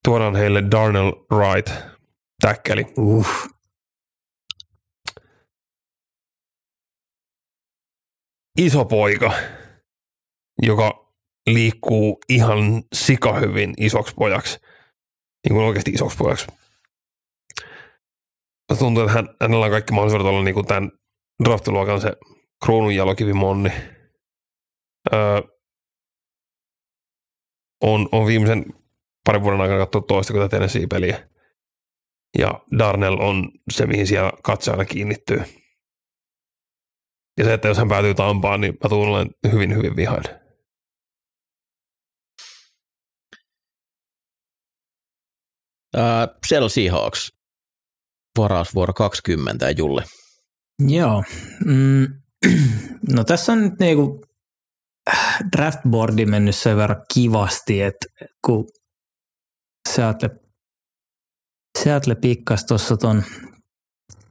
tuodaan 0.04 0.36
heille 0.36 0.62
Darnell 0.70 1.12
Wright, 1.32 1.70
täkkäli. 2.40 2.86
Uh. 2.98 3.26
Iso 8.58 8.84
poika, 8.84 9.32
joka 10.62 11.12
liikkuu 11.46 12.18
ihan 12.28 12.82
sikahyvin 12.92 13.74
isoksi 13.76 14.14
pojaksi. 14.14 14.58
Niin 15.44 15.54
kuin 15.54 15.66
oikeasti 15.66 15.90
isoksi 15.90 16.16
pojaksi. 16.16 16.46
Tuntuu, 18.78 19.02
että 19.02 19.12
hän, 19.12 19.28
hänellä 19.40 19.64
on 19.64 19.70
kaikki 19.70 19.92
mahdollisuudet 19.92 20.26
olla 20.26 20.42
niin 20.42 20.54
kuin 20.54 20.66
tämän 20.66 20.90
draftiluokan 21.44 22.00
se 22.00 22.12
kruunun 22.64 22.94
jalokivi 22.94 23.32
Monni. 23.32 23.72
Öö, 25.12 25.40
on, 27.80 28.08
on 28.12 28.26
viimeisen 28.26 28.64
parin 29.24 29.42
vuoden 29.42 29.60
aikana 29.60 29.78
katsonut 29.78 30.06
toista 30.06 30.32
kuin 30.32 30.50
Tennessee-peliä. 30.50 31.28
Ja 32.38 32.60
Darnell 32.78 33.18
on 33.20 33.50
se, 33.72 33.86
mihin 33.86 34.06
siellä 34.06 34.32
katse 34.42 34.70
aina 34.70 34.84
kiinnittyy. 34.84 35.42
Ja 37.40 37.46
se, 37.46 37.54
että 37.54 37.68
jos 37.68 37.78
hän 37.78 37.88
päätyy 37.88 38.14
Tampaan, 38.14 38.60
niin 38.60 38.72
mä 38.72 38.88
tuun 38.88 39.08
olemaan 39.08 39.30
hyvin, 39.52 39.76
hyvin 39.76 39.96
vihainen. 39.96 40.40
Uh, 45.96 46.38
Seattle 46.46 46.68
Seahawks, 46.68 47.32
varausvuoro 48.38 48.92
20 48.92 49.66
ja 49.66 49.70
Julle. 49.70 50.04
Joo. 50.88 51.24
Mm. 51.64 52.06
No 53.14 53.24
tässä 53.24 53.52
on 53.52 53.60
nyt 53.60 53.78
niinku 53.78 54.20
draftboardi 55.56 56.26
mennyt 56.26 56.56
sen 56.56 56.76
verran 56.76 57.04
kivasti, 57.14 57.82
että 57.82 58.06
kun 58.46 58.64
Seattle, 59.88 60.30
Seattle 61.78 62.14
pikkas 62.14 62.64
tuossa 62.64 62.96
ton, 62.96 63.24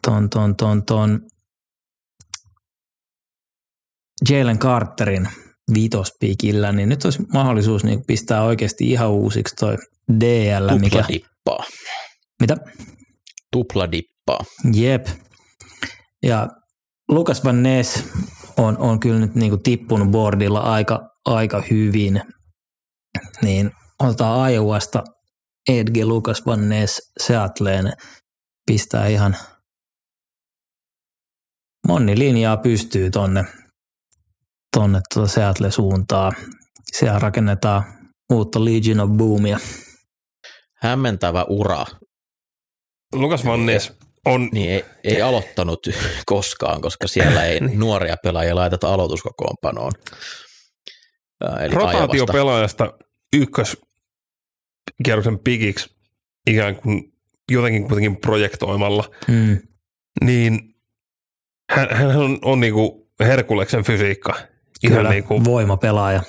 ton, 0.07 0.29
ton, 0.29 0.55
ton, 0.55 0.85
ton 0.85 1.21
Jalen 4.29 4.59
Carterin 4.59 5.29
viitospiikillä, 5.73 6.71
niin 6.71 6.89
nyt 6.89 7.05
olisi 7.05 7.23
mahdollisuus 7.33 7.83
niin 7.83 8.05
pistää 8.07 8.43
oikeasti 8.43 8.91
ihan 8.91 9.09
uusiksi 9.09 9.55
toi 9.55 9.77
DL, 10.19 10.77
mikä... 10.79 10.97
Tupladippaa. 10.97 11.63
Mitä? 12.39 12.57
Tupladippaa. 13.51 14.39
Jep. 14.73 15.07
Ja 16.23 16.47
Lukas 17.09 17.43
Van 17.43 17.63
Ness 17.63 18.03
on, 18.57 18.77
on 18.77 18.99
kyllä 18.99 19.19
nyt 19.19 19.35
niin 19.35 19.49
kuin 19.49 19.63
tippunut 19.63 20.11
boardilla 20.11 20.59
aika, 20.59 21.09
aika 21.25 21.63
hyvin. 21.69 22.21
Niin 23.41 23.71
otetaan 23.99 24.51
Iowasta 24.51 25.03
Edge 25.69 26.05
Lukas 26.05 26.45
Van 26.45 26.69
Ness 26.69 27.11
Seattleen 27.23 27.93
pistää 28.65 29.07
ihan 29.07 29.37
monni 31.87 32.19
linjaa 32.19 32.57
pystyy 32.57 33.11
tonne, 33.11 33.45
tonne 34.75 35.01
tuota 35.13 35.29
Seattle 35.29 35.71
suuntaan. 35.71 36.31
Siellä 36.91 37.19
rakennetaan 37.19 37.83
uutta 38.33 38.65
Legion 38.65 38.99
of 38.99 39.09
Boomia. 39.09 39.59
Hämmentävä 40.81 41.45
ura. 41.49 41.85
Lukas 43.13 43.45
Van 43.45 43.65
Ness 43.65 43.93
on... 44.25 44.49
Niin 44.51 44.71
ei, 44.71 44.85
ei 45.03 45.21
aloittanut 45.21 45.79
koskaan, 46.25 46.81
koska 46.81 47.07
siellä 47.07 47.45
ei 47.45 47.59
nuoria 47.77 48.15
pelaajia 48.23 48.55
laiteta 48.55 48.93
aloituskokoonpanoon. 48.93 49.91
Ää, 51.43 51.57
Eli 51.65 51.73
rotaatio 51.75 52.17
Iowasta. 52.17 52.33
pelaajasta 52.33 52.93
ykköskierroksen 53.35 55.39
pikiksi 55.43 55.89
ikään 56.47 56.75
kuin 56.75 57.13
jotenkin 57.51 57.87
kuitenkin 57.87 58.17
projektoimalla, 58.21 59.09
Mm. 59.27 59.57
niin 60.23 60.75
hän, 61.71 61.87
hän 61.95 62.17
on, 62.17 62.39
on 62.41 62.59
niin 62.59 62.73
kuin 62.73 62.91
Herkuleksen 63.19 63.83
fysiikka. 63.83 64.33
Ihan 64.83 64.97
Kyllä, 64.97 65.09
niin 65.09 65.23
kuin, 65.23 65.45
voimapelaaja. 65.45 66.21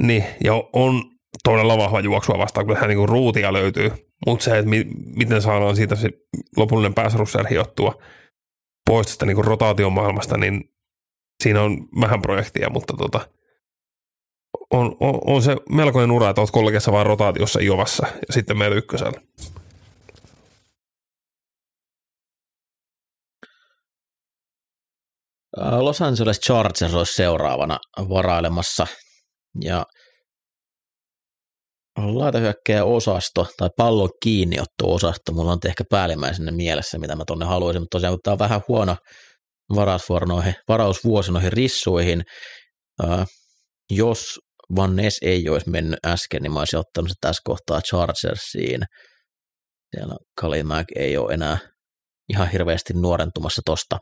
niin, 0.00 0.24
ja 0.44 0.52
on 0.72 1.02
todella 1.44 1.78
vahva 1.78 2.00
juoksua 2.00 2.38
vastaan, 2.38 2.66
kun 2.66 2.76
hän 2.76 2.88
niin 2.88 2.98
kuin 2.98 3.08
ruutia 3.08 3.52
löytyy. 3.52 3.90
Mutta 4.26 4.44
se, 4.44 4.58
että 4.58 4.70
mi, 4.70 4.86
miten 5.16 5.42
saadaan 5.42 5.76
siitä 5.76 5.96
se 5.96 6.10
lopullinen 6.56 6.94
pääsarusser 6.94 7.46
hiottua 7.46 8.02
pois 8.90 9.06
tästä 9.06 9.26
niin 9.26 9.34
kuin 9.34 9.44
rotaatiomaailmasta, 9.44 10.38
niin 10.38 10.70
siinä 11.42 11.62
on 11.62 11.88
vähän 12.00 12.22
projektia, 12.22 12.70
mutta 12.70 12.94
tota, 12.96 13.20
on, 14.70 14.96
on, 15.00 15.18
on, 15.24 15.42
se 15.42 15.56
melkoinen 15.70 16.10
ura, 16.10 16.30
että 16.30 16.40
olet 16.40 16.50
kollegessa 16.50 16.92
vaan 16.92 17.06
rotaatiossa 17.06 17.60
Iovassa 17.60 18.06
ja 18.28 18.32
sitten 18.32 18.58
meillä 18.58 18.76
ykkösellä. 18.76 19.20
Los 25.56 26.02
Angeles 26.02 26.40
Chargers 26.40 26.94
olisi 26.94 27.14
seuraavana 27.14 27.78
varailemassa. 27.98 28.86
Ja 29.64 29.86
laitahyökkäjä 31.96 32.84
osasto 32.84 33.46
tai 33.56 33.70
pallon 33.76 34.10
kiinniotto-osasto, 34.22 35.32
mulla 35.32 35.52
on 35.52 35.58
ehkä 35.66 35.84
päällimmäisenä 35.90 36.50
mielessä, 36.52 36.98
mitä 36.98 37.16
mä 37.16 37.24
tonne 37.26 37.44
haluaisin, 37.44 37.82
mutta 37.82 37.96
tosiaan 37.96 38.18
tämä 38.22 38.32
on 38.32 38.38
vähän 38.38 38.60
huono 38.68 38.96
varausvuoro 39.74 40.42
varausvuosi 40.68 41.32
noihin 41.32 41.52
rissuihin, 41.52 42.22
ää, 43.02 43.26
jos 43.90 44.38
Van 44.76 44.96
Ness 44.96 45.18
ei 45.22 45.48
olisi 45.48 45.70
mennyt 45.70 45.98
äsken, 46.06 46.42
niin 46.42 46.52
mä 46.52 46.58
olisin 46.58 46.78
ottanut 46.78 47.08
se 47.08 47.14
tässä 47.20 47.40
kohtaa 47.44 47.80
Chargersiin. 47.80 48.80
Siellä 49.94 50.16
Khalil 50.40 50.64
Mack 50.64 50.86
ei 50.96 51.16
ole 51.16 51.34
enää 51.34 51.58
ihan 52.28 52.50
hirveästi 52.50 52.92
nuorentumassa 52.94 53.62
tosta, 53.64 53.98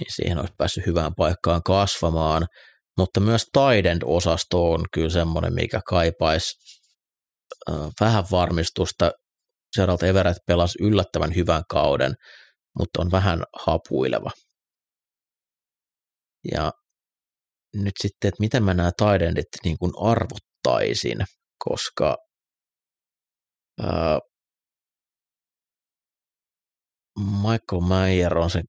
niin 0.00 0.14
siihen 0.14 0.38
olisi 0.38 0.54
päässyt 0.58 0.86
hyvään 0.86 1.12
paikkaan 1.16 1.62
kasvamaan. 1.62 2.46
Mutta 2.98 3.20
myös 3.20 3.44
Tidend-osasto 3.58 4.72
on 4.72 4.84
kyllä 4.94 5.10
semmoinen, 5.10 5.54
mikä 5.54 5.80
kaipaisi 5.86 6.54
äh, 7.70 7.76
vähän 8.00 8.24
varmistusta. 8.30 9.10
Gerald 9.76 10.02
Everett 10.02 10.38
pelasi 10.46 10.78
yllättävän 10.82 11.34
hyvän 11.34 11.62
kauden, 11.70 12.14
mutta 12.78 13.02
on 13.02 13.10
vähän 13.10 13.42
hapuileva. 13.66 14.30
Ja 16.54 16.72
nyt 17.74 17.94
sitten, 18.02 18.28
että 18.28 18.40
miten 18.40 18.64
mä 18.64 18.74
nämä 18.74 18.90
Tidendit 18.98 19.48
niin 19.64 19.78
kuin 19.78 19.92
arvottaisin, 20.02 21.18
koska 21.64 22.16
Uh, 23.82 24.20
Michael 27.42 27.80
Mayer 27.80 28.38
on 28.38 28.50
se 28.50 28.62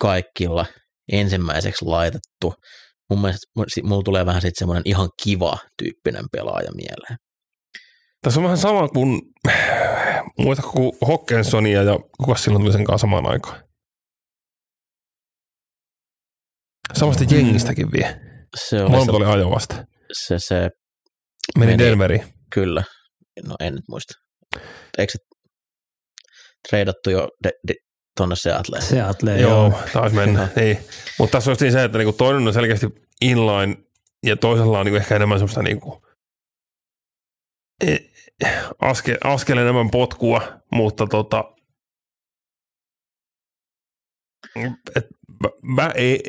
kaikilla 0.00 0.66
ensimmäiseksi 1.12 1.84
laitettu. 1.84 2.54
Mun 3.10 3.20
mielestä 3.20 3.46
mulla 3.82 4.02
tulee 4.02 4.26
vähän 4.26 4.42
sitten 4.42 4.58
semmoinen 4.58 4.82
ihan 4.84 5.08
kiva 5.22 5.58
tyyppinen 5.82 6.24
pelaaja 6.32 6.72
mieleen. 6.74 7.16
Tässä 8.22 8.40
on 8.40 8.44
vähän 8.44 8.58
sama 8.58 8.88
kuin, 8.88 9.22
muista 10.38 10.62
kuin 10.62 10.92
Hockensonia 11.08 11.82
ja 11.82 11.98
kuka 12.18 12.34
silloin 12.34 12.62
tuli 12.62 12.72
sen 12.72 12.84
kanssa 12.84 13.00
samaan 13.00 13.26
aikaan. 13.26 13.62
Samasta 16.94 17.24
mm. 17.24 17.30
jengistäkin 17.30 17.92
vie. 17.92 18.20
Se 18.56 18.82
oli 18.82 18.90
Molemmat 18.90 19.14
oli 19.14 19.24
ajovasta. 19.24 19.84
Se, 20.12 20.38
se 20.38 20.70
meni, 21.58 21.72
meni 21.72 21.78
Denveriin. 21.78 22.24
Kyllä. 22.54 22.84
No 23.46 23.54
en 23.60 23.74
nyt 23.74 23.84
muista. 23.88 24.14
Eikö 24.98 25.12
se 25.12 25.18
treidattu 26.68 27.10
jo 27.10 27.28
de, 27.44 27.50
de, 27.68 27.74
tuonne 28.18 28.36
Seattleen? 28.36 28.82
Seattleen, 28.82 29.40
joo. 29.40 29.52
joo. 29.52 29.80
taisi 29.92 30.16
mennä. 30.16 30.48
niin. 30.56 30.78
Mutta 31.18 31.32
tässä 31.38 31.50
on 31.50 31.56
se, 31.56 31.84
että 31.84 31.98
niinku 31.98 32.12
toinen 32.12 32.46
on 32.46 32.52
selkeästi 32.52 32.86
inline 33.20 33.76
ja 34.26 34.36
toisella 34.36 34.78
on 34.78 34.86
niinku 34.86 34.96
ehkä 34.96 35.16
enemmän 35.16 35.38
semmoista 35.38 35.62
niinku, 35.62 36.02
e, 37.86 37.96
askel, 38.80 39.16
askel 39.24 39.58
enemmän 39.58 39.90
potkua, 39.90 40.42
mutta 40.72 41.06
tota, 41.06 41.44
et, 44.96 45.06
mä 45.62 45.90
ei, 45.94 46.22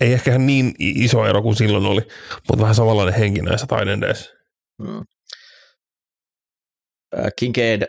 ei 0.00 0.12
ehkä 0.12 0.38
niin 0.38 0.74
iso 0.78 1.26
ero 1.26 1.42
kuin 1.42 1.56
silloin 1.56 1.86
oli, 1.86 2.00
mutta 2.48 2.62
vähän 2.62 2.74
samanlainen 2.74 3.14
henki 3.14 3.42
näissä 3.42 3.66
taidendeissa. 3.66 4.30
Hmm. 4.82 5.04
Kincaid 7.38 7.82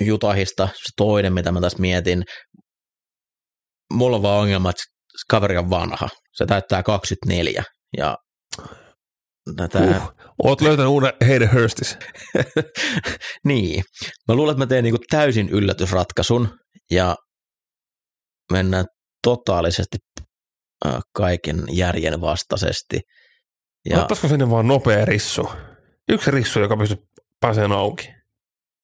Jutahista, 0.00 0.68
se 0.74 0.92
toinen, 0.96 1.32
mitä 1.32 1.52
mä 1.52 1.60
tässä 1.60 1.78
mietin. 1.78 2.24
Mulla 3.90 4.16
on 4.16 4.22
vaan 4.22 4.40
ongelma, 4.40 4.70
että 4.70 4.82
kaveri 5.30 5.56
on 5.56 5.70
vanha. 5.70 6.08
Se 6.32 6.46
täyttää 6.46 6.82
24 6.82 7.64
ja 7.96 8.16
tätä... 9.56 9.78
Uh, 9.78 10.12
oot 10.44 10.60
löytänyt 10.60 10.90
uuden 10.90 11.12
Hayden 11.28 11.52
Hurstis. 11.52 11.98
niin. 13.44 13.84
Mä 14.28 14.34
luulen, 14.34 14.52
että 14.52 14.62
mä 14.64 14.66
teen 14.66 14.84
niinku 14.84 14.98
täysin 15.10 15.48
yllätysratkaisun 15.48 16.58
ja 16.90 17.16
mennään 18.52 18.84
totaalisesti 19.22 19.96
kaiken 21.14 21.64
järjen 21.70 22.20
vastaisesti. 22.20 23.00
Ja... 23.90 24.00
Ottaisiko 24.00 24.28
sinne 24.28 24.50
vaan 24.50 24.68
nopea 24.68 25.04
rissu? 25.04 25.50
Yksi 26.08 26.30
rissu, 26.30 26.60
joka 26.60 26.76
pystyy 26.76 26.98
pääsemään 27.40 27.72
auki. 27.72 28.08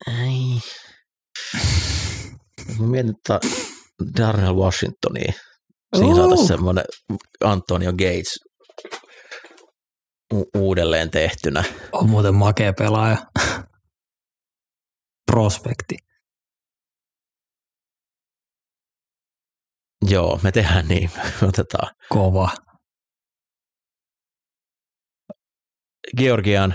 Ei. 0.06 0.60
Mä 2.78 2.86
mietin, 2.86 3.14
että 3.16 3.40
Darnell 4.16 4.54
Washingtonia. 4.56 5.32
Siinä 5.96 6.14
saataisiin 6.16 6.48
semmoinen 6.48 6.84
Antonio 7.44 7.92
Gates 7.92 8.38
u- 10.34 10.50
uudelleen 10.58 11.10
tehtynä. 11.10 11.64
On 11.92 12.10
muuten 12.10 12.34
makea 12.34 12.72
pelaaja. 12.72 13.16
Prospekti. 15.32 15.96
Joo, 20.10 20.40
me 20.42 20.52
tehdään 20.52 20.88
niin. 20.88 21.10
Me 21.40 21.48
otetaan. 21.48 21.94
Kova. 22.08 22.50
Georgian 26.16 26.74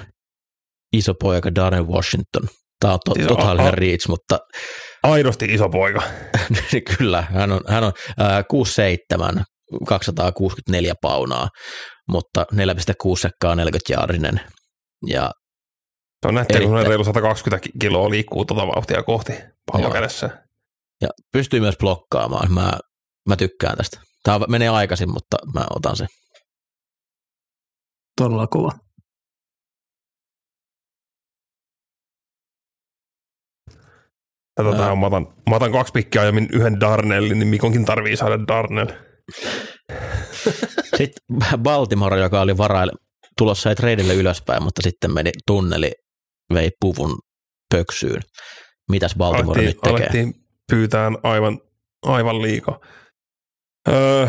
iso 0.93 1.13
poika 1.21 1.55
Darren 1.55 1.87
Washington. 1.87 2.47
Tämä 2.79 2.93
on 2.93 2.99
to- 3.05 3.13
siis 3.15 3.27
totaalinen 3.27 3.73
reach, 3.73 4.07
mutta... 4.09 4.39
Aidosti 5.03 5.45
iso 5.45 5.69
poika. 5.69 6.01
Kyllä, 6.97 7.21
hän 7.21 7.51
on, 7.51 7.61
hän 7.67 7.83
on 7.83 7.93
äh, 8.21 8.43
6'7", 9.39 9.43
264 9.87 10.93
paunaa, 11.01 11.49
mutta 12.07 12.45
4,6 12.53 12.57
sekkaa 13.19 13.55
40 13.55 13.93
jaarinen. 13.93 14.41
Ja 15.07 15.31
se 16.21 16.27
on 16.27 16.35
nähty, 16.35 16.59
kun 16.59 16.87
reilu 16.87 17.03
120 17.03 17.69
kiloa 17.81 18.09
liikkuu 18.09 18.45
tuota 18.45 18.67
vauhtia 18.67 19.03
kohti 19.03 19.33
pallokädessä. 19.71 20.29
Ja 21.01 21.07
pystyy 21.31 21.59
myös 21.59 21.77
blokkaamaan. 21.77 22.53
Mä 22.53 22.71
Mä 23.29 23.35
tykkään 23.35 23.77
tästä. 23.77 23.99
Tämä 24.23 24.39
menee 24.49 24.69
aikaisin, 24.69 25.11
mutta 25.13 25.37
mä 25.53 25.65
otan 25.75 25.95
sen. 25.95 26.07
Todella 28.17 28.47
kova. 28.47 28.71
Tätä 34.55 34.71
tähän 34.71 34.97
mä 34.97 35.05
otan, 35.05 35.27
mä 35.49 35.55
otan 35.55 35.71
kaksi 35.71 35.93
pikkiä 35.93 36.23
ja 36.23 36.31
yhden 36.53 36.79
Darnellin, 36.79 37.39
niin 37.39 37.47
Mikonkin 37.47 37.85
tarvii 37.85 38.17
saada 38.17 38.47
Darnell. 38.47 38.87
sitten 40.97 41.57
Baltimore, 41.57 42.19
joka 42.19 42.41
oli 42.41 42.57
varaille, 42.57 42.93
tulossa 43.37 43.69
ei 43.69 43.75
treidille 43.75 44.13
ylöspäin, 44.13 44.63
mutta 44.63 44.81
sitten 44.81 45.13
meni 45.13 45.31
tunneli, 45.47 45.91
vei 46.53 46.69
puvun 46.79 47.19
pöksyyn. 47.73 48.21
Mitäs 48.91 49.15
Baltimore 49.17 49.61
alettiin, 49.61 49.65
nyt 49.65 49.81
tekee? 49.81 49.97
Alettiin 49.97 50.41
pyytään 50.71 51.17
aivan, 51.23 51.59
aivan 52.01 52.41
liikaa. 52.41 52.79
Öö, 53.89 54.27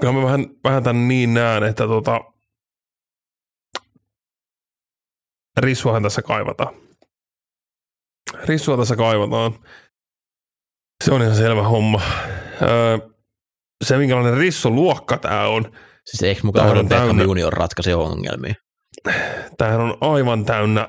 kyllä 0.00 0.12
mä 0.12 0.22
vähän, 0.22 0.46
vähän 0.64 0.82
tämän 0.82 1.08
niin 1.08 1.34
näen, 1.34 1.62
että 1.62 1.86
tota, 1.86 2.20
rissuahan 5.56 6.02
tässä 6.02 6.22
kaivataan. 6.22 6.74
Rissua 8.44 8.76
tässä 8.76 8.96
kaivataan. 8.96 9.54
Se 11.04 11.12
on 11.12 11.22
ihan 11.22 11.36
selvä 11.36 11.62
homma. 11.62 12.00
Öö, 12.62 12.98
se, 13.84 13.96
minkälainen 13.96 14.36
rissuluokka 14.36 15.18
tämä 15.18 15.46
on. 15.48 15.72
Siis 16.04 16.22
eikö 16.22 16.40
mukaan 16.44 16.66
Beckham 16.66 16.88
täynnä, 16.88 17.22
Junior 17.22 17.52
ratkaisi 17.52 17.94
ongelmia? 17.94 18.54
Tämähän 19.58 19.80
on 19.80 19.98
aivan 20.00 20.44
täynnä 20.44 20.88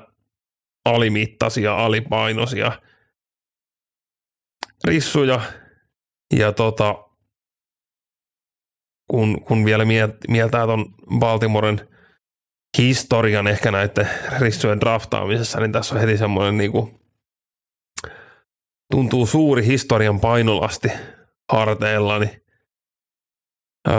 alimittaisia, 0.84 1.76
alipainoisia 1.76 2.72
rissuja– 4.84 5.40
ja 6.38 6.52
tota, 6.52 7.04
kun, 9.10 9.42
kun 9.44 9.64
vielä 9.64 9.84
mieltää 10.28 10.66
tuon 10.66 10.94
Baltimoren 11.18 11.88
historian 12.78 13.46
ehkä 13.46 13.70
näiden 13.70 14.08
rissujen 14.40 14.80
draftaamisessa, 14.80 15.60
niin 15.60 15.72
tässä 15.72 15.94
on 15.94 16.00
heti 16.00 16.16
semmoinen 16.16 16.56
niin 16.56 16.72
kuin, 16.72 17.00
tuntuu 18.94 19.26
suuri 19.26 19.66
historian 19.66 20.20
painolasti 20.20 20.88
harteillani. 21.52 22.26
Öö, 23.88 23.94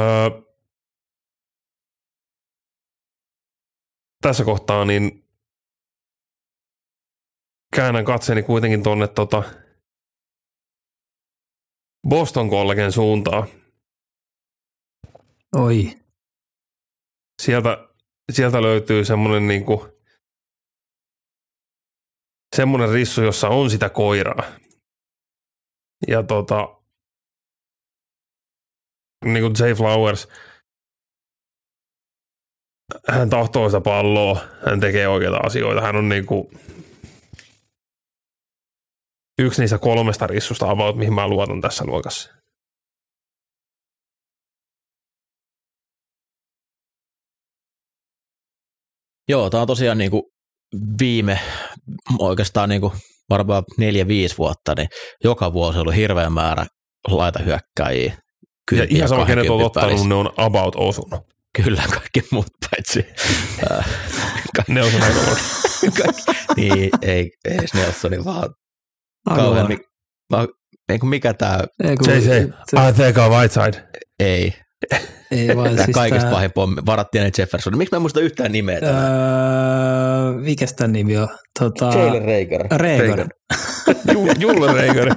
tässä 4.21 4.43
kohtaa 4.43 4.85
niin 4.85 5.27
käännän 7.75 8.05
katseeni 8.05 8.43
kuitenkin 8.43 8.83
tuonne 8.83 9.07
tota, 9.07 9.43
Boston 12.09 12.49
Collegen 12.49 12.91
suuntaan. 12.91 13.47
Oi. 15.55 15.91
Sieltä, 17.41 17.87
sieltä 18.31 18.61
löytyy 18.61 19.05
semmoinen 19.05 19.47
niinku, 19.47 19.87
semmoinen 22.55 22.89
rissu, 22.89 23.21
jossa 23.21 23.49
on 23.49 23.69
sitä 23.69 23.89
koiraa. 23.89 24.64
Ja 26.07 26.23
tota, 26.23 26.81
niin 29.25 29.41
kuin 29.41 29.53
Jay 29.59 29.73
Flowers, 29.73 30.27
hän 33.07 33.29
tahtoo 33.29 33.69
sitä 33.69 33.81
palloa, 33.81 34.39
hän 34.65 34.79
tekee 34.79 35.07
oikeita 35.07 35.37
asioita, 35.37 35.81
hän 35.81 35.95
on 35.95 36.09
niin 36.09 36.25
kuin, 36.25 36.47
yksi 39.39 39.61
niistä 39.61 39.77
kolmesta 39.77 40.27
rissusta 40.27 40.69
about, 40.69 40.97
mihin 40.97 41.13
mä 41.13 41.27
luotan 41.27 41.61
tässä 41.61 41.85
luokassa. 41.85 42.35
Joo, 49.27 49.49
tämä 49.49 49.61
on 49.61 49.67
tosiaan 49.67 49.97
niin 49.97 50.11
kuin 50.11 50.23
viime 50.99 51.39
oikeastaan 52.19 52.69
niin 52.69 52.81
kuin 52.81 52.93
varmaan 53.29 53.63
neljä, 53.77 54.07
viisi 54.07 54.37
vuotta, 54.37 54.73
niin 54.77 54.87
joka 55.23 55.53
vuosi 55.53 55.77
on 55.77 55.81
ollut 55.81 55.95
hirveän 55.95 56.33
määrä 56.33 56.65
laita 57.07 57.39
hyökkäjiä. 57.43 58.17
Ja 58.71 58.85
ihan 58.89 59.09
sama, 59.09 59.25
kenet 59.25 59.49
on 59.49 59.61
ottanut, 59.61 60.07
ne 60.07 60.15
on 60.15 60.29
about 60.37 60.75
osunut. 60.77 61.21
Kyllä, 61.63 61.83
kaikki 61.89 62.21
muut 62.31 62.47
paitsi. 62.71 63.05
Nelson 64.67 65.01
Aguilar. 65.03 65.37
niin, 66.57 66.89
ei, 67.01 67.31
ei 67.45 67.59
Nelsonin, 67.73 68.25
vaan 68.25 68.49
kauhean, 69.35 69.67
mi- 69.67 70.99
mikä 71.09 71.33
tää... 71.33 71.63
Ei, 71.83 71.95
kun, 71.95 72.05
se, 72.05 72.21
se, 72.21 72.41
I 72.89 72.93
think 72.93 73.17
on 73.17 73.41
right 73.41 73.53
side. 73.53 73.87
Ei. 74.19 74.53
Ei 75.31 75.55
vaan 75.55 75.69
Tämä 75.71 75.85
siis 75.85 75.95
kaikista 75.95 76.23
tää- 76.23 76.31
pahin 76.31 76.51
pommi. 76.51 76.81
Varattiin 76.85 77.23
ne 77.23 77.31
Jefferson. 77.37 77.77
Miksi 77.77 77.91
mä 77.93 77.95
en 77.97 78.01
muista 78.01 78.19
yhtään 78.19 78.51
nimeä 78.51 78.79
tänään? 78.79 79.11
Öö, 79.11 80.33
mikäs 80.41 80.73
tämän 80.73 80.93
nimi 80.93 81.17
on? 81.17 81.27
Tota, 81.59 81.85
Jalen 81.85 82.21
Rager. 82.21 82.67
Ju- 84.13 84.33
Julle 84.39 84.73
Reigari. 84.73 85.09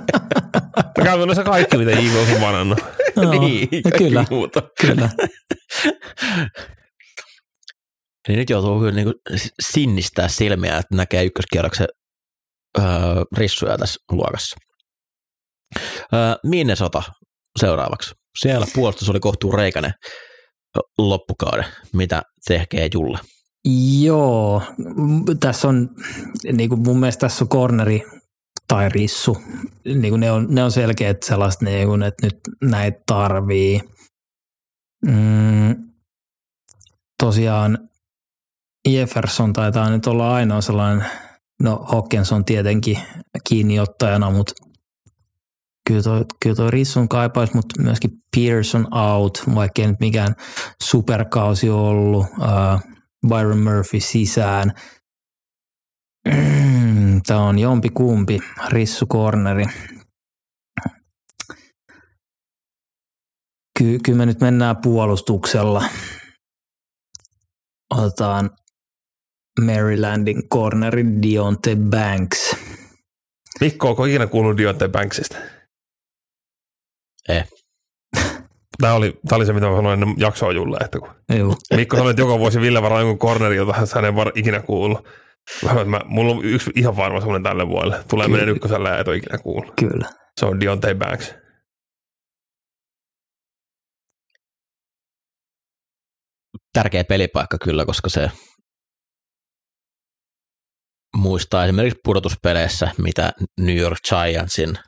No 0.98 1.04
käytännössä 1.04 1.44
kaikki, 1.44 1.76
mitä 1.78 1.90
Eagles 1.90 2.34
on 2.34 2.40
varannut. 2.40 2.78
Joo, 3.16 3.30
niin, 3.40 3.68
kaikki 3.82 4.04
kyllä, 4.04 4.24
muuta. 4.30 4.62
kyllä. 4.80 5.08
Niin 8.28 8.38
nyt 8.38 8.50
joutuu 8.50 8.78
kyllä 8.80 8.92
niin 8.92 9.14
sinnistää 9.60 10.28
silmiä, 10.28 10.76
että 10.78 10.94
näkee 10.96 11.24
ykköskierroksen 11.24 11.86
öö, 12.78 12.84
rissuja 13.36 13.78
tässä 13.78 14.00
luokassa. 14.12 14.56
Öö, 16.14 16.34
Minnesota 16.44 17.02
seuraavaksi. 17.60 18.14
Siellä 18.40 18.66
puolustus 18.74 19.10
oli 19.10 19.20
kohtuu 19.20 19.52
reikainen 19.52 19.92
loppukauden. 20.98 21.64
Mitä 21.92 22.22
tekee 22.48 22.88
Julle? 22.94 23.18
Joo, 24.02 24.62
tässä 25.40 25.68
on, 25.68 25.88
niin 26.52 26.68
kuin 26.68 26.80
mun 26.80 27.00
mielestä 27.00 27.20
tässä 27.20 27.44
on 27.44 27.48
corneri 27.48 28.02
tai 28.68 28.88
rissu. 28.88 29.36
Niin 29.84 30.10
kuin 30.10 30.20
ne, 30.20 30.32
on, 30.32 30.46
ne 30.50 30.64
on 30.64 30.72
selkeät 30.72 31.22
sellaiset, 31.22 31.60
niin 31.60 31.88
kuin, 31.88 32.02
että 32.02 32.26
nyt 32.26 32.38
näitä 32.62 33.00
tarvii. 33.06 33.80
Mm, 35.06 35.76
tosiaan 37.22 37.88
Jefferson 38.88 39.52
taitaa 39.52 39.90
nyt 39.90 40.06
olla 40.06 40.34
ainoa 40.34 40.60
sellainen, 40.60 41.06
no 41.62 41.84
Hawkinson 41.88 42.44
tietenkin 42.44 42.98
kiinniottajana, 43.48 44.30
mutta 44.30 44.52
kyllä 45.88 46.02
toi, 46.02 46.24
kyllä 46.42 46.56
toi 46.56 46.70
Rissun 46.70 47.08
kaipaisi, 47.08 47.54
mutta 47.54 47.82
myöskin 47.82 48.10
Pearson 48.36 48.94
out, 48.94 49.42
vaikkei 49.54 49.86
nyt 49.86 50.00
mikään 50.00 50.34
superkausi 50.82 51.70
ollut. 51.70 52.26
Uh, 52.38 52.98
Byron 53.28 53.58
Murphy 53.58 54.00
sisään. 54.00 54.72
Tämä 57.26 57.40
on 57.40 57.58
jompi 57.58 57.88
kumpi, 57.88 58.40
Rissu 58.68 59.06
corneri. 59.06 59.64
Ky- 63.78 63.98
kyllä 64.04 64.18
me 64.18 64.26
nyt 64.26 64.40
mennään 64.40 64.76
puolustuksella. 64.76 65.84
Otetaan 67.94 68.50
Marylandin 69.60 70.48
corneri 70.48 71.04
Dionte 71.22 71.76
Banks. 71.76 72.56
Mikko, 73.60 73.88
onko 73.88 74.04
ikinä 74.04 74.26
kuullut 74.26 74.56
Dionte 74.56 74.88
Banksista? 74.88 75.57
Eh. 77.28 77.48
Tämä 78.80 78.94
oli, 78.94 79.20
tämä 79.28 79.36
oli 79.36 79.46
se, 79.46 79.52
mitä 79.52 79.66
mä 79.66 79.76
sanoin 79.76 80.02
ennen 80.02 80.20
jaksoa 80.20 80.52
Julle, 80.52 80.76
että 80.84 80.98
kun 80.98 81.08
Joo. 81.38 81.54
Mikko 81.76 81.96
sanoi, 81.96 82.10
että 82.10 82.22
joka 82.22 82.38
vuosi 82.38 82.60
Ville 82.60 82.82
varaa 82.82 83.00
jonkun 83.00 83.28
corneri, 83.28 83.56
jota 83.56 83.72
hän 83.72 84.04
ei 84.04 84.14
var, 84.14 84.32
ikinä 84.34 84.60
kuullut. 84.60 85.04
Mä, 85.62 85.68
sanoin, 85.68 85.94
että 85.94 86.04
mä, 86.04 86.10
mulla 86.14 86.32
on 86.32 86.44
yksi 86.44 86.70
ihan 86.74 86.96
varma 86.96 87.20
semmoinen 87.20 87.42
tälle 87.42 87.68
vuodelle. 87.68 88.04
Tulee 88.10 88.28
menee 88.28 88.46
ykkösellä 88.46 88.88
ja 88.88 88.98
et 88.98 89.08
ole 89.08 89.16
ikinä 89.16 89.38
kuullut. 89.38 89.72
Kyllä. 89.80 90.08
Se 90.40 90.46
on 90.46 90.60
Dionte 90.60 90.94
Banks. 90.94 91.34
Tärkeä 96.72 97.04
pelipaikka 97.04 97.58
kyllä, 97.58 97.86
koska 97.86 98.08
se 98.08 98.30
muistaa 101.16 101.64
esimerkiksi 101.64 102.00
pudotuspeleissä, 102.04 102.90
mitä 102.98 103.32
New 103.60 103.76
York 103.76 103.98
Giantsin 104.08 104.78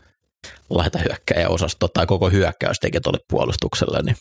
laitahyökkäjäosasto 0.71 1.89
tai 1.89 2.07
koko 2.07 2.31
hyökkäys 2.31 2.79
teki 2.81 3.01
tuolle 3.01 3.19
puolustukselle, 3.31 4.03
niin 4.03 4.17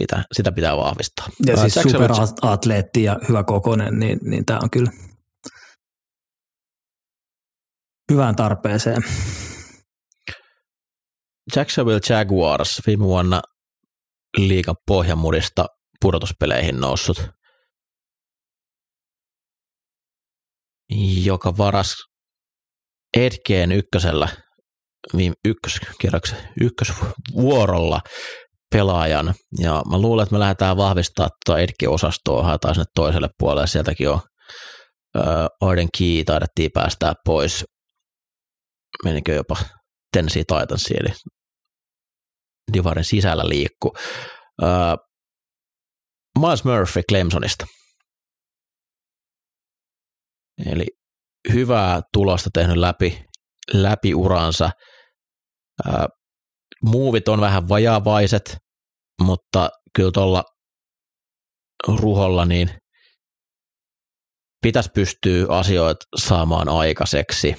sitä, 0.00 0.24
sitä 0.32 0.52
pitää 0.52 0.76
vahvistaa. 0.76 1.28
Ja 1.46 1.54
Ää, 1.58 1.68
siis 1.68 1.74
superatleetti 1.74 3.02
ja 3.02 3.16
hyvä 3.28 3.44
kokonen, 3.44 3.98
niin, 3.98 4.18
niin 4.22 4.44
tämä 4.46 4.58
on 4.62 4.70
kyllä 4.70 4.90
hyvään 8.12 8.36
tarpeeseen. 8.36 9.02
Jacksonville 11.56 12.00
Jaguars 12.08 12.82
viime 12.86 13.04
vuonna 13.04 13.42
liigan 14.36 14.76
pohjamudista 14.86 15.66
pudotuspeleihin 16.00 16.80
noussut, 16.80 17.30
joka 21.24 21.56
varas 21.56 21.96
Edgeen 23.16 23.72
ykkösellä 23.72 24.28
viime 25.16 25.34
ykköskierroksen 25.44 26.38
ykkösvuorolla 26.60 28.00
pelaajan. 28.72 29.34
Ja 29.58 29.82
mä 29.90 29.98
luulen, 29.98 30.22
että 30.22 30.34
me 30.34 30.38
lähdetään 30.38 30.76
vahvistaa 30.76 31.28
tuota 31.46 31.60
Edge-osastoa, 31.60 32.42
haetaan 32.42 32.74
sinne 32.74 32.84
toiselle 32.94 33.28
puolelle. 33.38 33.66
Sieltäkin 33.66 34.10
on 34.10 34.20
ö, 35.16 35.20
Arden 35.60 35.88
Key 35.98 36.24
taidettiin 36.24 36.70
päästää 36.74 37.12
pois. 37.24 37.64
Menikö 39.04 39.32
jopa 39.32 39.56
Tennessee 40.12 40.44
Titansiin, 40.46 41.00
eli 41.00 41.14
Divarin 42.72 43.04
sisällä 43.04 43.48
liikku. 43.48 43.88
Uh, 44.62 45.08
Miles 46.38 46.64
Murphy 46.64 47.02
Clemsonista. 47.10 47.66
Eli 50.66 50.86
hyvää 51.52 52.00
tulosta 52.12 52.50
tehnyt 52.54 52.76
läpi, 52.76 53.24
läpi 53.72 54.14
uransa. 54.14 54.70
Uh, 55.86 55.92
muuvit 56.82 57.28
on 57.28 57.40
vähän 57.40 57.68
vajavaiset, 57.68 58.56
mutta 59.22 59.70
kyllä 59.94 60.10
tuolla 60.12 60.44
ruholla 61.88 62.44
niin 62.44 62.70
pitäisi 64.62 64.90
pystyä 64.94 65.46
asioita 65.48 66.06
saamaan 66.16 66.68
aikaiseksi. 66.68 67.54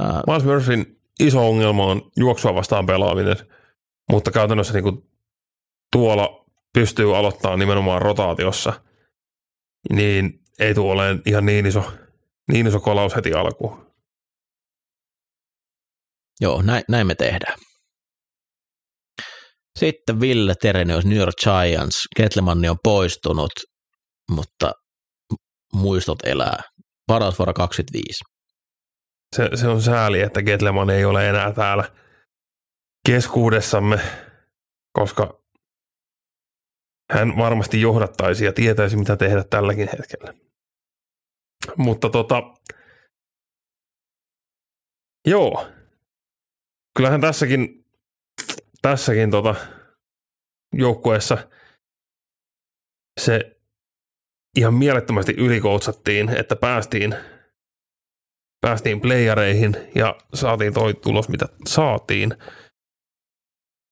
Uh, 0.00 0.22
Miles 0.26 0.44
Murphyn 0.44 0.96
iso 1.20 1.48
ongelma 1.48 1.84
on 1.84 2.10
juoksua 2.16 2.54
vastaan 2.54 2.86
pelaaminen, 2.86 3.36
mutta 4.10 4.30
käytännössä 4.30 4.72
niin 4.72 4.82
kuin 4.82 5.10
tuolla 5.92 6.46
pystyy 6.74 7.16
aloittamaan 7.16 7.58
nimenomaan 7.58 8.02
rotaatiossa, 8.02 8.72
niin 9.92 10.42
ei 10.58 10.74
tule 10.74 10.92
olemaan 10.92 11.22
ihan 11.26 11.46
niin 11.46 11.66
iso, 11.66 11.92
niin 12.52 12.66
iso 12.66 12.80
kolaus 12.80 13.16
heti 13.16 13.32
alkuun. 13.34 13.86
Joo, 16.40 16.62
näin, 16.62 16.84
näin 16.88 17.06
me 17.06 17.14
tehdään. 17.14 17.58
Sitten 19.78 20.20
Ville 20.20 20.54
Terenius, 20.60 21.04
New 21.06 21.18
York 21.18 21.34
Giants. 21.42 22.04
Ketlemanni 22.16 22.68
on 22.68 22.76
poistunut, 22.82 23.52
mutta 24.30 24.72
muistot 25.72 26.18
elää. 26.24 26.62
Varausvuoro 27.08 27.54
25. 27.54 28.24
Se, 29.36 29.50
se 29.54 29.68
on 29.68 29.82
sääli, 29.82 30.20
että 30.20 30.42
Getleman 30.42 30.90
ei 30.90 31.04
ole 31.04 31.28
enää 31.28 31.52
täällä 31.52 31.84
keskuudessamme, 33.06 34.00
koska 34.92 35.42
hän 37.12 37.36
varmasti 37.36 37.80
johdattaisi 37.80 38.44
ja 38.44 38.52
tietäisi, 38.52 38.96
mitä 38.96 39.16
tehdä 39.16 39.44
tälläkin 39.50 39.88
hetkellä. 39.98 40.34
Mutta 41.76 42.10
tota, 42.10 42.42
joo, 45.26 45.68
kyllähän 46.96 47.20
tässäkin, 47.20 47.84
tässäkin 48.82 49.30
tota 49.30 49.54
joukkueessa 50.72 51.48
se 53.20 53.56
ihan 54.56 54.74
mielettömästi 54.74 55.34
ylikoutsattiin, 55.38 56.28
että 56.28 56.56
päästiin 56.56 57.14
päästiin 58.60 59.00
playereihin 59.00 59.76
ja 59.94 60.18
saatiin 60.34 60.74
toi 60.74 60.94
tulos, 60.94 61.28
mitä 61.28 61.46
saatiin. 61.66 62.34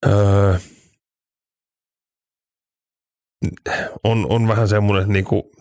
Öö, 0.06 0.58
on, 4.04 4.26
on 4.28 4.48
vähän 4.48 4.68
semmoinen, 4.68 5.02
että 5.02 5.12
niinku, 5.12 5.52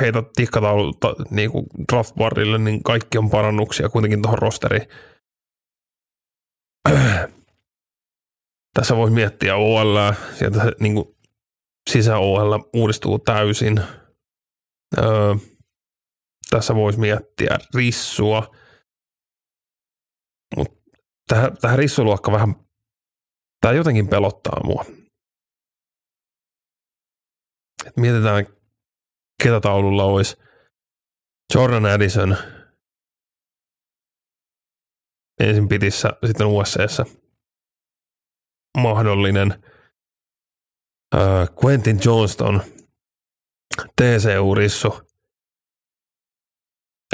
heitä 0.00 0.22
tikkataululta 0.36 1.14
niinku 1.30 1.66
draftbarille, 1.92 2.58
niin 2.58 2.82
kaikki 2.82 3.18
on 3.18 3.30
parannuksia 3.30 3.88
kuitenkin 3.88 4.22
tuohon 4.22 4.38
rosteriin. 4.38 4.88
Tässä 8.74 8.96
voisi 8.96 9.14
miettiä 9.14 9.56
OL, 9.56 10.12
sieltä 10.38 10.64
se 10.64 10.72
niinku, 10.80 11.16
sisä 11.90 12.16
OL 12.18 12.58
uudistuu 12.74 13.18
täysin. 13.18 13.80
Öö, 14.98 15.34
tässä 16.50 16.74
voisi 16.74 16.98
miettiä 16.98 17.58
rissua, 17.74 18.54
mutta 20.56 20.76
tähän, 21.28 21.56
tähän 21.60 21.78
rissuluokka 21.78 22.32
vähän, 22.32 22.54
tämä 23.60 23.74
jotenkin 23.74 24.08
pelottaa 24.08 24.60
mua. 24.64 24.84
Et 27.86 27.96
mietitään, 27.96 28.46
ketä 29.42 29.60
taululla 29.60 30.04
olisi 30.04 30.36
Jordan 31.54 31.86
Addison 31.86 32.36
ensin 35.40 35.68
pitissä, 35.68 36.10
sitten 36.26 36.46
USCssä. 36.46 37.04
mahdollinen 38.78 39.64
öö, 41.14 41.46
Quentin 41.64 41.98
Johnston, 42.04 42.62
TCU-rissu. 44.00 45.00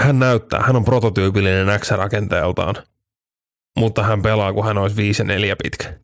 Hän 0.00 0.18
näyttää, 0.18 0.60
hän 0.60 0.76
on 0.76 0.84
prototyypillinen 0.84 1.80
X-rakenteeltaan, 1.80 2.74
mutta 3.78 4.02
hän 4.02 4.22
pelaa, 4.22 4.52
kun 4.52 4.64
hän 4.64 4.78
olisi 4.78 4.96
5 4.96 5.22
ja 5.22 5.26
4 5.26 5.56
pitkä. 5.62 5.98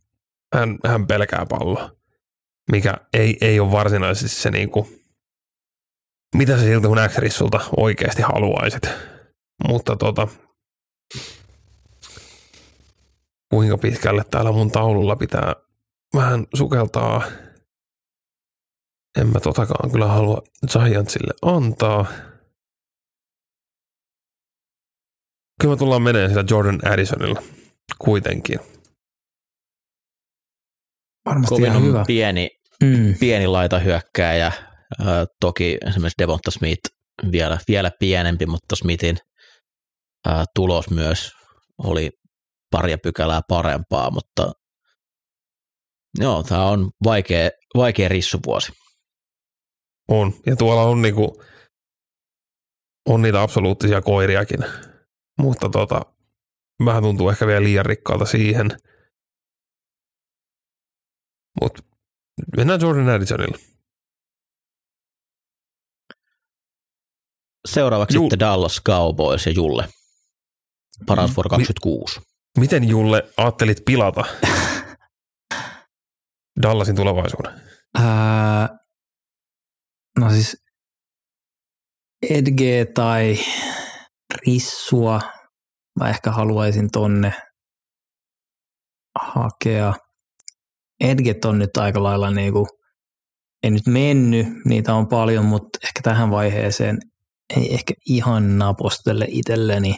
Hän, 0.54 0.78
hän 0.86 1.06
pelkää 1.06 1.46
palloa, 1.48 1.90
mikä 2.72 2.94
ei, 3.12 3.36
ei 3.40 3.60
ole 3.60 3.70
varsinaisesti 3.70 4.36
se 4.36 4.50
niinku, 4.50 4.88
mitä 6.36 6.56
sä 6.56 6.62
siltä 6.62 6.88
kun 6.88 6.98
X-rissulta 7.08 7.60
oikeasti 7.76 8.22
haluaisit. 8.22 8.82
Mutta 9.68 9.96
tota, 9.96 10.28
kuinka 13.50 13.78
pitkälle 13.78 14.24
täällä 14.30 14.52
mun 14.52 14.70
taululla 14.70 15.16
pitää 15.16 15.54
vähän 16.14 16.46
sukeltaa. 16.54 17.22
En 19.18 19.26
mä 19.26 19.40
totakaan 19.40 19.90
kyllä 19.90 20.06
halua 20.06 20.42
Giantsille 20.66 21.34
antaa. 21.42 22.06
Kyllä 25.60 25.74
me 25.74 25.78
tullaan 25.78 26.02
menee 26.02 26.28
sillä 26.28 26.44
Jordan 26.50 26.80
Addisonilla 26.92 27.42
kuitenkin. 27.98 28.58
Varmasti 31.26 31.48
Kovin 31.54 31.64
ihan 31.64 31.76
on 31.76 31.84
hyvä. 31.84 32.04
pieni, 32.06 32.50
Mm. 32.82 33.14
pieni 33.20 33.46
laitahyökkääjä. 33.46 34.52
Ö, 35.00 35.04
toki 35.40 35.78
esimerkiksi 35.86 36.18
Devonta 36.18 36.50
Smith 36.50 36.90
vielä, 37.32 37.58
vielä 37.68 37.90
pienempi, 37.98 38.46
mutta 38.46 38.76
Smithin 38.76 39.16
ö, 40.26 40.30
tulos 40.54 40.90
myös 40.90 41.32
oli 41.78 42.10
paria 42.70 42.98
pykälää 42.98 43.40
parempaa, 43.48 44.10
mutta 44.10 44.52
joo, 46.18 46.42
tämä 46.42 46.64
on 46.64 46.90
vaikea, 47.04 47.50
vaikea 47.76 48.08
rissuvuosi. 48.08 48.72
On. 50.08 50.32
Ja 50.46 50.56
tuolla 50.56 50.82
on 50.82 51.02
niinku, 51.02 51.42
on 53.08 53.22
niitä 53.22 53.42
absoluuttisia 53.42 54.02
koiriakin. 54.02 54.58
Mutta 55.38 55.68
tota, 55.68 56.00
vähän 56.84 57.02
tuntuu 57.02 57.30
ehkä 57.30 57.46
vielä 57.46 57.62
liian 57.62 57.86
rikkaalta 57.86 58.24
siihen. 58.24 58.68
Mutta 61.60 61.82
mennään 62.56 62.80
Jordan 62.80 63.08
Addisonille. 63.08 63.58
Seuraavaksi 67.68 68.16
Juu. 68.16 68.24
sitten 68.24 68.38
Dallas 68.38 68.80
Cowboys 68.86 69.46
ja 69.46 69.52
Julle. 69.52 69.88
Paras 71.06 71.30
Mm. 71.30 71.36
vuoro 71.36 71.48
26. 71.50 72.20
Miten 72.58 72.88
Julle 72.88 73.22
ajattelit 73.36 73.78
pilata 73.84 74.24
Dallasin 76.62 76.96
tulevaisuuden? 76.96 77.60
No 80.18 80.30
siis 80.30 80.56
Edge 82.30 82.84
tai 82.94 83.38
Rissua 84.46 85.20
mä 86.00 86.08
ehkä 86.08 86.30
haluaisin 86.30 86.90
tonne 86.90 87.34
hakea. 89.20 89.94
Edget 91.00 91.44
on 91.44 91.58
nyt 91.58 91.76
aika 91.76 92.02
lailla 92.02 92.30
niinku, 92.30 92.66
ei 93.62 93.70
nyt 93.70 93.86
mennyt, 93.86 94.46
niitä 94.64 94.94
on 94.94 95.08
paljon, 95.08 95.44
mutta 95.44 95.78
ehkä 95.84 96.00
tähän 96.02 96.30
vaiheeseen 96.30 96.98
ei 97.56 97.74
ehkä 97.74 97.94
ihan 98.06 98.58
napostele 98.58 99.24
itselleni. 99.28 99.94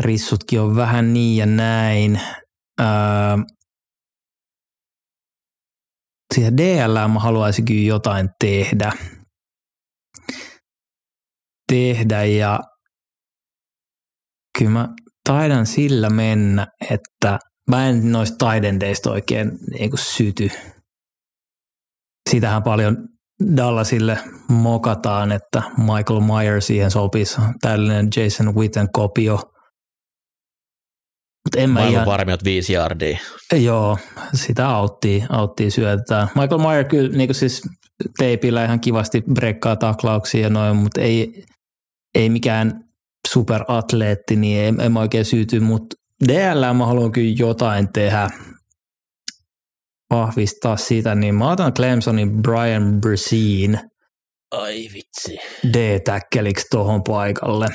Rissutkin 0.00 0.60
on 0.60 0.76
vähän 0.76 1.12
niin 1.12 1.36
ja 1.36 1.46
näin. 1.46 2.20
Ää, 2.80 3.38
siihen 6.34 6.56
DL 6.56 7.08
mä 7.08 7.20
haluaisin 7.20 7.64
kyllä 7.64 7.88
jotain 7.88 8.30
tehdä. 8.40 8.92
Tehdä 11.72 12.24
ja 12.24 12.60
kyllä 14.58 14.70
mä 14.70 14.88
taidan 15.28 15.66
sillä 15.66 16.10
mennä, 16.10 16.66
että 16.90 17.38
mä 17.70 17.88
en 17.88 18.12
noista 18.12 18.36
taidendeista 18.38 19.10
oikein 19.10 19.58
niin 19.70 19.90
kuin 19.90 20.00
syty. 20.00 20.50
Sitähän 22.30 22.62
paljon 22.62 22.96
Dallasille 23.56 24.18
mokataan, 24.48 25.32
että 25.32 25.62
Michael 25.76 26.20
Myers 26.20 26.66
siihen 26.66 26.90
sopisi 26.90 27.40
täydellinen 27.60 28.08
Jason 28.16 28.54
Witten 28.54 28.88
kopio. 28.92 29.40
Mutta 31.50 31.60
en 31.60 31.70
mä 31.70 31.88
ihan, 31.88 32.06
varmiot 32.06 32.44
viisi 32.44 32.72
jardia. 32.72 33.18
Joo, 33.52 33.98
sitä 34.34 34.68
auttii, 34.68 35.24
auttii 35.28 35.70
syötetään. 35.70 36.28
Michael 36.34 36.60
Meyer 36.60 36.84
kyllä 36.84 37.16
niin 37.16 37.34
siis 37.34 37.62
teipillä 38.18 38.64
ihan 38.64 38.80
kivasti 38.80 39.22
brekkaa 39.34 39.76
taklauksia 39.76 40.40
ja 40.40 40.50
noin, 40.50 40.76
mutta 40.76 41.00
ei, 41.00 41.44
ei 42.14 42.30
mikään 42.30 42.84
superatleetti, 43.28 44.36
niin 44.36 44.64
en, 44.64 44.80
en 44.80 44.92
mä 44.92 45.00
oikein 45.00 45.24
syyty, 45.24 45.60
mutta 45.60 45.96
DL 46.28 46.72
mä 46.74 46.86
haluan 46.86 47.12
kyllä 47.12 47.34
jotain 47.38 47.92
tehdä, 47.92 48.28
vahvistaa 50.10 50.76
sitä, 50.76 51.14
niin 51.14 51.34
mä 51.34 51.50
otan 51.50 51.74
Clemsonin 51.74 52.42
Brian 52.42 53.00
Brzeen 53.00 53.80
Ai 54.50 54.88
vitsi. 54.94 55.38
D-täkkeliksi 55.72 56.66
tohon 56.70 57.02
paikalle. 57.02 57.66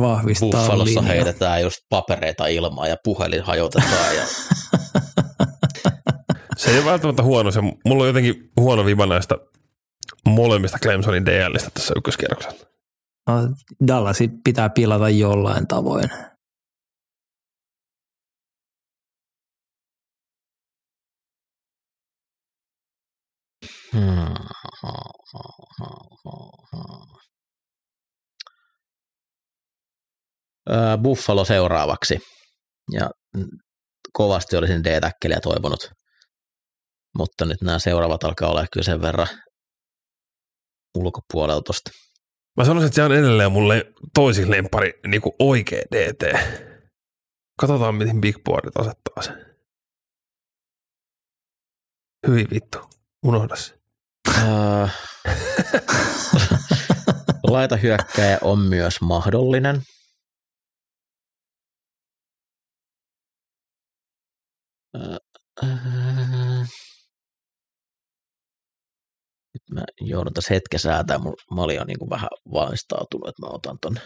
Vahvistaa 0.00 0.60
Buffalossa 0.60 1.00
linjaa. 1.00 1.14
heitetään 1.14 1.62
just 1.62 1.76
papereita 1.90 2.46
ilmaan 2.46 2.88
ja 2.88 2.96
puhelin 3.04 3.42
hajotetaan. 3.42 4.16
Ja 4.16 4.22
Se 6.56 6.70
ei 6.70 6.78
ole 6.78 6.84
välttämättä 6.84 7.22
huono. 7.22 7.50
Se, 7.50 7.60
mulla 7.84 8.02
on 8.02 8.06
jotenkin 8.06 8.50
huono 8.56 8.86
viba 8.86 9.06
näistä 9.06 9.38
molemmista 10.28 10.78
Clemsonin 10.82 11.26
DListä 11.26 11.70
tässä 11.70 11.94
ykköskierroksella. 11.96 12.58
No, 13.28 13.34
Dallasi 13.86 14.30
pitää 14.44 14.70
pilata 14.70 15.08
jollain 15.08 15.66
tavoin. 15.66 16.10
Hmm. 23.92 24.34
Buffalo 31.02 31.44
seuraavaksi. 31.44 32.18
Ja 32.92 33.10
kovasti 34.12 34.56
olisin 34.56 34.84
D-täkkeliä 34.84 35.40
toivonut. 35.42 35.90
Mutta 37.18 37.44
nyt 37.44 37.62
nämä 37.62 37.78
seuraavat 37.78 38.24
alkaa 38.24 38.50
olla 38.50 38.66
kyllä 38.72 38.84
sen 38.84 39.02
verran 39.02 39.28
ulkopuolella 40.98 41.62
tosta. 41.62 41.90
Mä 42.56 42.64
sanoisin, 42.64 42.86
että 42.86 42.96
se 42.96 43.02
on 43.02 43.12
edelleen 43.12 43.52
mulle 43.52 43.92
toisin 44.14 44.50
lempari 44.50 44.92
niin 45.06 45.22
kuin 45.22 45.32
oikea 45.38 45.82
DT. 45.94 46.38
Katsotaan, 47.60 47.94
miten 47.94 48.20
Big 48.20 48.36
Boardit 48.44 48.76
asettaa 48.76 49.22
sen. 49.22 49.56
Hyi 52.28 52.46
vittu, 52.50 52.78
unohda 53.22 53.56
se. 53.56 53.74
Laita 57.50 57.76
hyökkäjä 57.76 58.38
on 58.42 58.58
myös 58.58 59.00
mahdollinen. 59.00 59.82
Nyt 69.54 69.62
mä 69.72 69.84
joudun 70.00 70.32
tässä 70.34 70.54
hetken 70.54 70.80
säätää. 70.80 71.18
Mä 71.54 71.62
olin 71.62 71.76
jo 71.76 71.84
niin 71.84 71.98
kuin 71.98 72.10
vähän 72.10 72.28
valmistautunut, 72.52 73.28
että 73.28 73.42
mä 73.42 73.48
otan 73.52 73.78
ton. 73.80 73.96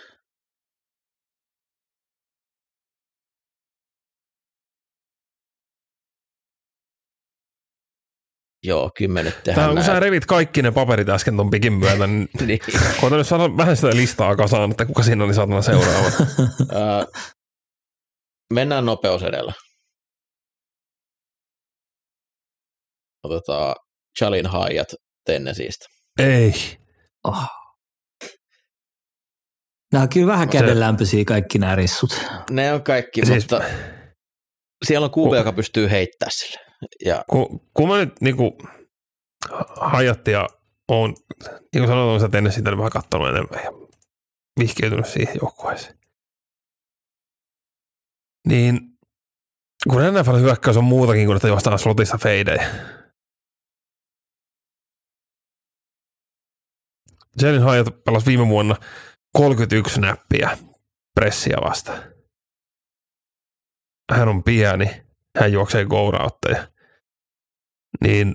Joo, 8.62 8.90
Tää 9.24 9.32
tehdään 9.44 9.68
on, 9.70 9.74
kun 9.76 9.84
sä 9.84 10.00
revit 10.00 10.26
kaikki 10.26 10.62
ne 10.62 10.70
paperit 10.70 11.08
äsken 11.08 11.36
ton 11.36 11.50
pikin 11.50 11.72
myötä, 11.72 12.06
niin 12.06 12.28
Niin. 12.46 12.60
nyt 13.10 13.26
saada 13.26 13.56
vähän 13.56 13.76
sitä 13.76 13.96
listaa 13.96 14.36
kasaan, 14.36 14.70
että 14.70 14.86
kuka 14.86 15.02
siinä 15.02 15.24
oli 15.24 15.34
saatana 15.34 15.62
seuraava. 15.62 16.10
Mennään 18.54 18.86
nopeus 18.86 19.22
edellä. 19.22 19.52
Otetaan 23.28 23.74
Chalin 24.18 24.46
Hayat 24.46 24.88
Tennesseeistä. 25.26 25.86
Ei. 26.18 26.52
Oh. 27.24 27.42
Nämä 29.92 30.02
on 30.02 30.08
kyllä 30.08 30.32
vähän 30.32 30.48
Se- 30.48 30.58
kädenlämpöisiä 30.58 31.24
kaikki 31.24 31.58
nämä 31.58 31.74
rissut. 31.76 32.26
Ne 32.50 32.72
on 32.72 32.82
kaikki, 32.82 33.26
Siis- 33.26 33.44
mutta 33.44 33.62
siellä 34.84 35.04
on 35.04 35.10
kuupe, 35.10 35.28
Ku- 35.30 35.34
joka 35.34 35.52
pystyy 35.52 35.90
heittämään 35.90 36.32
sille. 36.32 36.60
Ja 37.04 37.24
Kun, 37.30 37.60
kun 37.74 37.88
mä 37.88 37.96
nyt 37.98 38.20
niinku 38.20 38.58
hajatti 39.80 40.30
ja 40.30 40.48
oon, 40.88 41.14
niin 41.50 41.68
kuin 41.72 41.86
sanoin, 41.86 42.08
olen 42.08 42.20
sitä 42.20 42.38
ennen 42.38 42.52
sitä 42.52 42.76
vähän 42.76 42.90
katsonut 42.90 43.28
enemmän 43.28 43.64
ja 43.64 43.70
vihkiytynyt 44.60 45.06
siihen 45.06 45.34
joukkueeseen. 45.42 45.94
Niin 48.48 48.80
kun 49.90 50.02
NFL 50.02 50.36
hyökkäys 50.36 50.76
on 50.76 50.84
muutakin 50.84 51.26
kuin, 51.26 51.36
että 51.36 51.48
juostaan 51.48 51.78
slotista 51.78 52.18
feidejä. 52.18 52.70
Jalen 57.42 57.62
Hyatt 57.62 58.04
pelasi 58.04 58.26
viime 58.26 58.48
vuonna 58.48 58.76
31 59.36 60.00
näppiä 60.00 60.58
pressiä 61.14 61.56
vastaan. 61.64 62.02
Hän 64.12 64.28
on 64.28 64.44
pieni, 64.44 65.02
hän 65.38 65.52
juoksee 65.52 65.84
gourautteja. 65.84 66.68
Niin 68.04 68.34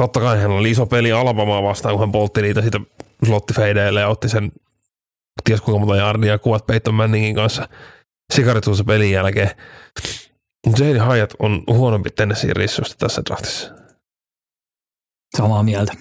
totta 0.00 0.20
kai 0.20 0.38
hän 0.38 0.50
oli 0.50 0.70
iso 0.70 0.86
peli 0.86 1.12
Alabamaa 1.12 1.62
vastaan, 1.62 1.94
kun 1.94 2.00
hän 2.00 2.12
poltti 2.12 2.42
niitä 2.42 2.60
siitä 2.60 2.80
slottifeideille 3.26 4.00
ja 4.00 4.08
otti 4.08 4.28
sen 4.28 4.52
ties 5.44 5.60
kuinka 5.60 5.78
monta 5.78 5.96
jardia 5.96 6.38
kuvat 6.38 6.66
Peyton 6.66 6.94
Manningin 6.94 7.34
kanssa 7.34 7.68
sikarituussa 8.32 8.84
pelin 8.84 9.10
jälkeen. 9.10 9.50
Jalen 10.78 11.06
Hyatt 11.06 11.34
on 11.38 11.64
huonompi 11.70 12.10
Tennessee 12.10 12.54
rissusta 12.54 12.94
tässä 12.98 13.22
draftissa. 13.26 13.74
Samaa 15.36 15.62
mieltä. 15.62 15.92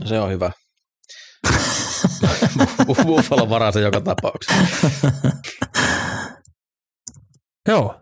No 0.00 0.06
se 0.06 0.20
on 0.20 0.30
hyvä. 0.30 0.52
Buffalo 2.86 3.72
se 3.72 3.80
joka 3.80 4.00
tapauksessa. 4.00 4.54
Joo. 7.68 8.00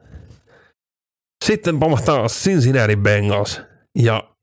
Sitten 1.45 1.79
pamahtaa 1.81 2.27
Cincinnati 2.27 2.97
Bengals. 2.97 3.61
Ja 3.99 4.35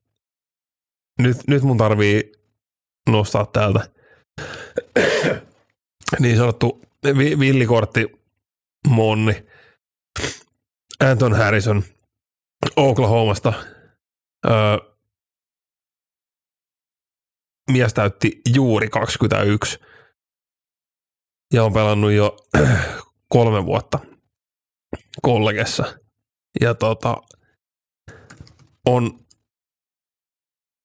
nyt, 1.18 1.36
nyt 1.48 1.62
mun 1.62 1.76
tarvii 1.76 2.32
nostaa 3.10 3.46
täältä 3.46 3.88
niin 6.20 6.36
sanottu 6.36 6.82
vi- 7.18 7.38
villikortti 7.38 8.06
Monni. 8.88 9.46
Anton 11.00 11.34
Harrison 11.34 11.82
Oklahomasta. 12.76 13.52
Öö, 14.46 14.95
mies 17.70 17.94
täytti 17.94 18.40
juuri 18.54 18.88
21 18.88 19.78
ja 21.52 21.64
on 21.64 21.72
pelannut 21.72 22.12
jo 22.12 22.36
kolme 23.34 23.66
vuotta 23.66 23.98
kollegessa. 25.22 25.98
Ja 26.60 26.74
tota, 26.74 27.16
on, 28.86 29.26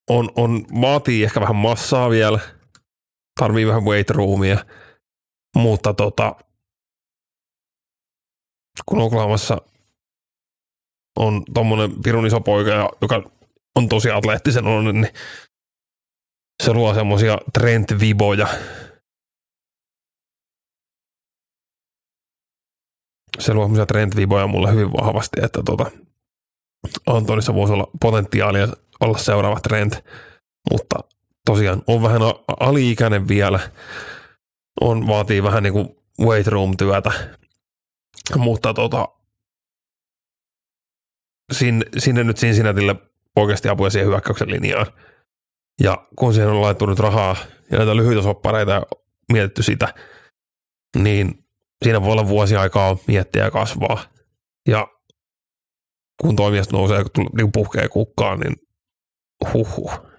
on, 0.09 0.29
on, 0.35 0.65
vaatii 0.81 1.23
ehkä 1.23 1.41
vähän 1.41 1.55
massaa 1.55 2.09
vielä, 2.09 2.39
tarvii 3.39 3.67
vähän 3.67 3.83
weight 3.83 4.09
roomia, 4.09 4.65
mutta 5.55 5.93
tota, 5.93 6.35
kun 8.85 8.99
Oklahomassa 8.99 9.57
on 11.19 11.43
tommonen 11.53 12.01
pirun 12.03 12.27
iso 12.27 12.41
poika, 12.41 12.71
joka 13.01 13.23
on 13.75 13.89
tosi 13.89 14.11
atleettisen 14.11 14.67
on, 14.67 14.85
niin 14.85 15.13
se 16.61 16.73
luo 16.73 16.93
semmosia 16.93 17.37
Trent-viboja. 17.59 18.47
Se 23.39 23.53
luo 23.53 23.63
semmosia 23.63 23.85
Trent-viboja 23.85 24.47
mulle 24.47 24.71
hyvin 24.71 24.93
vahvasti, 24.93 25.39
että 25.43 25.63
tota, 25.65 25.91
Antonissa 27.05 27.53
voisi 27.53 27.73
olla 27.73 27.87
potentiaalia 28.01 28.67
olla 28.99 29.17
seuraava 29.17 29.59
Trent, 29.59 30.05
mutta 30.71 30.95
tosiaan 31.45 31.81
on 31.87 32.01
vähän 32.01 32.21
aliikäinen 32.59 33.27
vielä, 33.27 33.59
on, 34.81 35.07
vaatii 35.07 35.43
vähän 35.43 35.63
niin 35.63 35.73
kuin 35.73 35.95
weight 36.19 36.47
room 36.47 36.77
työtä, 36.77 37.11
mutta 38.37 38.73
tota, 38.73 39.07
sinne, 41.51 41.85
sinne 41.97 42.23
nyt 42.23 42.37
Cincinnatille 42.37 42.95
oikeasti 43.35 43.69
apuja 43.69 43.89
siihen 43.89 44.09
hyökkäyksen 44.09 44.51
linjaan. 44.51 44.85
Ja 45.83 46.07
kun 46.15 46.33
siihen 46.33 46.49
on 46.49 46.61
laittu 46.61 46.85
nyt 46.85 46.99
rahaa 46.99 47.35
ja 47.71 47.77
näitä 47.77 47.95
lyhyitä 47.95 48.21
soppareita 48.21 48.71
ja 48.71 48.83
mietitty 49.31 49.63
sitä, 49.63 49.93
niin 50.97 51.45
siinä 51.83 52.01
voi 52.01 52.11
olla 52.11 52.27
vuosi 52.27 52.55
aikaa 52.55 52.97
miettiä 53.07 53.43
ja 53.43 53.51
kasvaa. 53.51 54.03
Ja 54.67 54.87
kun 56.21 56.35
toimijasta 56.35 56.77
nousee 56.77 56.97
ja 56.97 57.05
niin 57.35 57.51
puhkee 57.51 57.87
kukkaan, 57.87 58.39
niin 58.39 58.55
huhhuh. 59.53 60.11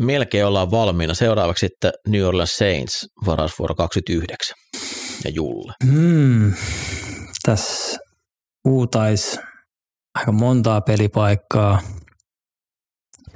Melkein 0.00 0.46
ollaan 0.46 0.70
valmiina. 0.70 1.14
Seuraavaksi 1.14 1.66
sitten 1.66 1.92
New 2.08 2.22
Orleans 2.22 2.56
Saints 2.56 3.08
varausvuoro 3.26 3.74
29 3.74 4.56
ja 5.24 5.30
Julle. 5.30 5.72
Hmm. 5.84 6.54
Tässä 7.42 7.98
uutais 8.64 9.40
aika 10.14 10.32
montaa 10.32 10.80
pelipaikkaa. 10.80 11.80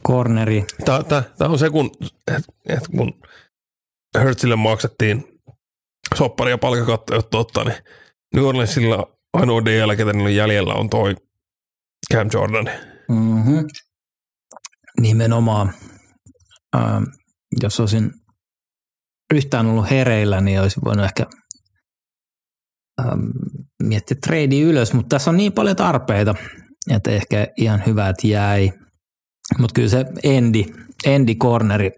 Corneri. 0.09 0.65
Tämä, 0.85 1.51
on 1.51 1.59
se, 1.59 1.71
kun, 1.71 1.91
et, 2.27 2.45
et 2.69 2.89
kun 2.97 3.21
Hertzille 4.19 4.57
maksettiin 4.57 5.25
soppari 6.15 6.51
ja 6.51 6.59
palkakatto, 6.59 7.15
jotta 7.15 7.39
ottaa, 7.39 7.65
niin 7.65 7.77
New 8.35 8.45
Orleansilla 8.45 9.17
ainoa 9.33 9.65
DL, 9.65 9.95
ketä 9.97 10.13
niillä 10.13 10.31
jäljellä 10.31 10.75
on 10.75 10.91
toi 10.91 11.17
Cam 12.13 12.29
Jordan. 12.33 12.71
Mm-hmm. 13.09 13.67
Nimenomaan. 15.01 15.75
Ähm, 16.77 17.05
jos 17.63 17.81
olisin 17.81 18.11
yhtään 19.35 19.67
ollut 19.67 19.91
hereillä, 19.91 20.41
niin 20.41 20.61
olisi 20.61 20.81
voinut 20.85 21.05
ehkä 21.05 21.27
ähm, 23.01 23.21
miettiä 23.83 24.17
trade 24.27 24.61
ylös, 24.61 24.93
mutta 24.93 25.17
tässä 25.17 25.31
on 25.31 25.37
niin 25.37 25.53
paljon 25.53 25.77
tarpeita, 25.77 26.35
että 26.91 27.11
ehkä 27.11 27.47
ihan 27.57 27.83
hyvät 27.87 28.17
jäi. 28.25 28.73
Mutta 29.59 29.75
kyllä 29.75 29.89
se 29.89 30.05
endi, 30.25 30.65
endi 31.05 31.35
corneri 31.35 31.91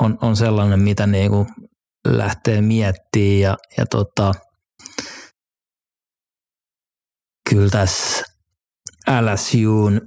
on, 0.00 0.18
on 0.22 0.36
sellainen, 0.36 0.80
mitä 0.80 1.06
niinku 1.06 1.46
lähtee 2.08 2.60
miettimään 2.60 3.40
ja, 3.40 3.56
ja 3.78 3.86
tota, 3.86 4.32
kyllä 7.50 7.70
tässä 7.70 8.24
LSUn 9.20 10.00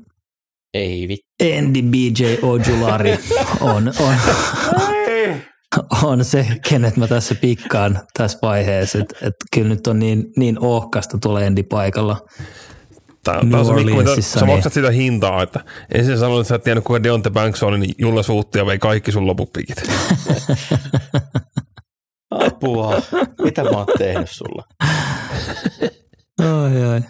Ei 0.73 1.07
vittu. 1.07 1.29
Andy 1.57 1.81
BJ 1.81 2.23
Ojulari 2.41 3.19
on, 3.61 3.93
on, 3.99 4.15
on 6.03 6.25
se, 6.25 6.45
kenet 6.69 6.97
mä 6.97 7.07
tässä 7.07 7.35
pikkaan 7.35 7.99
tässä 8.17 8.39
vaiheessa. 8.41 8.99
Että 8.99 9.15
et 9.21 9.33
kyllä 9.55 9.69
nyt 9.69 9.87
on 9.87 9.99
niin, 9.99 10.25
niin 10.37 10.59
ohkasta 10.59 11.17
tuolla 11.21 11.39
Andy 11.39 11.63
paikalla. 11.63 12.17
Tämä, 13.23 13.37
New 13.37 13.51
tämä 13.51 13.59
on 13.59 13.65
se, 13.65 13.73
Mikko, 13.73 13.95
mitä 13.95 14.21
sä 14.21 14.45
maksat 14.45 14.73
sitä 14.73 14.91
hintaa, 14.91 15.43
että 15.43 15.63
ensin 15.93 16.17
sanoit, 16.17 16.41
että 16.41 16.49
sä 16.49 16.55
et 16.55 16.63
tiennyt, 16.63 16.83
kuka 16.83 17.03
Deonte 17.03 17.29
Banks 17.29 17.63
oli, 17.63 17.79
niin 17.79 17.95
Julle 17.97 18.23
suutti 18.23 18.57
ja 18.57 18.65
vei 18.65 18.79
kaikki 18.79 19.11
sun 19.11 19.27
loput 19.27 19.53
pikit. 19.53 19.77
Apua. 22.31 23.01
Mitä 23.43 23.63
mä 23.63 23.69
oon 23.69 23.87
tehnyt 23.97 24.29
sulla? 24.31 24.63
Ai, 26.39 26.83
ai. 26.83 27.01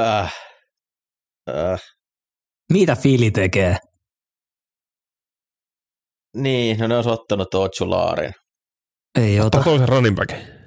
Äh. 0.00 0.34
Äh. 1.48 1.80
Mitä 2.72 2.96
Fili 2.96 3.30
tekee? 3.30 3.76
Niin, 6.36 6.78
no 6.78 6.86
ne 6.86 6.96
olisi 6.96 7.10
ottanut 7.10 7.54
Otsulaarin. 7.54 8.32
Ei 9.18 9.40
ota. 9.40 9.46
Ottaa 9.46 9.62
toisen 9.62 9.88
running 9.88 10.16
backin. 10.16 10.57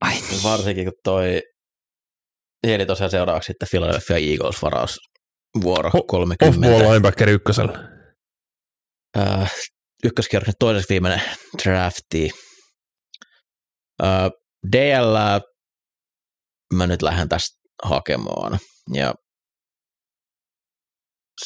Ai 0.00 0.20
niin. 0.20 0.42
Varsinkin 0.42 0.84
kun 0.84 0.92
toi 1.04 1.42
Eli 2.62 2.86
tosiaan 2.86 3.10
seuraavaksi 3.10 3.46
sitten 3.46 3.68
Philadelphia 3.70 4.16
Eagles 4.16 4.62
varaus 4.62 4.98
vuoro 5.62 5.90
Ho- 5.90 6.04
30. 6.06 6.46
Off-ball 6.46 6.88
linebacker 6.90 7.28
ykkösellä. 7.28 7.90
Äh, 9.18 9.52
ykköskierroksen 10.04 10.54
toiseksi 10.58 10.88
viimeinen 10.88 11.22
drafti. 11.64 12.30
Äh, 14.02 14.30
DL 14.72 15.16
mä 16.74 16.86
nyt 16.86 17.02
lähden 17.02 17.28
tästä 17.28 17.58
hakemaan. 17.84 18.58
Ja 18.94 19.14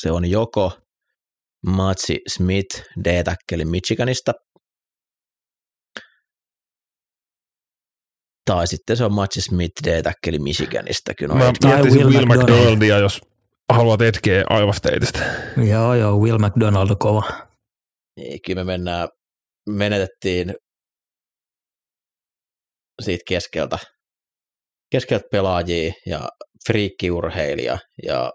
se 0.00 0.10
on 0.10 0.30
joko 0.30 0.78
Matsi 1.66 2.20
Smith 2.28 2.82
D-täkkeli 3.04 3.64
Michiganista, 3.64 4.32
tai 8.44 8.66
sitten 8.66 8.96
se 8.96 9.04
on 9.04 9.14
Matsi 9.14 9.40
Smith 9.40 9.82
D-täkkeli 9.86 10.38
Michiganista. 10.38 11.14
Kyllä 11.14 11.34
Mä 11.34 11.52
Tai 11.60 11.70
miettisin 11.72 12.00
Will 12.00 12.10
Will 12.12 12.26
McDonald. 12.26 12.50
McDonaldia, 12.50 12.98
jos 12.98 13.20
haluat 13.72 14.02
etkeä 14.02 14.44
aivasteitistä. 14.50 15.18
Joo, 15.70 15.94
joo, 15.94 16.18
Will 16.18 16.38
McDonald 16.38 16.90
on 16.90 16.98
kova. 16.98 17.22
Niin, 18.16 18.40
kyllä 18.46 18.64
me 18.64 18.72
mennään, 18.72 19.08
menetettiin 19.68 20.54
siitä 23.02 23.22
keskeltä, 23.28 23.78
keskeltä 24.90 25.24
pelaajia 25.30 25.92
ja 26.06 26.28
friikkiurheilija 26.66 27.78
ja 28.02 28.32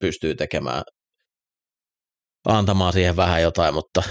pystyy 0.00 0.34
tekemään 0.34 0.82
antamaan 2.48 2.92
siihen 2.92 3.16
vähän 3.16 3.42
jotain, 3.42 3.74
mutta 3.74 4.02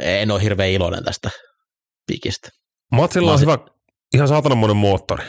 en 0.00 0.30
ole 0.30 0.42
hirveän 0.42 0.70
iloinen 0.70 1.04
tästä 1.04 1.30
pikistä. 2.06 2.48
Matsilla 2.92 3.32
on 3.32 3.40
hyvä, 3.40 3.58
ihan 4.14 4.28
saatananmoinen 4.28 4.76
moottori. 4.76 5.24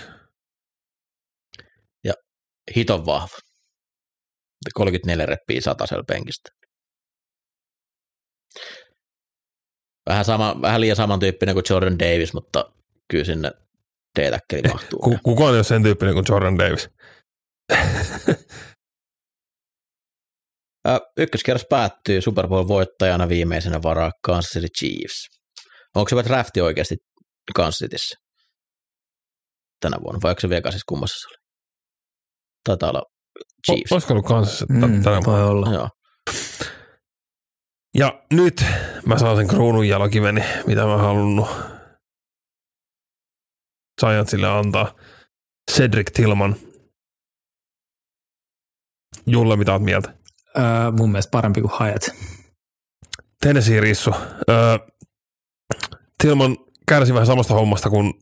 Hiton 2.76 3.06
vahva. 3.06 3.38
34 4.74 5.26
reppii 5.26 5.62
satasella 5.62 6.04
penkistä. 6.04 6.49
Vähän, 10.10 10.26
sama, 10.26 10.56
vähän 10.62 10.82
liian 10.82 10.95
samantyyppinen 10.95 11.56
kuin 11.56 11.66
Jordan 11.70 11.99
Davis, 11.99 12.34
mutta 12.34 12.74
kyllä 13.12 13.24
sinne 13.24 13.52
D-täkkeli 14.20 14.62
mahtuu. 14.74 14.99
Ku, 14.99 15.18
kukaan 15.24 15.54
ei 15.54 15.58
ole 15.58 15.64
sen 15.64 15.84
tyyppinen 15.84 16.14
kuin 16.14 16.26
Jordan 16.30 16.58
Davis. 16.58 16.90
Ä, 20.88 20.99
ykköskierros 21.18 21.66
päättyy 21.70 22.22
Super 22.22 22.48
Bowl-voittajana 22.48 23.30
viimeisenä 23.30 23.84
varaa 23.84 24.12
Kansas 24.26 24.52
City 24.52 24.68
Chiefs. 24.80 25.36
Onko 25.98 26.10
se 26.10 26.15
vai 26.15 26.24
drafti 26.24 26.61
oikeasti 26.61 26.95
Kansas 27.56 27.78
Cityssä 27.80 28.15
tänä 29.80 29.98
vuonna, 30.03 30.19
vai 30.24 30.30
onko 30.32 30.40
se 30.41 30.49
Vegasissa 30.49 30.84
kummassa 30.90 31.15
se 31.19 31.28
oli? 31.28 31.38
Taitaa 32.64 32.90
olla 32.90 33.03
Chiefs. 33.65 33.91
O, 33.91 33.95
olisiko 33.95 34.14
ollut 34.14 34.26
kanssa 34.26 34.65
Mm, 34.69 34.76
mm, 34.76 35.03
tänä 35.03 35.15
vuonna? 35.26 35.32
voi 35.32 35.44
olla. 35.49 35.74
Joo. 35.74 35.90
Ja 37.98 38.22
nyt 38.34 38.65
mä 39.06 39.18
saan 39.19 39.38
sen 39.38 39.48
kruunun 39.48 39.88
jalokiveni, 39.88 40.44
mitä 40.68 40.86
mä 40.86 40.98
halunnut 40.98 41.48
Giantsille 44.02 44.48
antaa. 44.49 44.95
Cedric 45.72 46.11
Tillman. 46.14 46.56
Julle, 49.28 49.56
mitä 49.56 49.72
oot 49.74 49.82
mieltä? 49.84 50.14
Öö, 50.57 50.64
mun 50.98 51.11
mielestä 51.11 51.32
parempi 51.32 51.61
kuin 51.61 51.72
Hyatt. 51.80 52.07
Tennessee 53.41 53.80
Rissu. 53.80 54.11
Öö, 54.49 54.78
Tillman 56.22 56.57
kärsi 56.88 57.14
vähän 57.14 57.27
samasta 57.27 57.53
hommasta 57.53 57.89
kuin 57.89 58.14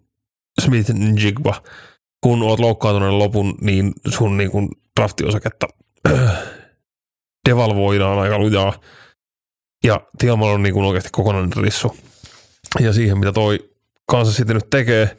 Smith 0.62 0.92
Jigba. 1.24 1.64
Kun 2.22 2.44
oot 2.44 2.60
loukkaantunut 2.60 3.18
lopun, 3.18 3.58
niin 3.62 3.94
sun 4.08 4.38
niin 4.38 4.52
kuin 4.52 4.70
draftiosaketta 5.00 5.68
devalvoidaan 7.50 8.20
aika 8.20 8.40
lujaa. 8.40 8.80
Ja 9.84 10.02
Tillman 10.18 10.50
on 10.50 10.64
niin 10.64 10.74
kuin 10.74 10.86
oikeasti 10.86 11.10
kokonainen 11.12 11.64
rissu. 11.64 11.98
Ja 12.80 12.94
siihen, 12.94 13.18
mitä 13.18 13.32
toi 13.32 13.70
Kansas 14.12 14.36
City 14.36 14.54
nyt 14.54 14.70
tekee, 14.70 15.18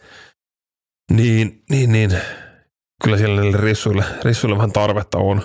niin, 1.12 1.62
niin, 1.70 1.92
niin 1.92 2.18
kyllä 3.04 3.18
siellä 3.18 3.40
niille 3.40 3.56
rissuille, 3.56 4.04
rissuille 4.24 4.56
vähän 4.56 4.72
tarvetta 4.72 5.18
on 5.18 5.42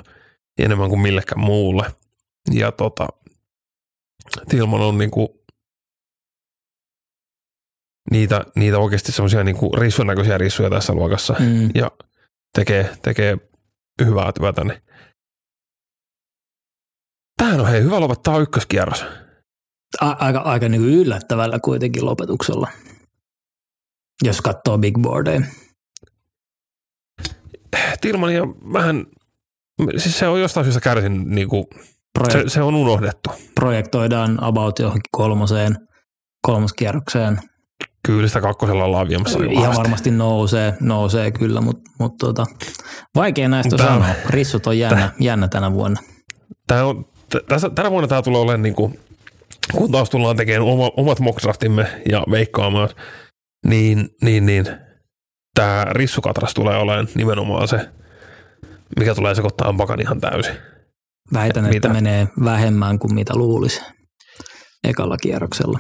enemmän 0.60 0.90
kuin 0.90 1.02
millekään 1.02 1.40
muulle. 1.40 1.86
Ja 2.52 2.72
tota, 2.72 3.08
Tilman 4.50 4.82
on 4.82 4.98
niinku 4.98 5.41
niitä, 8.12 8.46
niitä 8.56 8.78
oikeasti 8.80 9.12
semmoisia 9.12 9.44
niinku 9.44 9.76
rissun 9.76 10.08
näköisiä 10.08 10.38
rissuja 10.38 10.70
tässä 10.70 10.94
luokassa 10.94 11.36
Mm. 11.40 11.70
ja 11.76 11.92
tekee, 12.54 12.98
tekee 13.02 13.38
hyvää 14.06 14.32
työtä. 14.40 14.64
Niin. 14.64 14.82
Tämähän 17.38 17.60
on 17.62 17.68
hei, 17.68 17.84
hyvä 17.84 18.00
lopettaa 18.00 18.40
ykköskierros. 18.40 19.06
A- 20.02 20.16
aika, 20.20 20.40
aika 20.40 20.70
niin 20.70 20.82
kuin 20.82 20.94
yllättävällä 20.94 21.60
kuitenkin 21.60 22.06
lopetuksella, 22.06 22.68
jos 24.24 24.42
katsoo 24.42 24.78
big 24.78 24.98
boardeja. 25.02 25.42
Tilman 28.02 28.34
ja 28.34 28.42
vähän, 28.74 29.06
siis 29.98 30.20
se 30.20 30.28
on 30.28 30.42
jostain 30.42 30.64
syystä 30.66 30.82
kärsin, 30.82 31.30
niinku, 31.30 31.70
Projek- 32.20 32.32
se, 32.32 32.44
se 32.48 32.62
on 32.62 32.76
unohdettu. 32.76 33.30
projektoidaan 33.56 34.44
about 34.44 34.80
johonkin 34.80 35.10
kolmoseen, 35.12 35.76
kolmoskierrokseen. 36.42 37.40
Kyllä 38.06 38.28
sitä 38.28 38.42
kakkosella 38.42 38.84
ollaan 38.84 39.10
viemässä 39.10 39.40
Ihan 39.40 39.56
vahvasti. 39.56 39.78
varmasti 39.78 40.12
nousee, 40.12 40.78
nousee 40.80 41.32
kyllä, 41.32 41.62
mutta 41.62 41.92
mut 42.00 42.18
tota, 42.18 42.46
vaikea 43.16 43.50
näistä 43.50 43.78
Tää- 43.78 43.88
sanoa. 43.88 44.06
Rissut 44.30 44.68
on 44.68 44.80
jännä, 44.80 45.12
jännä 45.20 45.48
tänä 45.48 45.72
vuonna. 45.74 46.02
Tämä 46.68 46.84
on, 46.84 47.06
tässä, 47.48 47.70
tänä 47.70 47.92
vuonna 47.92 48.08
tämä 48.08 48.22
tulee 48.22 48.42
olemaan, 48.42 48.62
niin 48.62 48.76
kuin, 48.76 49.00
kun 49.76 49.92
taas 49.92 50.10
tullaan 50.10 50.36
tekemään 50.36 50.70
oma, 50.72 50.92
omat 50.98 51.20
mockdraftimme 51.20 51.88
ja 52.10 52.24
veikkaamaan, 52.32 52.90
niin, 53.68 54.10
niin, 54.22 54.46
niin 54.46 54.66
tämä 55.56 55.86
rissukatras 55.92 56.54
tulee 56.54 56.78
olemaan 56.78 57.08
nimenomaan 57.16 57.68
se, 57.68 57.90
mikä 59.00 59.16
tulee 59.16 59.36
sekoittaa 59.36 59.74
pakan 59.74 60.02
ihan 60.02 60.22
täysin. 60.22 60.56
Väitän, 61.34 61.64
Mitä? 61.64 61.76
että 61.76 61.90
menee 61.90 62.28
vähemmän 62.44 63.00
kuin 63.00 63.14
mitä 63.14 63.36
luulisi 63.36 63.82
ekalla 64.84 65.18
kierroksella. 65.18 65.80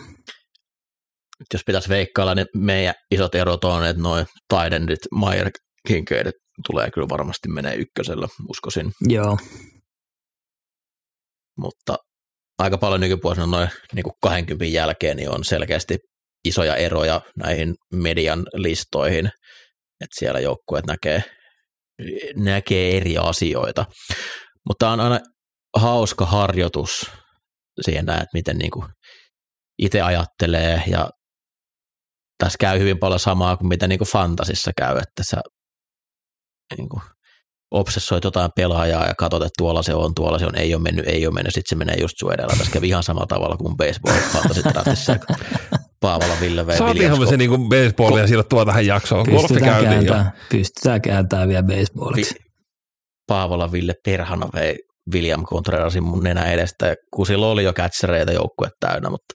Jos 1.53 1.61
pitäisi 1.65 1.89
veikkailla, 1.89 2.35
niin 2.35 2.47
meidän 2.55 2.93
isot 3.11 3.35
erot 3.35 3.63
on, 3.63 3.85
että 3.85 4.01
noin 4.01 4.25
Tidendit, 4.49 4.99
Meyer, 5.19 5.51
Kinkeidet 5.87 6.35
tulee 6.67 6.91
kyllä 6.91 7.09
varmasti 7.09 7.49
menee 7.49 7.75
ykkösellä, 7.75 8.27
uskoisin, 8.49 8.91
Joo, 9.07 9.37
mutta 11.57 11.95
aika 12.59 12.77
paljon 12.77 13.01
nykyvuosina 13.01 13.47
noin 13.47 13.69
niin 13.93 14.03
kuin 14.03 14.13
20 14.21 14.65
jälkeen 14.65 15.17
niin 15.17 15.29
on 15.29 15.43
selkeästi 15.43 15.97
isoja 16.43 16.75
eroja 16.75 17.21
näihin 17.37 17.75
median 17.93 18.45
listoihin, 18.53 19.25
että 20.01 20.19
siellä 20.19 20.39
joukkueet 20.39 20.85
näkee, 20.85 21.23
näkee 22.35 22.97
eri 22.97 23.17
asioita. 23.17 23.85
Mutta 24.67 24.89
on 24.89 24.99
aina 24.99 25.19
hauska 25.77 26.25
harjoitus 26.25 27.11
siihen 27.81 28.09
että 28.09 28.25
miten 28.33 28.57
niin 28.57 28.71
kuin 28.71 28.85
itse 29.77 30.01
ajattelee 30.01 30.83
ja 30.87 31.09
tässä 32.41 32.57
käy 32.59 32.79
hyvin 32.79 32.99
paljon 32.99 33.19
samaa 33.19 33.57
kuin 33.57 33.67
mitä 33.67 33.87
niin 33.87 33.99
kuin 33.99 34.07
fantasissa 34.07 34.71
käy, 34.77 34.97
että 34.97 35.23
sä 35.23 35.41
niin 36.77 36.89
kuin 36.89 37.01
obsessoit 37.71 38.23
jotain 38.23 38.51
pelaajaa 38.55 39.07
ja 39.07 39.15
katsot, 39.15 39.41
että 39.43 39.53
tuolla 39.57 39.83
se 39.83 39.93
on, 39.93 40.15
tuolla 40.15 40.39
se 40.39 40.45
on, 40.45 40.55
ei 40.55 40.75
ole 40.75 40.81
mennyt, 40.83 41.07
ei 41.07 41.27
ole 41.27 41.33
mennyt, 41.33 41.53
sitten 41.53 41.69
se 41.69 41.75
menee 41.75 41.95
just 41.99 42.17
sun 42.17 42.33
edellä. 42.33 42.53
Tässä 42.57 42.71
kävi 42.71 42.87
ihan 42.87 43.03
samalla 43.03 43.27
tavalla 43.27 43.57
kuin 43.57 43.77
baseball 43.77 44.19
fantasy 44.33 44.61
draftissa. 44.63 45.15
Paavola 45.99 46.33
Ville 46.41 46.67
vei 46.67 46.77
Saatiinhan 46.77 47.19
me 47.19 47.25
se 47.27 47.37
niin 47.37 47.49
kuin 47.49 47.69
baseballia 47.69 48.27
sidottua 48.27 48.65
tähän 48.65 48.85
jaksoon. 48.85 49.25
Golfi 49.25 49.47
pystytään 49.47 49.83
kääntämään, 49.85 50.31
pystytään 50.49 51.01
kääntämään 51.01 51.49
vielä 51.49 51.63
baseballiksi. 51.63 52.33
Vi- 52.33 52.51
Paavola 53.27 53.71
Ville 53.71 53.93
perhana 54.05 54.47
vei 54.53 54.77
William 55.13 55.45
Contrerasin 55.45 56.03
mun 56.03 56.23
nenä 56.23 56.51
edestä, 56.51 56.95
sillä 57.27 57.47
oli 57.47 57.63
jo 57.63 57.73
catchereita 57.73 58.31
joukkue 58.31 58.69
täynnä, 58.79 59.09
mutta 59.09 59.33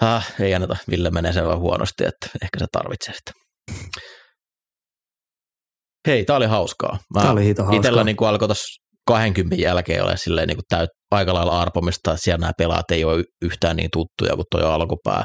ah, 0.00 0.26
ei 0.40 0.54
anneta, 0.54 0.76
Ville 0.90 1.10
menee 1.10 1.32
sen 1.32 1.46
vaan 1.46 1.58
huonosti, 1.58 2.04
että 2.04 2.26
ehkä 2.42 2.58
se 2.58 2.66
tarvitsee 2.72 3.14
sitä. 3.14 3.32
Hei, 6.06 6.24
tää 6.24 6.36
oli 6.36 6.46
hauskaa. 6.46 6.98
Mä 7.14 7.22
Tää 7.22 7.32
oli 7.32 7.44
hito 7.44 7.62
hauskaa. 7.62 7.80
Itellä 7.80 8.04
niin 8.04 8.16
alkoi 8.20 8.48
tuossa 8.48 8.80
20 9.06 9.56
jälkeen 9.56 10.04
ole 10.04 10.16
silleen 10.16 10.48
niin 10.48 10.58
täyt, 10.68 10.90
aika 11.10 11.34
lailla 11.34 11.60
arpomista, 11.60 12.10
että 12.10 12.24
siellä 12.24 12.38
nämä 12.38 12.52
pelaat 12.58 12.90
ei 12.90 13.04
ole 13.04 13.24
yhtään 13.42 13.76
niin 13.76 13.90
tuttuja 13.92 14.36
kuin 14.36 14.46
tuo 14.50 14.60
alkupää, 14.60 15.24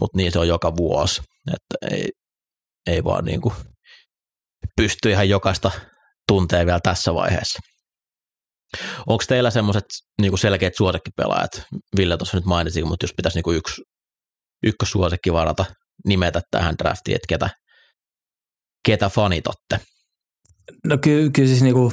mutta 0.00 0.16
niin 0.16 0.32
se 0.32 0.38
on 0.38 0.48
joka 0.48 0.76
vuosi, 0.76 1.22
että 1.54 1.96
ei, 1.96 2.08
ei 2.86 3.04
vaan 3.04 3.24
niin 3.24 3.40
kuin 3.40 3.54
pysty 4.76 5.10
ihan 5.10 5.28
jokaista 5.28 5.70
tuntee 6.28 6.66
vielä 6.66 6.80
tässä 6.82 7.14
vaiheessa. 7.14 7.58
Onko 9.06 9.24
teillä 9.28 9.50
semmoiset 9.50 9.84
niin 10.20 10.38
selkeät 10.38 10.76
suosikkipelaajat? 10.76 11.62
Ville 11.96 12.16
tuossa 12.16 12.36
nyt 12.36 12.44
mainitsi, 12.44 12.84
mutta 12.84 13.04
jos 13.04 13.14
pitäisi 13.16 13.40
niin 13.40 13.56
yksi 13.56 13.82
ykkössuosikki 14.66 15.32
varata, 15.32 15.64
nimetä 16.06 16.40
tähän 16.50 16.74
draftiin, 16.78 17.14
että 17.14 17.26
ketä, 17.28 17.50
ketä 18.86 19.08
fanitatte? 19.08 19.80
No 20.86 20.98
ky- 20.98 21.30
kyllä 21.30 21.48
siis 21.48 21.62
niinku, 21.62 21.92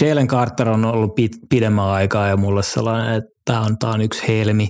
Jalen 0.00 0.26
Carter 0.28 0.68
on 0.68 0.84
ollut 0.84 1.14
pit, 1.14 1.32
pidemmän 1.50 1.84
aikaa 1.84 2.28
ja 2.28 2.36
mulle 2.36 2.62
sellainen, 2.62 3.14
että 3.14 3.30
tämä 3.44 3.60
on, 3.60 3.78
tää 3.78 3.90
on 3.90 4.00
yksi 4.00 4.28
helmi. 4.28 4.68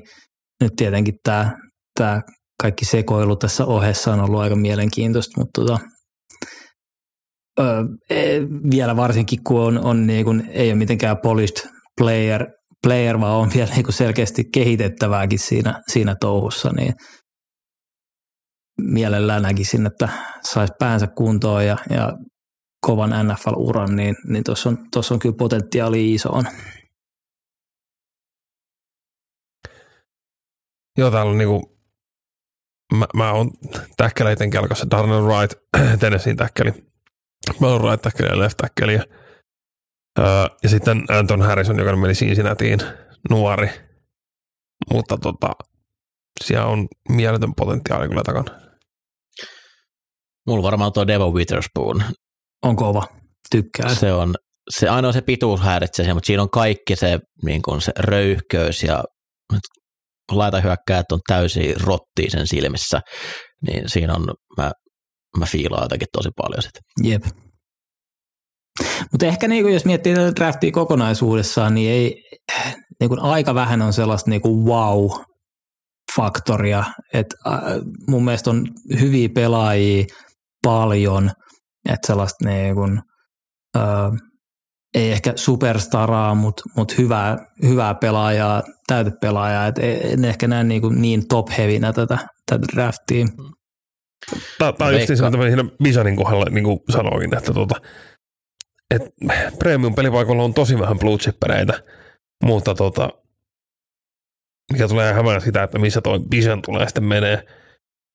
Nyt 0.60 0.72
tietenkin 0.76 1.14
tämä 1.22 1.52
tää 1.98 2.22
kaikki 2.62 2.84
sekoilu 2.84 3.36
tässä 3.36 3.64
ohessa 3.64 4.12
on 4.12 4.20
ollut 4.20 4.40
aika 4.40 4.56
mielenkiintoista, 4.56 5.40
mutta 5.40 5.60
tota, 5.60 5.78
ö, 7.60 7.64
e, 8.10 8.40
vielä 8.70 8.96
varsinkin 8.96 9.44
kun 9.44 9.60
on, 9.60 9.84
on 9.84 10.06
niinku, 10.06 10.30
ei 10.48 10.70
ole 10.70 10.78
mitenkään 10.78 11.18
polished 11.22 11.70
player, 12.00 12.46
player 12.82 13.20
vaan 13.20 13.36
on 13.36 13.50
vielä 13.54 13.70
niinku 13.70 13.92
selkeästi 13.92 14.44
kehitettävääkin 14.52 15.38
siinä, 15.38 15.82
siinä 15.92 16.16
touhussa, 16.20 16.70
niin 16.76 16.92
mielellään 18.80 19.42
näkisin, 19.42 19.86
että 19.86 20.08
saisi 20.42 20.72
päänsä 20.78 21.06
kuntoon 21.06 21.66
ja, 21.66 21.76
ja 21.90 22.12
kovan 22.86 23.10
NFL-uran, 23.10 23.96
niin, 23.96 24.16
niin 24.28 24.44
tuossa 24.44 24.68
on, 24.68 24.78
tossa 24.90 25.14
on 25.14 25.20
kyllä 25.20 25.34
potentiaali 25.38 26.14
isoon. 26.14 26.44
Joo, 30.98 31.10
täällä 31.10 31.30
on 31.30 31.38
niinku, 31.38 31.78
mä, 32.94 33.06
mä 33.14 33.32
oon 33.32 33.50
täkkeleiden 33.96 34.50
kelkassa 34.50 34.90
Darnell 34.90 35.26
Wright, 35.26 35.58
Tennesseein 36.00 36.36
täkkeli. 36.36 36.72
Mä 37.60 37.66
oon 37.66 37.80
right 37.80 38.02
täkkeli 38.02 38.28
ja 38.28 38.38
left 38.38 38.56
täkkeli. 38.56 38.94
Ja, 38.94 39.04
öö, 40.18 40.46
ja 40.62 40.68
sitten 40.68 41.04
Anton 41.08 41.42
Harrison, 41.42 41.78
joka 41.78 41.96
meni 41.96 42.14
Cincinnatiin. 42.14 42.80
nuori, 43.30 43.70
mutta 44.92 45.16
tota, 45.22 45.50
siellä 46.44 46.66
on 46.66 46.88
mieletön 47.08 47.52
potentiaali 47.56 48.08
kyllä 48.08 48.22
takana. 48.22 48.60
Mulla 50.46 50.62
varmaan 50.62 50.92
tuo 50.92 51.06
Devon 51.06 51.34
Witherspoon. 51.34 52.02
On 52.62 52.76
kova. 52.76 53.06
Tykkää. 53.50 53.94
Se 53.94 54.12
on, 54.12 54.34
se 54.70 54.88
ainoa 54.88 55.12
se 55.12 55.20
pituus 55.20 55.60
häiritsee 55.60 56.14
mutta 56.14 56.26
siinä 56.26 56.42
on 56.42 56.50
kaikki 56.50 56.96
se, 56.96 57.18
niin 57.44 57.62
kuin 57.62 57.80
se 57.80 57.92
röyhköys 57.98 58.82
ja 58.82 59.04
laita 60.32 60.60
hyökkäät 60.60 61.12
on 61.12 61.20
täysin 61.26 61.80
rottiin 61.80 62.30
sen 62.30 62.46
silmissä, 62.46 63.00
niin 63.66 63.88
siinä 63.88 64.14
on, 64.14 64.26
mä, 64.56 64.72
mä 65.38 65.46
fiilaan 65.46 65.84
jotenkin 65.84 66.08
tosi 66.12 66.28
paljon 66.36 66.62
sitä. 66.62 66.80
Jep. 67.02 67.24
Mutta 69.12 69.26
ehkä 69.26 69.48
niin 69.48 69.72
jos 69.72 69.84
miettii 69.84 70.14
tätä 70.14 70.36
draftia 70.36 70.72
kokonaisuudessaan, 70.72 71.74
niin 71.74 71.90
ei, 71.90 72.22
niin 73.00 73.08
kuin 73.08 73.20
aika 73.20 73.54
vähän 73.54 73.82
on 73.82 73.92
sellaista 73.92 74.30
niin 74.30 74.42
kuin 74.42 74.64
wow-faktoria. 74.64 76.84
Et, 77.14 77.26
äh, 77.46 77.62
mun 78.08 78.24
mielestä 78.24 78.50
on 78.50 78.66
hyviä 79.00 79.28
pelaajia 79.34 80.04
paljon, 80.62 81.30
että 81.88 82.06
sellaista 82.06 82.48
niin 82.48 82.74
kuin, 82.74 83.00
äh, 83.76 84.12
ei 84.94 85.12
ehkä 85.12 85.32
superstaraa, 85.36 86.34
mutta 86.34 86.62
mut 86.76 86.98
hyvää, 86.98 87.36
hyvää 87.62 87.94
pelaajaa, 87.94 88.62
täytepelaajaa, 88.86 89.66
että 89.66 89.82
en 89.82 90.24
ehkä 90.24 90.48
näe 90.48 90.64
niin, 90.64 90.82
kuin 90.82 91.02
niin 91.02 91.28
top 91.28 91.48
heavynä 91.58 91.92
tätä, 91.92 92.18
tätä 92.50 92.66
draftia. 92.74 93.26
Tämä, 94.58 94.72
on 94.80 94.94
just 94.94 95.06
se, 95.06 95.30
mitä 95.30 95.46
siinä 95.46 95.64
Bisanin 95.82 96.16
kohdalla 96.16 96.44
niin 96.50 96.64
kuin 96.64 96.78
sanoin, 96.90 97.36
että 97.36 97.52
tuota, 97.52 97.74
et 98.94 99.02
premium 99.58 99.94
pelipaikoilla 99.94 100.42
on 100.42 100.54
tosi 100.54 100.78
vähän 100.78 100.98
blue 100.98 101.18
chippereitä, 101.18 101.82
mutta 102.44 102.74
tota, 102.74 103.08
mikä 104.72 104.88
tulee 104.88 105.12
hämään 105.12 105.40
sitä, 105.40 105.62
että 105.62 105.78
missä 105.78 106.00
toi 106.00 106.18
Bisan 106.30 106.62
tulee 106.62 106.86
sitten 106.86 107.04
menee, 107.04 107.42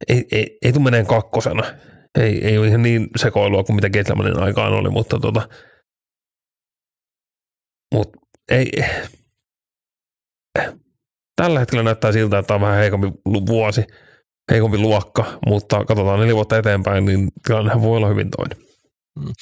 ei, 0.09 0.25
ei, 0.31 0.57
ei 0.61 0.73
tule 0.73 0.83
meneen 0.83 1.07
kakkosena. 1.07 1.63
Ei, 2.19 2.45
ei 2.47 2.57
ole 2.57 2.67
ihan 2.67 2.81
niin 2.81 3.07
sekoilua 3.15 3.63
kuin 3.63 3.75
mitä 3.75 3.89
Getlemanin 3.89 4.39
aikaan 4.39 4.73
oli, 4.73 4.89
mutta 4.89 5.19
tota, 5.19 5.49
mut 7.93 8.09
ei, 8.51 8.71
tällä 11.35 11.59
hetkellä 11.59 11.83
näyttää 11.83 12.11
siltä, 12.11 12.39
että 12.39 12.55
on 12.55 12.61
vähän 12.61 12.77
heikompi 12.77 13.07
vuosi, 13.25 13.83
heikompi 14.51 14.77
luokka, 14.77 15.39
mutta 15.47 15.85
katsotaan 15.85 16.19
neljä 16.19 16.35
vuotta 16.35 16.57
eteenpäin, 16.57 17.05
niin 17.05 17.29
tilannehan 17.47 17.81
voi 17.81 17.97
olla 17.97 18.07
hyvin 18.07 18.29
toinen. 18.29 18.57
Mm. 19.19 19.33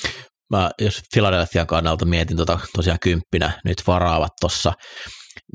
Mä 0.52 0.72
jos 0.81 1.02
Philadelphian 1.14 1.68
kannalta 1.68 2.06
mietin 2.06 2.38
tota, 2.38 2.60
tosiaan 2.76 2.99
kymppinä 3.02 3.61
nyt 3.65 3.84
varaavat 3.88 4.31
tuossa, 4.41 4.73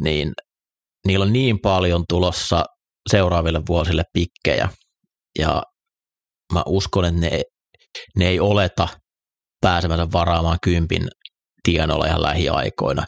niin 0.03 0.33
niillä 1.07 1.23
on 1.25 1.33
niin 1.33 1.61
paljon 1.61 2.05
tulossa 2.09 2.65
seuraaville 3.11 3.63
vuosille 3.69 4.03
pikkejä, 4.13 4.69
ja 5.39 5.63
mä 6.53 6.63
uskon, 6.67 7.05
että 7.05 7.21
ne, 7.21 7.43
ne 8.17 8.29
ei 8.29 8.41
oleta 8.41 8.89
pääsemänsä 9.61 10.07
varaamaan 10.13 10.59
kympin 10.65 11.09
tienoilla 11.63 12.07
ihan 12.07 12.23
lähiaikoina, 12.23 13.05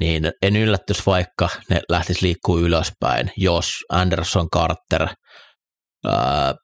niin 0.00 0.32
en 0.42 0.56
yllättyisi 0.56 1.02
vaikka 1.06 1.48
ne 1.70 1.80
lähtisi 1.88 2.26
liikkuu 2.26 2.58
ylöspäin, 2.58 3.30
jos 3.36 3.70
Anderson 3.92 4.50
Carter 4.50 5.08
ää, 6.06 6.54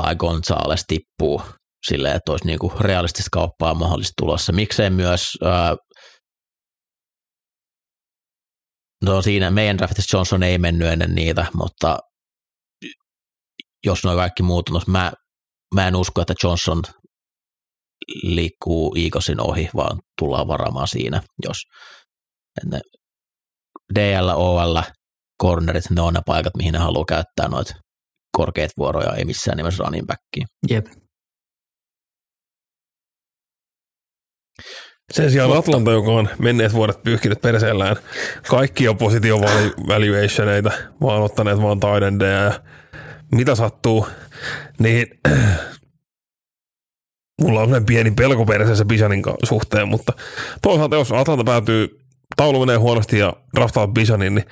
tai 0.00 0.16
Gonzales 0.16 0.84
tippuu 0.86 1.42
silleen, 1.86 2.16
että 2.16 2.32
olisi 2.32 2.46
niinku 2.46 2.72
realistista 2.80 3.28
kauppaa 3.32 3.74
mahdollisesti 3.74 4.14
tulossa. 4.16 4.52
Miksei 4.52 4.90
myös, 4.90 5.22
ää, 5.44 5.76
no 9.04 9.22
siinä 9.22 9.50
meidän 9.50 9.78
draftissa 9.78 10.16
Johnson 10.16 10.42
ei 10.42 10.58
mennyt 10.58 10.88
ennen 10.88 11.14
niitä, 11.14 11.46
mutta 11.54 11.98
jos 13.86 14.04
nuo 14.04 14.14
kaikki 14.14 14.42
muut 14.42 14.68
on, 14.68 14.82
mä, 14.86 15.12
mä 15.74 15.88
en 15.88 15.96
usko, 15.96 16.20
että 16.20 16.34
Johnson 16.42 16.82
liikkuu 18.22 18.94
Eaglesin 18.98 19.40
ohi, 19.40 19.68
vaan 19.76 19.98
tullaan 20.18 20.48
varaamaan 20.48 20.88
siinä, 20.88 21.22
jos 21.44 21.56
ne 22.64 22.80
DL, 23.94 24.28
OL, 24.28 24.80
cornerit, 25.42 25.90
ne 25.90 26.00
on 26.00 26.14
ne 26.14 26.20
paikat, 26.26 26.56
mihin 26.56 26.72
ne 26.72 26.78
haluaa 26.78 27.04
käyttää 27.04 27.48
noita 27.48 27.74
korkeat 28.32 28.70
vuoroja, 28.78 29.14
ei 29.14 29.24
missään 29.24 29.56
nimessä 29.56 29.84
running 29.84 30.06
backiin. 30.06 30.46
Jep. 30.70 30.86
Sen 35.12 35.30
sijaan 35.30 35.56
Atlanta, 35.56 35.90
joka 35.90 36.10
on 36.10 36.28
menneet 36.38 36.72
vuodet 36.72 37.02
pyyhkinyt 37.02 37.40
perseellään 37.40 37.96
kaikki 38.48 38.88
opposition 38.88 39.40
valuationeita, 39.88 40.70
vaan 41.00 41.22
ottaneet 41.22 41.62
vaan 41.62 41.80
taidendeja 41.80 42.40
ja 42.40 42.60
mitä 43.32 43.54
sattuu, 43.54 44.06
niin 44.78 45.06
mulla 47.42 47.60
on 47.60 47.86
pieni 47.86 48.10
pelko 48.10 48.44
perseessä 48.44 48.84
Bisanin 48.84 49.22
suhteen, 49.42 49.88
mutta 49.88 50.12
toisaalta 50.62 50.96
jos 50.96 51.12
Atlanta 51.12 51.44
päätyy, 51.44 52.00
taulu 52.36 52.66
menee 52.66 52.76
huonosti 52.76 53.18
ja 53.18 53.32
draftaa 53.56 53.86
Bisanin, 53.86 54.34
niin 54.34 54.46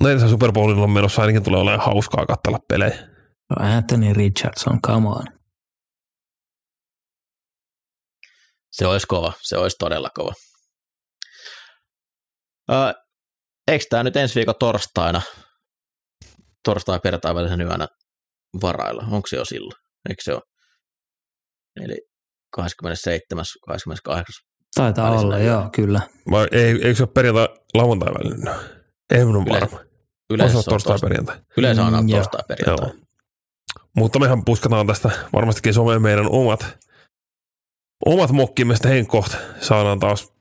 neljässä 0.00 0.28
Super 0.28 0.52
Bowlilla 0.52 0.84
on 0.84 0.90
menossa 0.90 1.22
ainakin 1.22 1.42
tulee 1.42 1.60
olemaan 1.60 1.86
hauskaa 1.86 2.26
katsella 2.26 2.58
pelejä. 2.68 3.09
No 3.50 3.66
Anthony 3.76 4.12
Richardson, 4.12 4.80
come 4.80 5.08
on. 5.08 5.24
Se 8.72 8.86
olisi 8.86 9.06
kova, 9.06 9.32
se 9.42 9.56
olisi 9.56 9.76
todella 9.78 10.10
kova. 10.14 10.32
Öö, 12.70 12.92
eikö 13.68 13.84
tämä 13.90 14.02
nyt 14.02 14.16
ensi 14.16 14.34
viikon 14.34 14.54
torstaina, 14.58 15.22
torstai 16.64 17.00
perjantai 17.00 17.34
välisen 17.34 17.60
yönä 17.60 17.88
varailla? 18.62 19.02
Onko 19.10 19.26
se 19.28 19.36
jo 19.36 19.44
silloin? 19.44 19.80
Eikö 20.08 20.22
se 20.22 20.34
ole? 20.34 20.42
Eli 21.80 21.96
27. 22.52 23.44
28. 23.66 24.34
Taitaa 24.74 25.10
olla, 25.10 25.38
yönä. 25.38 25.50
joo, 25.50 25.70
kyllä. 25.74 26.00
Vai 26.30 26.48
ei, 26.52 26.70
eikö 26.70 26.94
se 26.94 27.02
ole 27.02 27.10
perjantai 27.14 27.48
lauantai 27.74 28.14
välinen? 28.14 28.54
Ei 29.10 29.24
minun 29.24 29.46
varma. 29.46 29.80
Yleensä 30.30 30.58
on 30.58 30.64
torstai 30.64 30.98
perjantai. 31.00 31.36
Yleensä 31.56 31.82
on 31.82 32.04
mm, 32.04 32.10
torstai 32.10 32.42
perjantai. 32.48 33.09
Mutta 34.00 34.18
mehän 34.18 34.44
puskataan 34.44 34.86
tästä 34.86 35.10
varmastikin 35.32 35.74
someen 35.74 36.02
meidän 36.02 36.26
omat 36.30 36.66
omat 38.06 38.30
mokkimme 38.30 38.74
sitten 38.74 38.90
Henkkoht 38.90 39.36
saadaan 39.60 39.98
taas 39.98 40.32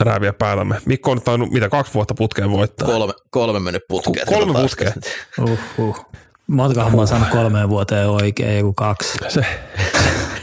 rääviä 0.00 0.32
päätämme. 0.32 0.80
Mikko 0.86 1.10
on 1.10 1.22
tainnut 1.22 1.50
mitä 1.50 1.68
kaksi 1.68 1.94
vuotta 1.94 2.14
putkeen 2.14 2.50
voittaa. 2.50 2.88
Kolme, 2.88 3.12
kolme 3.30 3.60
mennyt 3.60 3.82
putkeen. 3.88 4.26
Kolme 4.26 4.60
putkeen. 4.60 4.92
Uhuh. 5.40 6.06
Montakohan 6.46 6.92
mä 6.92 6.98
oon 6.98 7.08
saanut 7.08 7.28
kolmeen 7.28 7.68
vuoteen 7.68 8.08
oikein, 8.08 8.58
joku 8.58 8.72
kaksi. 8.72 9.18
Se, 9.28 9.46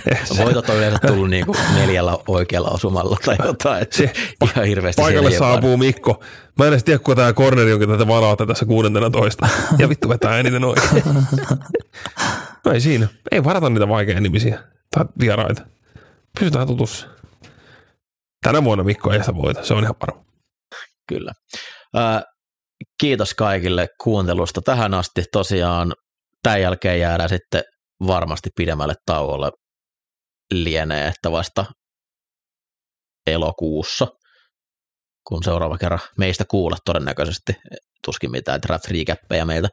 Voitot 0.38 0.70
on 0.70 0.78
yleensä 0.78 1.00
tullut 1.08 1.30
niinku 1.40 1.56
neljällä 1.76 2.18
oikealla 2.28 2.70
osumalla 2.70 3.18
tai 3.26 3.36
jotain. 3.46 3.82
Että 3.82 3.98
se, 3.98 4.14
ihan 4.46 4.66
hirveästi 4.66 5.02
Paikalle 5.02 5.32
saapuu 5.32 5.78
Mikko. 5.78 6.24
Mä 6.58 6.66
en 6.66 6.74
edes 6.74 6.84
tiedä, 6.84 7.00
kuka 7.00 7.16
tämä 7.16 7.34
corneri 7.34 7.74
onkin 7.74 7.90
tätä 7.90 8.08
varauta 8.08 8.46
tässä 8.46 8.66
kuudentena 8.66 9.10
toista. 9.10 9.48
Ja 9.78 9.90
vittu 9.90 10.10
vetää 10.10 10.40
eniten 10.40 10.64
oikein. 10.64 11.04
no 12.66 12.72
ei 12.72 12.82
siinä. 12.82 13.08
Ei 13.32 13.44
varata 13.44 13.70
niitä 13.70 13.88
vaikeja 13.88 14.22
nimisiä 14.22 14.64
tai 14.96 15.06
vieraita. 15.20 15.62
Pysytään 16.40 16.68
tutussa. 16.68 17.08
Tänä 18.44 18.64
vuonna 18.64 18.84
Mikko 18.84 19.12
ei 19.12 19.20
sitä 19.20 19.36
voita, 19.36 19.66
se 19.66 19.74
on 19.74 19.84
ihan 19.84 19.96
varma. 20.08 20.26
Kyllä. 21.08 21.32
Äh, 21.98 22.24
kiitos 23.01 23.34
kaikille 23.34 23.88
kuuntelusta 24.03 24.61
tähän 24.61 24.93
asti. 24.93 25.23
Tosiaan 25.31 25.93
tämän 26.43 26.61
jälkeen 26.61 26.99
jäädään 26.99 27.30
sitten 27.30 27.64
varmasti 28.07 28.49
pidemmälle 28.56 28.93
tauolle 29.06 29.51
lienee, 30.53 31.07
että 31.07 31.31
vasta 31.31 31.65
elokuussa, 33.27 34.07
kun 35.27 35.43
seuraava 35.43 35.77
kerran 35.77 35.99
meistä 36.18 36.45
kuulla 36.45 36.77
todennäköisesti, 36.85 37.53
tuskin 38.06 38.31
mitään 38.31 38.61
draft 38.61 38.88
recappejä 38.88 39.45
meiltä 39.45 39.69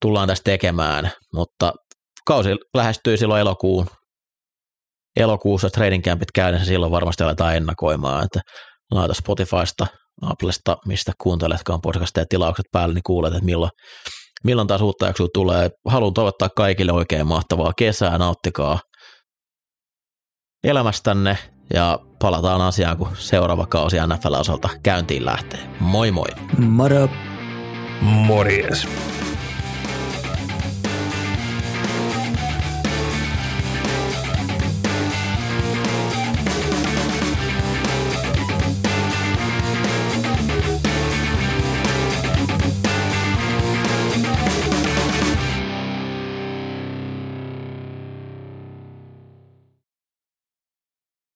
tullaan 0.00 0.28
tästä 0.28 0.44
tekemään, 0.44 1.10
mutta 1.34 1.72
kausi 2.26 2.48
lähestyy 2.74 3.16
silloin 3.16 3.40
elokuun 3.40 3.86
elokuussa 5.16 5.70
trading 5.70 6.04
campit 6.04 6.32
käynnissä, 6.34 6.66
silloin 6.66 6.92
varmasti 6.92 7.22
aletaan 7.24 7.56
ennakoimaan, 7.56 8.24
että 8.24 8.40
laita 8.90 9.14
Spotifysta, 9.14 9.86
Applesta, 10.22 10.76
mistä 10.86 11.12
kuunteletkaan 11.22 11.80
podcastia 11.80 12.24
tilaukset 12.28 12.66
päälle, 12.72 12.94
niin 12.94 13.02
kuulet, 13.02 13.32
että 13.34 13.44
milloin, 13.44 13.70
milloin 14.44 14.68
taas 14.68 14.80
uutta 14.80 15.06
jaksoa 15.06 15.28
tulee. 15.34 15.70
Haluan 15.88 16.14
toivottaa 16.14 16.48
kaikille 16.56 16.92
oikein 16.92 17.26
mahtavaa 17.26 17.72
kesää, 17.76 18.18
nauttikaa 18.18 18.78
elämästänne 20.64 21.38
ja 21.74 21.98
palataan 22.18 22.60
asiaan, 22.60 22.96
kun 22.96 23.08
seuraava 23.14 23.66
kausi 23.66 23.96
NFL-osalta 23.96 24.68
käyntiin 24.82 25.26
lähtee. 25.26 25.60
Moi 25.80 26.10
moi! 26.10 26.28
Moro! 26.58 27.08
Morjes! 28.00 28.88